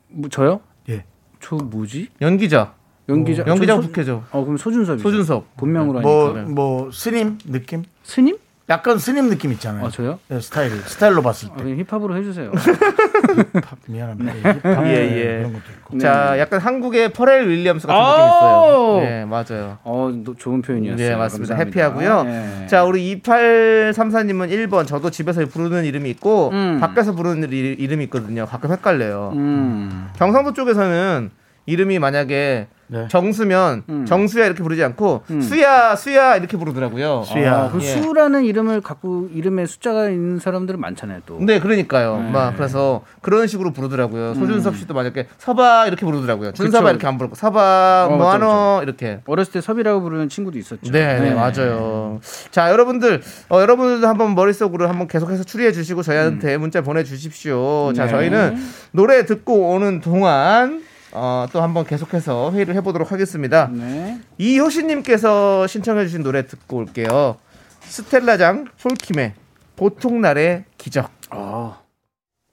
뭐, 0.08 0.28
저요? 0.28 0.60
예. 0.90 1.04
저 1.40 1.56
뭐지? 1.56 2.08
연기자. 2.20 2.74
연기자. 3.08 3.44
연기자 3.46 3.76
저 3.76 3.80
소- 3.82 3.88
부캐죠. 3.88 4.24
어 4.30 4.44
그럼 4.44 4.58
소준섭이. 4.58 4.98
소준섭. 5.00 5.56
본명으로 5.56 6.00
뭐, 6.00 6.34
하니까. 6.34 6.50
뭐, 6.50 6.90
스님 6.92 7.38
느낌? 7.46 7.84
스님? 8.02 8.36
약간 8.70 8.98
스님 8.98 9.30
느낌 9.30 9.50
있잖아요. 9.52 9.86
아 9.86 9.90
저요? 9.90 10.18
네, 10.28 10.40
스타일이. 10.40 10.74
스타일로 10.80 11.22
봤을 11.22 11.48
아, 11.50 11.56
때. 11.56 11.62
그냥 11.64 11.78
힙합으로 11.88 12.16
해주세요. 12.18 12.52
힙합, 12.52 13.78
미안합니다. 13.86 14.32
힙합 14.60 14.86
예, 14.86 14.92
예. 14.92 15.36
그런 15.38 15.52
것도 15.54 15.62
있고. 15.78 15.98
자, 15.98 16.38
약간 16.38 16.60
한국의 16.60 17.12
퍼렐 17.14 17.48
윌리엄스 17.48 17.86
같은 17.86 17.98
아우! 17.98 18.10
느낌이 18.16 18.28
있어요. 18.36 19.00
네, 19.10 19.24
맞아요. 19.24 19.78
어 19.84 20.12
너- 20.22 20.34
좋은 20.36 20.60
표현이었어요. 20.60 21.08
네, 21.08 21.16
맞습니다. 21.16 21.56
감사합니다. 21.56 21.80
해피하고요. 21.80 22.24
네. 22.24 22.66
자, 22.66 22.84
우리 22.84 23.18
2834님은 23.22 24.50
1번. 24.50 24.86
저도 24.86 25.10
집에서 25.10 25.44
부르는 25.46 25.84
이름이 25.86 26.10
있고, 26.10 26.50
음. 26.52 26.78
밖에서 26.80 27.12
부르는 27.14 27.50
이- 27.50 27.56
이름이 27.56 28.04
있거든요. 28.04 28.44
가끔 28.44 28.70
헷갈려요. 28.72 29.32
음. 29.34 30.08
경상도 30.16 30.52
쪽에서는 30.52 31.30
이름이 31.66 31.98
만약에 31.98 32.68
네. 32.88 33.06
정수면 33.08 33.84
음. 33.88 34.06
정수야 34.06 34.46
이렇게 34.46 34.62
부르지 34.62 34.82
않고 34.82 35.22
음. 35.30 35.40
수야 35.40 35.94
수야 35.94 36.36
이렇게 36.36 36.56
부르더라고요. 36.56 37.22
수야. 37.24 37.54
아, 37.54 37.70
그 37.70 37.80
예. 37.80 37.86
수라는 37.86 38.44
이름을 38.44 38.80
갖고 38.80 39.28
이름에 39.32 39.66
숫자가 39.66 40.08
있는 40.08 40.38
사람들은 40.38 40.80
많잖아요. 40.80 41.20
또. 41.26 41.38
네, 41.40 41.60
그러니까요. 41.60 42.22
네. 42.22 42.30
막 42.30 42.56
그래서 42.56 43.02
그런 43.20 43.46
식으로 43.46 43.72
부르더라고요. 43.72 44.34
소준섭 44.34 44.76
씨도 44.76 44.94
만약에 44.94 45.28
서봐 45.38 45.86
이렇게 45.86 46.04
부르더라고요. 46.04 46.52
그쵸. 46.52 46.64
이렇게 46.64 47.06
안 47.06 47.18
부르고 47.18 47.34
서봐 47.34 48.08
어, 48.10 48.16
뭐하노 48.16 48.80
이렇게. 48.82 49.20
어렸을 49.26 49.52
때 49.52 49.60
섭이라고 49.60 50.00
부르는 50.00 50.28
친구도 50.28 50.58
있었죠. 50.58 50.90
네, 50.90 51.20
네, 51.20 51.34
맞아요. 51.34 52.20
자, 52.50 52.70
여러분들, 52.70 53.22
어, 53.50 53.60
여러분들도 53.60 54.06
한번 54.06 54.34
머릿속으로 54.34 54.88
한번 54.88 55.08
계속해서 55.08 55.44
추리해 55.44 55.72
주시고 55.72 56.02
저희한테 56.02 56.56
문자 56.56 56.80
보내 56.80 57.04
주십시오. 57.04 57.92
자, 57.94 58.04
네. 58.04 58.10
저희는 58.10 58.56
노래 58.92 59.26
듣고 59.26 59.70
오는 59.70 60.00
동안 60.00 60.82
어, 61.12 61.46
또 61.52 61.62
한번 61.62 61.84
계속해서 61.86 62.52
회의를 62.52 62.74
해보도록 62.76 63.12
하겠습니다. 63.12 63.68
네. 63.72 64.18
이효신님께서 64.38 65.66
신청해주신 65.66 66.22
노래 66.22 66.46
듣고 66.46 66.76
올게요. 66.78 67.36
스텔라장 67.80 68.66
폴킴의 68.82 69.32
보통 69.76 70.20
날의 70.20 70.64
기적. 70.76 71.10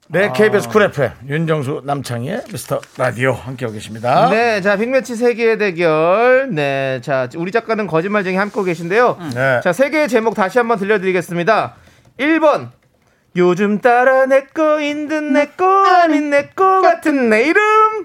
네, 0.08 0.30
KBS 0.32 0.68
쿨 0.68 0.82
FM 0.84 1.10
윤정수 1.28 1.82
남창희의 1.84 2.44
미스터 2.52 2.80
라디오 2.96 3.32
함께하고 3.32 3.74
계십니다. 3.74 4.30
네, 4.30 4.60
자, 4.60 4.76
빅매치 4.76 5.16
세계의 5.16 5.58
대결. 5.58 6.48
네, 6.54 7.00
자, 7.02 7.28
우리 7.36 7.50
작가는 7.50 7.84
거짓말쟁이 7.88 8.36
함께 8.36 8.62
계신데요. 8.62 9.18
네. 9.34 9.60
자, 9.64 9.72
세 9.72 9.90
개의 9.90 10.08
제목 10.08 10.34
다시 10.36 10.58
한번 10.58 10.78
들려드리겠습니다. 10.78 11.74
1번. 12.20 12.68
요즘 13.36 13.80
따라 13.80 14.24
내 14.26 14.44
거인 14.46 15.08
듯 15.08 15.14
내 15.22 15.50
거 15.56 15.66
아닌 15.84 16.30
내 16.30 16.50
거 16.54 16.80
같은 16.80 17.28
내 17.28 17.42
이름. 17.48 17.95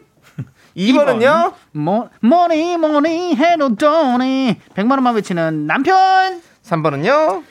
2번은요. 0.75 1.53
뭐 1.73 2.09
뭐니 2.21 2.77
뭐니 2.77 3.35
해도 3.35 3.75
돈이 3.75 4.57
100만 4.75 4.91
원만 4.91 5.15
외치는 5.15 5.67
남편. 5.67 6.41
3번은요. 6.63 7.43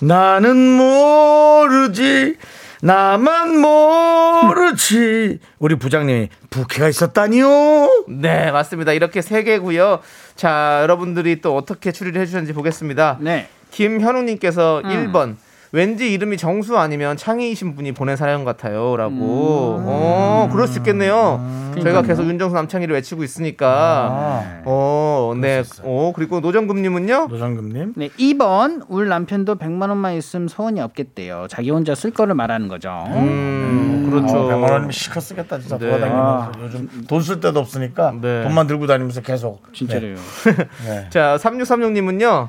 나는 0.00 0.76
모르지. 0.76 2.36
나만 2.82 3.58
모르지. 3.60 5.38
우리 5.58 5.74
부장님이 5.76 6.30
부캐가 6.48 6.88
있었다니요. 6.88 8.04
네, 8.08 8.50
맞습니다. 8.50 8.92
이렇게 8.92 9.20
세 9.20 9.42
개고요. 9.42 10.00
자, 10.34 10.78
여러분들이 10.82 11.42
또 11.42 11.56
어떻게 11.56 11.92
추리를 11.92 12.18
해 12.20 12.24
주셨는지 12.24 12.54
보겠습니다. 12.54 13.18
네. 13.20 13.48
김현웅 13.70 14.24
님께서 14.26 14.80
음. 14.84 15.12
1번. 15.12 15.36
왠지 15.72 16.12
이름이 16.12 16.36
정수 16.36 16.76
아니면 16.78 17.16
창희이신 17.16 17.76
분이 17.76 17.92
보낸 17.92 18.16
사연 18.16 18.44
같아요. 18.44 18.96
라고. 18.96 19.14
음. 19.14 19.84
어, 19.86 20.48
그럴 20.50 20.66
수 20.66 20.78
있겠네요. 20.78 21.40
저희가 21.80 22.02
계속 22.02 22.24
윤정수 22.24 22.56
남창희를 22.56 22.94
외치고 22.96 23.22
있으니까. 23.22 24.62
어, 24.64 25.32
네. 25.40 25.62
어, 25.82 26.12
그리고 26.14 26.40
노정금 26.40 26.82
님은요? 26.82 27.28
노정금 27.30 27.68
님. 27.68 27.92
네, 27.96 28.08
2번 28.08 28.84
울 28.88 29.08
남편도 29.08 29.56
100만 29.56 29.88
원만 29.90 30.14
있으면 30.14 30.48
소원이 30.48 30.80
없겠대요. 30.80 31.46
자기 31.48 31.70
혼자 31.70 31.94
쓸 31.94 32.10
거를 32.10 32.34
말하는 32.34 32.66
거죠. 32.66 33.04
음, 33.06 34.08
그렇죠. 34.10 34.36
어, 34.38 34.48
100만 34.48 34.62
원이면 34.72 34.90
시커 34.90 35.20
쓰겠다 35.20 35.60
진짜 35.60 35.78
네. 35.78 35.86
돌아다니면서 35.86 36.52
요즘 36.64 36.88
돈 37.06 37.20
쓸 37.22 37.38
데도 37.38 37.60
없으니까 37.60 38.12
네. 38.20 38.42
돈만 38.42 38.66
들고 38.66 38.88
다니면서 38.88 39.20
계속 39.20 39.72
진짜로요. 39.72 40.16
네. 40.16 40.56
네. 40.84 41.06
자, 41.10 41.38
3636 41.38 41.92
님은요? 41.92 42.48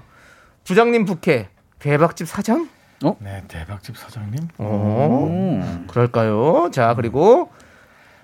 부장님 0.64 1.06
부캐. 1.06 1.50
대박집 1.78 2.28
사장? 2.28 2.68
네, 3.20 3.44
대박집 3.48 3.98
사장님. 3.98 4.48
어, 4.58 5.86
그럴까요? 5.88 6.70
자, 6.72 6.94
그리고 6.94 7.52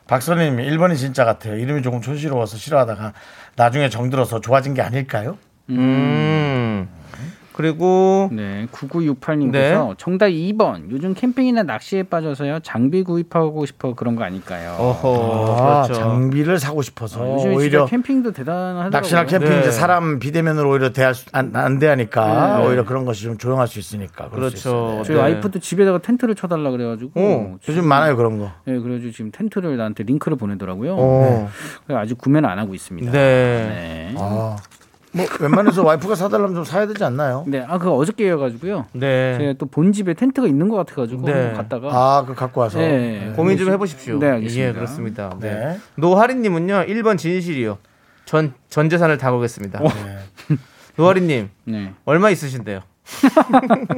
박선님 0.08 0.58
1번이 0.58 0.96
진짜 0.98 1.26
같아요. 1.26 1.56
이름이 1.58 1.82
조금 1.82 2.02
촌스러워서 2.02 2.58
싫어하다가 2.58 3.14
나중에 3.56 3.90
정들어서 3.90 4.40
좋아진 4.42 4.74
게 4.74 4.82
아닐까요? 4.82 5.38
음. 5.70 6.88
그리고 7.58 8.30
네, 8.32 8.68
9968님께서 8.72 9.52
네. 9.52 9.94
정답 9.98 10.28
2번. 10.28 10.92
요즘 10.92 11.16
캠핑이나 11.16 11.64
낚시에 11.64 12.04
빠져서요. 12.04 12.60
장비 12.60 13.02
구입하고 13.02 13.66
싶어 13.66 13.96
그런 13.96 14.16
거 14.16 14.24
아닐까요? 14.24 14.76
어허, 14.78 15.56
아, 15.60 15.82
그렇죠. 15.82 16.00
장비를 16.00 16.60
사고 16.60 16.84
싶어서 16.84 17.20
아, 17.20 17.34
요즘 17.34 17.56
오히려 17.56 17.88
캠핑도 17.88 18.34
대단하더라고요. 18.34 18.90
낚시나 18.92 19.26
캠핑 19.26 19.50
네. 19.50 19.60
이제 19.62 19.72
사람 19.72 20.20
비대면으로 20.20 20.70
오히려 20.70 20.94
대할 20.94 21.16
수, 21.16 21.26
안, 21.32 21.50
안 21.56 21.80
대하니까 21.80 22.60
네. 22.60 22.68
오히려 22.68 22.86
그런 22.86 23.06
것이 23.06 23.24
좀 23.24 23.40
조용할 23.40 23.68
수 23.68 23.80
있으니까. 23.80 24.26
수 24.26 24.30
그렇죠. 24.36 24.56
있어요. 24.56 25.04
저희 25.04 25.16
네. 25.16 25.24
와이프도 25.24 25.58
집에다가 25.58 25.98
텐트를 25.98 26.36
쳐달라 26.36 26.70
그래가지고 26.70 27.12
어, 27.16 27.58
요즘 27.68 27.88
많아요 27.88 28.16
그런 28.18 28.38
거. 28.38 28.52
네, 28.66 28.78
그래가지고 28.78 29.12
지금 29.12 29.32
텐트를 29.32 29.78
나한테 29.78 30.04
링크를 30.04 30.38
보내더라고요. 30.38 30.96
어. 30.96 31.50
그래서 31.88 32.00
아직 32.00 32.20
구매는 32.20 32.48
안 32.48 32.60
하고 32.60 32.76
있습니다. 32.76 33.12
네. 33.12 33.18
네. 33.18 34.16
아, 34.20 34.58
뭐 35.18 35.26
웬만해서 35.42 35.84
와이프가 35.84 36.16
사달라면 36.16 36.56
좀 36.56 36.64
사야 36.64 36.86
되지 36.88 37.04
않나요? 37.04 37.44
네, 37.48 37.66
아 37.68 37.78
그거 37.78 37.94
어저께여가지고요. 37.96 38.86
네. 38.94 39.38
제가 39.38 39.54
또 39.58 39.66
본 39.66 39.92
집에 39.92 40.14
텐트가 40.14 40.48
있는 40.48 40.70
것 40.70 40.76
같아가지고 40.78 41.26
네. 41.26 41.54
갔다가 41.56 41.90
아, 41.92 42.24
그 42.26 42.34
갖고 42.36 42.62
와서. 42.62 42.80
네. 42.80 43.34
고민 43.36 43.58
좀 43.58 43.70
해보십시오. 43.72 44.20
네, 44.20 44.30
알겠습니다. 44.30 44.70
예, 44.70 44.74
그렇습니다. 44.74 45.36
네. 45.40 45.54
네. 45.54 45.80
노하리님은요, 45.96 46.86
1번 46.88 47.18
진실이요. 47.18 47.78
전, 48.26 48.54
전 48.70 48.90
재산을 48.90 49.18
다 49.18 49.32
걸겠습니다. 49.32 49.82
노하리님, 50.98 51.50
네. 51.66 51.94
얼마 52.06 52.30
있으신데요? 52.30 52.82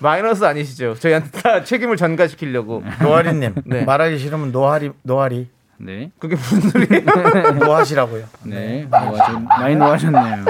마이너스 0.00 0.44
아니시죠? 0.44 0.94
저희한테 0.94 1.30
다 1.40 1.64
책임을 1.64 1.96
전가시키려고. 1.96 2.82
노아리님 3.02 3.54
네. 3.66 3.84
말하기 3.84 4.18
싫으면 4.18 4.52
노아리 4.52 4.90
노아리 5.02 5.48
네. 5.78 6.10
그게 6.18 6.36
무슨 6.36 6.60
소리예요? 6.70 7.52
노하시라고요. 7.64 8.24
네. 8.44 8.86
노하셨, 8.90 9.42
많이 9.42 9.76
노하셨네요. 9.76 10.44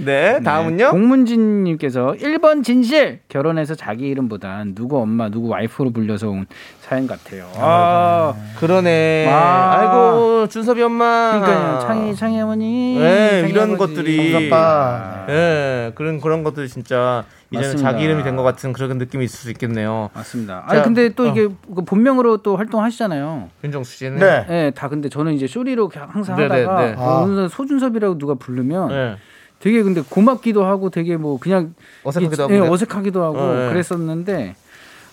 네, 0.00 0.40
다음은요? 0.44 0.90
공문진 0.92 1.64
님께서 1.64 2.14
1번 2.20 2.62
진실 2.62 3.18
결혼해서 3.28 3.74
자기 3.74 4.06
이름보단 4.08 4.76
누구 4.76 5.00
엄마 5.00 5.28
누구 5.28 5.48
와이프로 5.48 5.90
불려서 5.90 6.28
온 6.28 6.46
사연 6.80 7.08
같아요. 7.08 7.50
아, 7.56 8.32
그러네. 8.60 9.26
아. 9.28 9.76
아이고, 9.78 10.46
준섭이 10.48 10.82
엄마. 10.82 11.40
그러니까요. 11.40 11.80
창희 11.80 12.14
창희 12.14 12.40
어머니. 12.40 12.96
네, 12.98 13.40
창희 13.40 13.52
이런 13.52 13.74
아버지. 13.74 13.94
것들이. 13.96 14.48
아빠. 14.50 15.26
예, 15.28 15.90
그런, 15.96 16.20
그런 16.20 16.44
것들이 16.44 16.68
진짜 16.68 17.24
이제는 17.50 17.68
맞습니다. 17.68 17.90
자기 17.92 18.04
이름이 18.04 18.22
된 18.24 18.36
것 18.36 18.42
같은 18.42 18.72
그런 18.72 18.98
느낌이 18.98 19.24
있을 19.24 19.38
수 19.38 19.50
있겠네요. 19.50 20.10
맞습니다. 20.14 20.64
자, 20.68 20.74
아니 20.74 20.82
근데 20.82 21.08
또 21.10 21.24
어. 21.24 21.26
이게 21.28 21.48
그 21.74 21.82
본명으로 21.84 22.38
또 22.38 22.56
활동하시잖아요. 22.56 23.48
윤정수 23.64 23.96
씨는. 23.96 24.18
네. 24.18 24.44
네, 24.48 24.70
다 24.72 24.88
근데 24.88 25.08
저는 25.08 25.32
이제 25.34 25.46
쇼리로 25.46 25.90
항상 25.94 26.36
네, 26.36 26.46
네, 26.48 26.62
하다가 26.64 26.84
네. 26.86 26.94
어, 26.96 27.22
어느 27.22 27.32
날 27.38 27.48
소준섭이라고 27.48 28.18
누가 28.18 28.34
부르면 28.34 28.88
네. 28.88 29.16
되게 29.60 29.82
근데 29.82 30.02
고맙기도 30.08 30.64
하고 30.64 30.90
되게 30.90 31.16
뭐 31.16 31.38
그냥 31.40 31.74
어색하기도 32.04 32.44
이게- 32.44 32.54
하고. 32.58 32.66
예, 32.66 32.68
어색하기도 32.70 33.22
하고 33.24 33.38
어, 33.38 33.54
네. 33.54 33.68
그랬었는데 33.70 34.54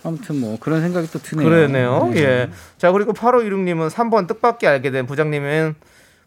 아무튼 0.03 0.39
뭐 0.39 0.57
그런 0.59 0.81
생각이 0.81 1.07
또 1.11 1.17
드네요. 1.19 1.49
그러네요. 1.49 2.09
네. 2.13 2.19
예. 2.21 2.49
자, 2.77 2.91
그리고 2.91 3.13
8516님은 3.13 3.89
3번 3.89 4.27
뜻밖의 4.27 4.69
알게 4.69 4.91
된 4.91 5.07
부장님은 5.07 5.73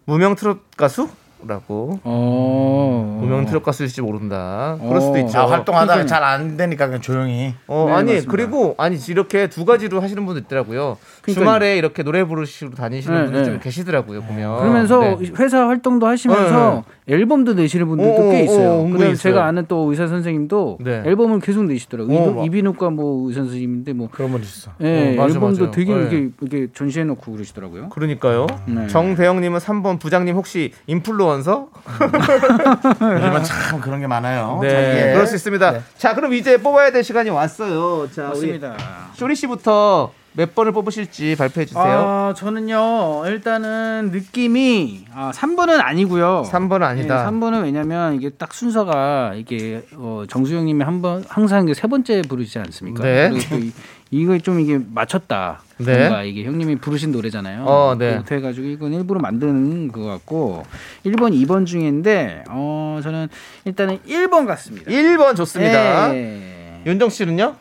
무명 0.05 0.35
트롯 0.35 0.63
가수? 0.77 1.09
라고. 1.47 2.01
어. 2.05 3.18
무명 3.20 3.47
트롯 3.47 3.62
가수일지 3.62 4.03
모른다. 4.03 4.76
그럴 4.80 5.01
수도 5.01 5.14
어. 5.14 5.18
있죠. 5.18 5.39
아, 5.39 5.47
활동하다가 5.51 5.93
그러니까요. 5.95 6.07
잘안 6.07 6.57
되니까 6.57 6.86
그냥 6.86 7.01
조용히. 7.01 7.55
어, 7.66 7.84
네, 7.89 7.93
아니, 7.95 8.12
맞습니다. 8.14 8.30
그리고, 8.30 8.74
아니, 8.76 8.97
이렇게 9.09 9.49
두 9.49 9.64
가지로 9.64 10.01
하시는 10.01 10.24
분도 10.26 10.41
있더라고요. 10.41 10.97
그러니까요. 11.22 11.34
주말에 11.34 11.76
이렇게 11.78 12.03
노래 12.03 12.24
부르시러 12.24 12.70
다니시는 12.70 13.16
네, 13.18 13.24
분들 13.26 13.43
네. 13.43 13.45
좀 13.51 13.61
계시더라고요, 13.61 14.22
보면. 14.22 14.59
그러면서 14.59 15.01
네. 15.01 15.16
회사 15.39 15.66
활동도 15.68 16.07
하시면서 16.07 16.84
앨범도 17.07 17.55
내시는 17.55 17.86
분들도 17.86 18.12
오, 18.26 18.30
꽤 18.30 18.41
오, 18.41 18.45
있어요. 18.45 18.72
오, 18.80 18.89
그다음. 18.91 19.14
제가 19.14 19.45
아는 19.47 19.64
또 19.68 19.91
의사 19.91 20.07
선생님도 20.09 20.78
네. 20.82 21.03
앨범을 21.07 21.41
계속 21.41 21.64
내시더라고요. 21.64 22.41
이비- 22.41 22.47
이비인후과 22.47 22.91
뭐 22.91 23.28
의사 23.28 23.41
선생님인데 23.43 23.93
뭐 23.95 24.09
그런 24.11 24.32
분 24.32 24.43
있어. 24.43 24.72
예, 24.82 25.16
어, 25.16 25.22
맞아, 25.22 25.34
앨범도 25.34 25.59
맞아요. 25.61 25.70
되게 25.70 25.95
네. 25.95 26.01
이렇게, 26.01 26.30
이렇게 26.41 26.68
전시해놓고 26.74 27.32
그러시더라고요. 27.32 27.89
그러니까요. 27.91 28.47
네. 28.66 28.86
정대영님은 28.89 29.59
3번 29.61 29.99
부장님 30.01 30.34
혹시 30.34 30.72
인플루 30.86 31.28
언서? 31.29 31.68
요즘은 33.01 33.45
참 33.45 33.81
그런 33.81 34.01
게 34.01 34.07
많아요. 34.07 34.59
네, 34.62 34.68
자기의- 34.68 35.12
그럴 35.14 35.26
수 35.26 35.35
있습니다. 35.37 35.70
네. 35.72 35.83
자, 35.97 36.14
그럼 36.14 36.33
이제 36.35 36.57
뽑아야 36.59 36.91
될 36.91 37.03
시간이 37.05 37.31
왔어요. 37.31 38.09
자, 38.12 38.22
우리 38.35 38.53
맞습니다. 38.53 38.76
쇼리 39.14 39.35
씨부터 39.35 40.12
몇 40.35 40.55
번을 40.55 40.70
뽑으실지 40.72 41.35
발표해 41.37 41.64
주세요. 41.66 41.83
아, 41.85 42.35
저는요, 42.37 43.24
일단은 43.26 44.11
느낌이, 44.12 45.07
아, 45.12 45.33
3번은 45.35 45.81
아니고요. 45.83 46.45
3번은 46.51 46.83
아니다. 46.83 47.29
3번은 47.29 47.64
왜냐면 47.64 48.14
이게 48.14 48.31
딱 48.31 48.55
순서가 48.55 49.33
이게, 49.35 49.83
어, 49.97 50.24
정수영 50.29 50.66
님이 50.66 50.85
한 50.85 51.03
번, 51.03 51.24
항상 51.29 51.64
이게 51.64 51.74
세 51.74 51.89
번째 51.89 52.22
부르시지 52.22 52.59
않습니까? 52.61 53.03
네. 53.03 53.31
그리고 53.31 53.49
또 53.51 53.57
이, 53.59 53.72
이거 54.11 54.39
좀 54.39 54.61
이게 54.61 54.79
맞췄다. 54.93 55.61
네. 55.79 55.99
뭔가 55.99 56.22
이게 56.24 56.45
형님이 56.45 56.76
부르신 56.76 57.12
노래잖아요. 57.12 57.64
어, 57.64 57.97
네. 57.99 58.20
해가지고 58.31 58.66
이건 58.66 58.93
일부러 58.93 59.20
만드는 59.20 59.93
것 59.93 60.03
같고, 60.03 60.64
1번, 61.05 61.33
2번 61.47 61.66
중인데, 61.66 62.45
어, 62.49 63.01
저는 63.03 63.29
일단은 63.64 63.99
1번 64.07 64.47
같습니다. 64.47 64.91
1번 64.91 65.37
좋습니다. 65.37 66.12
네. 66.12 66.83
윤정 66.87 67.11
씨는요? 67.11 67.55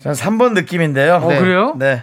전 0.00 0.12
3번 0.12 0.54
느낌인데요. 0.54 1.16
어, 1.16 1.28
그래요? 1.28 1.74
네. 1.78 2.02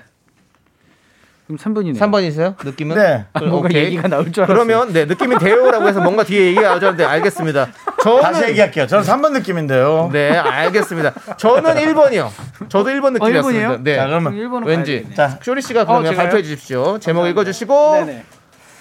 그럼 1.47 1.57
3번이네요. 1.57 1.97
3번이세요? 1.97 2.55
느낌은? 2.65 2.95
네. 2.97 3.25
그럼 3.33 3.49
뭔가 3.51 3.67
오케이. 3.69 3.85
얘기가 3.85 4.07
나올 4.09 4.31
줄 4.31 4.43
알았어요. 4.43 4.65
그러면 4.65 4.91
네, 4.93 5.05
느낌이 5.05 5.37
돼요라고 5.39 5.87
해서 5.87 6.01
뭔가 6.01 6.23
뒤에 6.23 6.47
얘기가 6.47 6.63
나올 6.67 6.79
줄 6.81 6.87
알았는데 6.89 7.05
알겠습니다. 7.05 7.67
저는 8.03 8.21
다시 8.21 8.43
얘기할게요. 8.49 8.85
저는 8.87 9.05
3번 9.05 9.31
느낌인데요. 9.31 10.09
네, 10.11 10.31
알겠습니다. 10.37 11.13
저는 11.37 11.75
1번이요. 11.75 12.29
저도 12.67 12.89
1번 12.89 13.13
느낌이었습니다. 13.13 13.59
일본이요? 13.59 13.79
네. 13.83 13.95
자, 13.95 14.07
그러면 14.07 14.33
1번은 14.35 14.65
왠지. 14.65 15.07
자, 15.15 15.39
쇼리 15.41 15.61
씨가 15.61 15.85
그러면 15.85 16.13
어? 16.13 16.15
발표해 16.17 16.43
주십시오. 16.43 16.99
제목 16.99 17.25
읽어 17.27 17.43
주시고. 17.45 18.05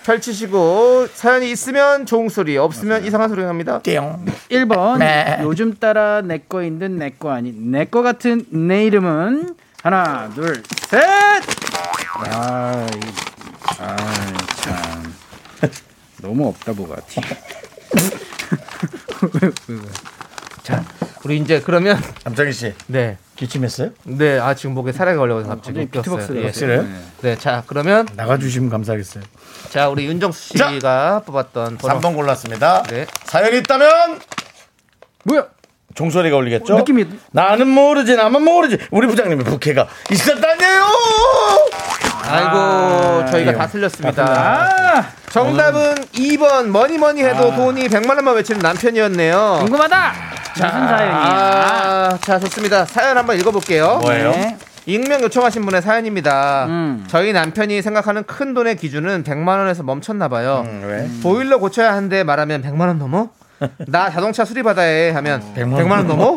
펼치시고 0.04 1.08
사연이 1.12 1.50
있으면 1.50 2.06
좋은 2.06 2.28
소리, 2.28 2.56
없으면 2.56 3.04
이상한 3.04 3.28
소리 3.28 3.42
합니다. 3.42 3.80
띠용. 3.82 4.24
1번 4.50 4.98
네. 4.98 5.38
요즘 5.42 5.74
따라 5.74 6.20
내 6.22 6.38
거인 6.38 6.78
듯 6.78 6.90
내 6.90 7.10
거 7.18 7.30
아닌 7.32 7.72
내 7.72 7.84
거 7.86 8.02
같은 8.02 8.44
내 8.50 8.84
이름은 8.86 9.56
하나 9.82 10.30
둘 10.34 10.62
셋 10.88 11.02
아, 12.18 12.86
이- 12.94 13.00
아, 13.78 13.96
참 14.56 15.14
너무 16.22 16.48
없다 16.48 16.72
보가티 16.72 17.20
자, 20.62 20.84
우리 21.24 21.38
이제 21.38 21.60
그러면 21.60 22.02
남창희 22.24 22.52
씨 22.52 22.74
네. 22.88 23.18
기침했어요? 23.36 23.90
네, 24.04 24.38
아 24.38 24.54
지금 24.54 24.74
목에 24.74 24.92
사례가 24.92 25.18
걸려서 25.18 25.48
갑자기 25.48 25.80
갑자기 25.86 25.90
비트박스를 26.02 26.42
꼈어요. 26.42 26.70
예. 26.70 26.74
했어요. 26.78 27.02
네, 27.20 27.36
자 27.38 27.62
그러면 27.66 28.08
나가 28.16 28.38
주시면 28.38 28.70
감사하겠어요. 28.70 29.22
자 29.70 29.88
우리 29.90 30.06
윤정수 30.06 30.56
씨가 30.58 31.22
뽑았던 31.26 31.76
번호 31.78 32.00
3번 32.00 32.14
골랐습니다. 32.14 32.82
네. 32.84 33.06
사연이 33.24 33.58
있다면 33.58 34.20
뭐야 35.24 35.46
종소리가 35.96 36.36
울리겠죠? 36.36 36.76
느낌이 36.76 37.06
나는 37.32 37.68
모르지 37.68 38.14
나만 38.16 38.42
모르지 38.42 38.78
우리 38.90 39.06
부장님의 39.06 39.44
부캐가 39.44 39.88
있었다네요. 40.10 40.86
아이고 42.28 43.30
저희가 43.30 43.52
다 43.54 43.66
틀렸습니다. 43.66 44.24
아 44.24 45.04
정답은 45.30 45.94
2번 46.12 46.66
뭐니 46.66 46.98
뭐니 46.98 47.22
해도 47.24 47.54
돈이 47.54 47.88
100만 47.88 48.16
원만 48.16 48.34
외치는 48.36 48.60
남편이었네요. 48.60 49.56
궁금하다 49.60 50.12
무슨 50.54 50.68
사연이야 50.68 51.16
아, 51.16 52.18
자 52.20 52.38
좋습니다. 52.38 52.84
사연 52.84 53.16
한번 53.16 53.38
읽어볼게요. 53.38 53.98
뭐예요? 54.02 54.30
네. 54.32 54.56
익명 54.86 55.20
요청하신 55.22 55.64
분의 55.64 55.82
사연입니다. 55.82 56.66
음. 56.68 57.04
저희 57.08 57.32
남편이 57.32 57.82
생각하는 57.82 58.22
큰 58.24 58.54
돈의 58.54 58.76
기준은 58.76 59.24
100만 59.24 59.58
원에서 59.58 59.82
멈췄나 59.82 60.28
봐요. 60.28 60.62
음, 60.64 60.82
왜? 60.86 61.08
보일러 61.22 61.58
고쳐야 61.58 61.92
하는데 61.92 62.22
말하면 62.22 62.62
100만 62.62 62.80
원 62.82 62.98
넘어? 62.98 63.30
나 63.86 64.10
자동차 64.10 64.44
수리받아야 64.44 64.88
해 64.88 65.10
하면 65.10 65.42
100만 65.56 65.90
원, 65.90 66.06
넘어? 66.06 66.36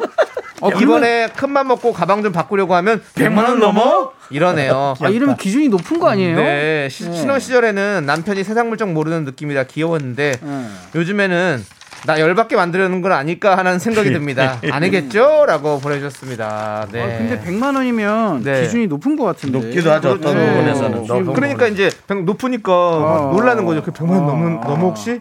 이번에 0.81 1.27
큰맘 1.35 1.67
먹고 1.67 1.93
가방 1.93 2.21
좀 2.21 2.31
바꾸려고 2.33 2.75
하면 2.75 3.01
100만 3.15 3.37
원 3.43 3.59
넘어? 3.59 4.11
이러네요. 4.29 4.93
아 4.99 5.09
이러면 5.09 5.37
기준이 5.37 5.69
높은 5.69 5.99
거 5.99 6.09
아니에요? 6.09 6.35
네, 6.37 6.87
시- 6.91 7.11
신혼 7.13 7.39
시절에는 7.39 8.05
남편이 8.05 8.43
세상 8.43 8.69
물정 8.69 8.93
모르는 8.93 9.25
느낌이라 9.25 9.63
귀여웠는데 9.63 10.35
음. 10.43 10.77
요즘에는 10.95 11.63
나 12.05 12.17
열받게 12.19 12.55
만들려는 12.55 13.01
건 13.01 13.11
아닐까 13.11 13.57
하는 13.57 13.77
생각이 13.79 14.11
듭니다. 14.13 14.57
아니겠죠? 14.71 15.45
라고 15.47 15.79
보내주셨습니다. 15.79 16.87
네. 16.91 17.01
아, 17.03 17.07
근데 17.17 17.41
100만 17.41 17.75
원이면 17.75 18.43
네. 18.43 18.61
기준이 18.61 18.87
높은 18.87 19.17
것 19.17 19.25
같은데 19.25 19.59
높기도 19.59 19.91
하죠. 19.91 20.11
어떤 20.11 20.37
네. 20.37 20.47
부분에서는. 20.49 21.33
그러니까 21.33 21.67
이제 21.67 21.89
백- 22.07 22.23
높으니까 22.23 22.71
막 22.99 23.31
놀라는 23.33 23.65
거죠. 23.65 23.81
그 23.83 23.91
100만 23.91 24.11
원 24.11 24.27
넘는, 24.27 24.61
넘어 24.61 24.87
혹시? 24.87 25.19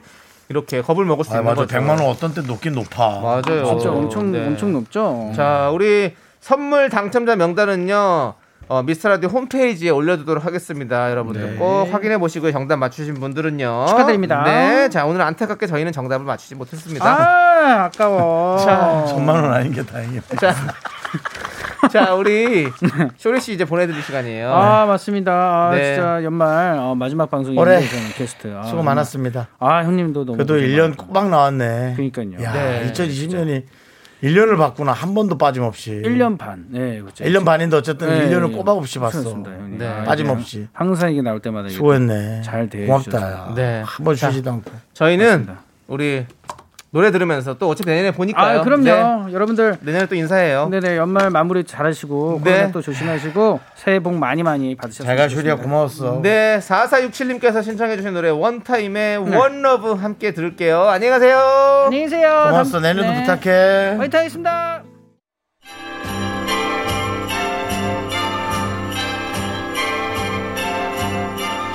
이렇게 0.49 0.81
겁을 0.81 1.05
먹을 1.05 1.25
수 1.25 1.33
아, 1.33 1.39
있는 1.39 1.45
맞아. 1.51 1.63
거죠. 1.63 1.77
100만 1.77 1.89
원 1.91 2.01
어떤 2.03 2.33
때 2.33 2.41
높긴 2.41 2.73
높아. 2.73 3.21
맞아요. 3.21 3.65
진짜 3.67 3.91
엄청 3.91 4.33
네. 4.33 4.47
엄청 4.47 4.73
높죠. 4.73 5.33
자, 5.37 5.71
우리 5.73 6.15
선물 6.41 6.89
당첨자 6.89 7.37
명단은요. 7.37 8.35
어, 8.71 8.83
미스터라디오 8.83 9.31
홈페이지에 9.31 9.89
올려두도록 9.91 10.45
하겠습니다. 10.45 11.11
여러분들 11.11 11.53
네. 11.53 11.57
꼭 11.57 11.85
확인해 11.93 12.19
보시고요. 12.19 12.53
정답 12.53 12.77
맞추신 12.77 13.15
분들은요. 13.15 13.87
축하드립니다. 13.89 14.43
네. 14.45 14.91
자, 14.91 15.07
오늘 15.07 15.23
안타깝게 15.23 15.67
저희는 15.67 15.93
정답을 15.93 16.27
맞추지 16.27 16.55
못했습니다. 16.55 17.07
아, 17.07 17.85
아까워. 17.85 18.59
자, 18.59 19.05
천만 19.09 19.43
원 19.43 19.55
아닌 19.55 19.73
게 19.73 19.83
다행이네. 19.83 20.21
자, 20.39 20.55
자, 21.91 22.15
우리 22.15 22.69
쇼리 23.17 23.41
씨 23.41 23.53
이제 23.55 23.65
보내드릴 23.65 24.03
시간이에요. 24.03 24.53
아, 24.53 24.87
맞습니다. 24.87 25.33
아, 25.69 25.71
네. 25.75 25.95
진짜 25.95 26.23
연말 26.25 26.79
어, 26.79 26.95
마지막 26.95 27.31
방송인데 27.31 27.61
올해 27.61 27.81
게스트. 28.17 28.55
아, 28.57 28.63
수고 28.65 28.83
많았습니다. 28.83 29.49
아, 29.59 29.83
형님도 29.85 30.25
너무 30.25 30.37
그래도 30.37 30.55
고생 30.55 30.69
1년 30.69 30.97
꼬박 30.97 31.29
나왔네. 31.31 31.95
그러니까요. 31.97 32.43
야, 32.43 32.53
네, 32.53 32.93
2020년이 32.93 33.65
1년을 34.23 34.59
봤구나. 34.59 34.93
한 34.93 35.15
번도 35.15 35.39
빠짐없이. 35.39 36.03
1년 36.05 36.37
반. 36.39 36.67
네, 36.71 37.01
그렇죠. 37.01 37.25
1년 37.25 37.45
반인데 37.45 37.77
어쨌든 37.77 38.09
네, 38.09 38.29
1년을 38.29 38.51
네. 38.51 38.57
꼬박 38.57 38.77
없이 38.77 38.99
봤어. 38.99 39.21
그렇습니다, 39.21 39.53
형님. 39.53 39.79
네. 39.79 39.87
아, 39.87 40.05
빠짐없이. 40.05 40.67
항상 40.73 41.13
이게 41.13 41.23
나올 41.23 41.41
때마다 41.41 41.69
수고했네. 41.69 42.43
잘 42.43 42.69
대해 42.69 42.87
고맙다. 42.87 43.55
네. 43.55 43.83
한번 43.87 44.17
자, 44.17 44.31
쉬지도 44.31 44.51
않고. 44.51 44.71
저희는 44.95 45.49
우리 45.87 46.27
노래 46.91 47.11
들으면서 47.11 47.55
또 47.59 47.69
어차피 47.69 47.91
내년에 47.91 48.13
보니까요. 48.13 48.61
아, 48.61 48.63
그럼요. 48.65 49.27
네. 49.27 49.33
여러분들 49.33 49.77
내년에 49.81 50.07
또 50.07 50.15
인사해요. 50.15 50.69
네네 50.71 50.97
연말 50.97 51.29
마무리 51.31 51.65
잘하시고 51.65 52.41
네. 52.45 52.53
코로나 52.53 52.73
또 52.73 52.81
조심하시고 52.81 53.61
새해 53.75 53.99
복 53.99 54.15
많이 54.15 54.43
많이 54.43 54.75
받으셨으면 54.75 55.07
잘가 55.07 55.29
좋겠습니다. 55.29 55.57
슈리야 55.57 55.63
고마웠어. 55.63 56.21
네, 56.23 56.59
4467님께서 56.61 57.63
신청해주신 57.63 58.15
노래 58.15 58.31
원타임의 58.31 59.23
네. 59.23 59.37
원러브 59.37 59.93
함께 59.93 60.33
들을게요. 60.33 60.83
안녕히 60.89 61.11
가세요. 61.11 61.39
안녕히 61.87 62.05
계세요. 62.05 62.47
고맙어. 62.49 62.81
내년도 62.81 63.11
네. 63.13 63.21
부탁해. 63.21 63.97
화이팅 63.99 64.19
하겠습니다. 64.21 64.83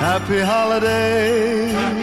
Happy 0.01 0.41
holiday. 0.41 2.02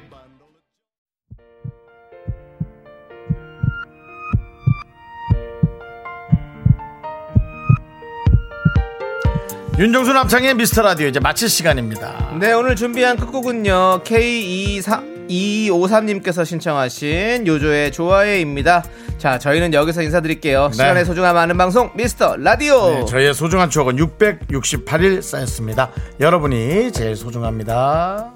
윤정수 9.79 10.11
남창희의 10.13 10.55
미스터 10.55 10.81
라디오 10.81 11.07
이제 11.07 11.19
마칠 11.19 11.49
시간입니다. 11.49 12.35
네, 12.39 12.53
오늘 12.53 12.75
준비한 12.75 13.15
끝곡은요. 13.17 14.01
K253님께서 14.03 16.45
신청하신 16.45 17.47
요조의 17.47 17.91
좋아해입니다. 17.93 18.83
자, 19.17 19.39
저희는 19.39 19.73
여기서 19.73 20.01
인사드릴게요. 20.03 20.71
시간의 20.73 21.05
소중함 21.05 21.37
아는 21.37 21.57
방송 21.57 21.89
미스터 21.95 22.35
라디오. 22.37 22.91
네, 22.91 23.05
저희의 23.05 23.33
소중한 23.33 23.69
추억은 23.69 23.95
668일 23.95 25.21
쌓였습니다. 25.21 25.89
여러분이 26.19 26.91
제일 26.91 27.15
소중합니다. 27.15 28.33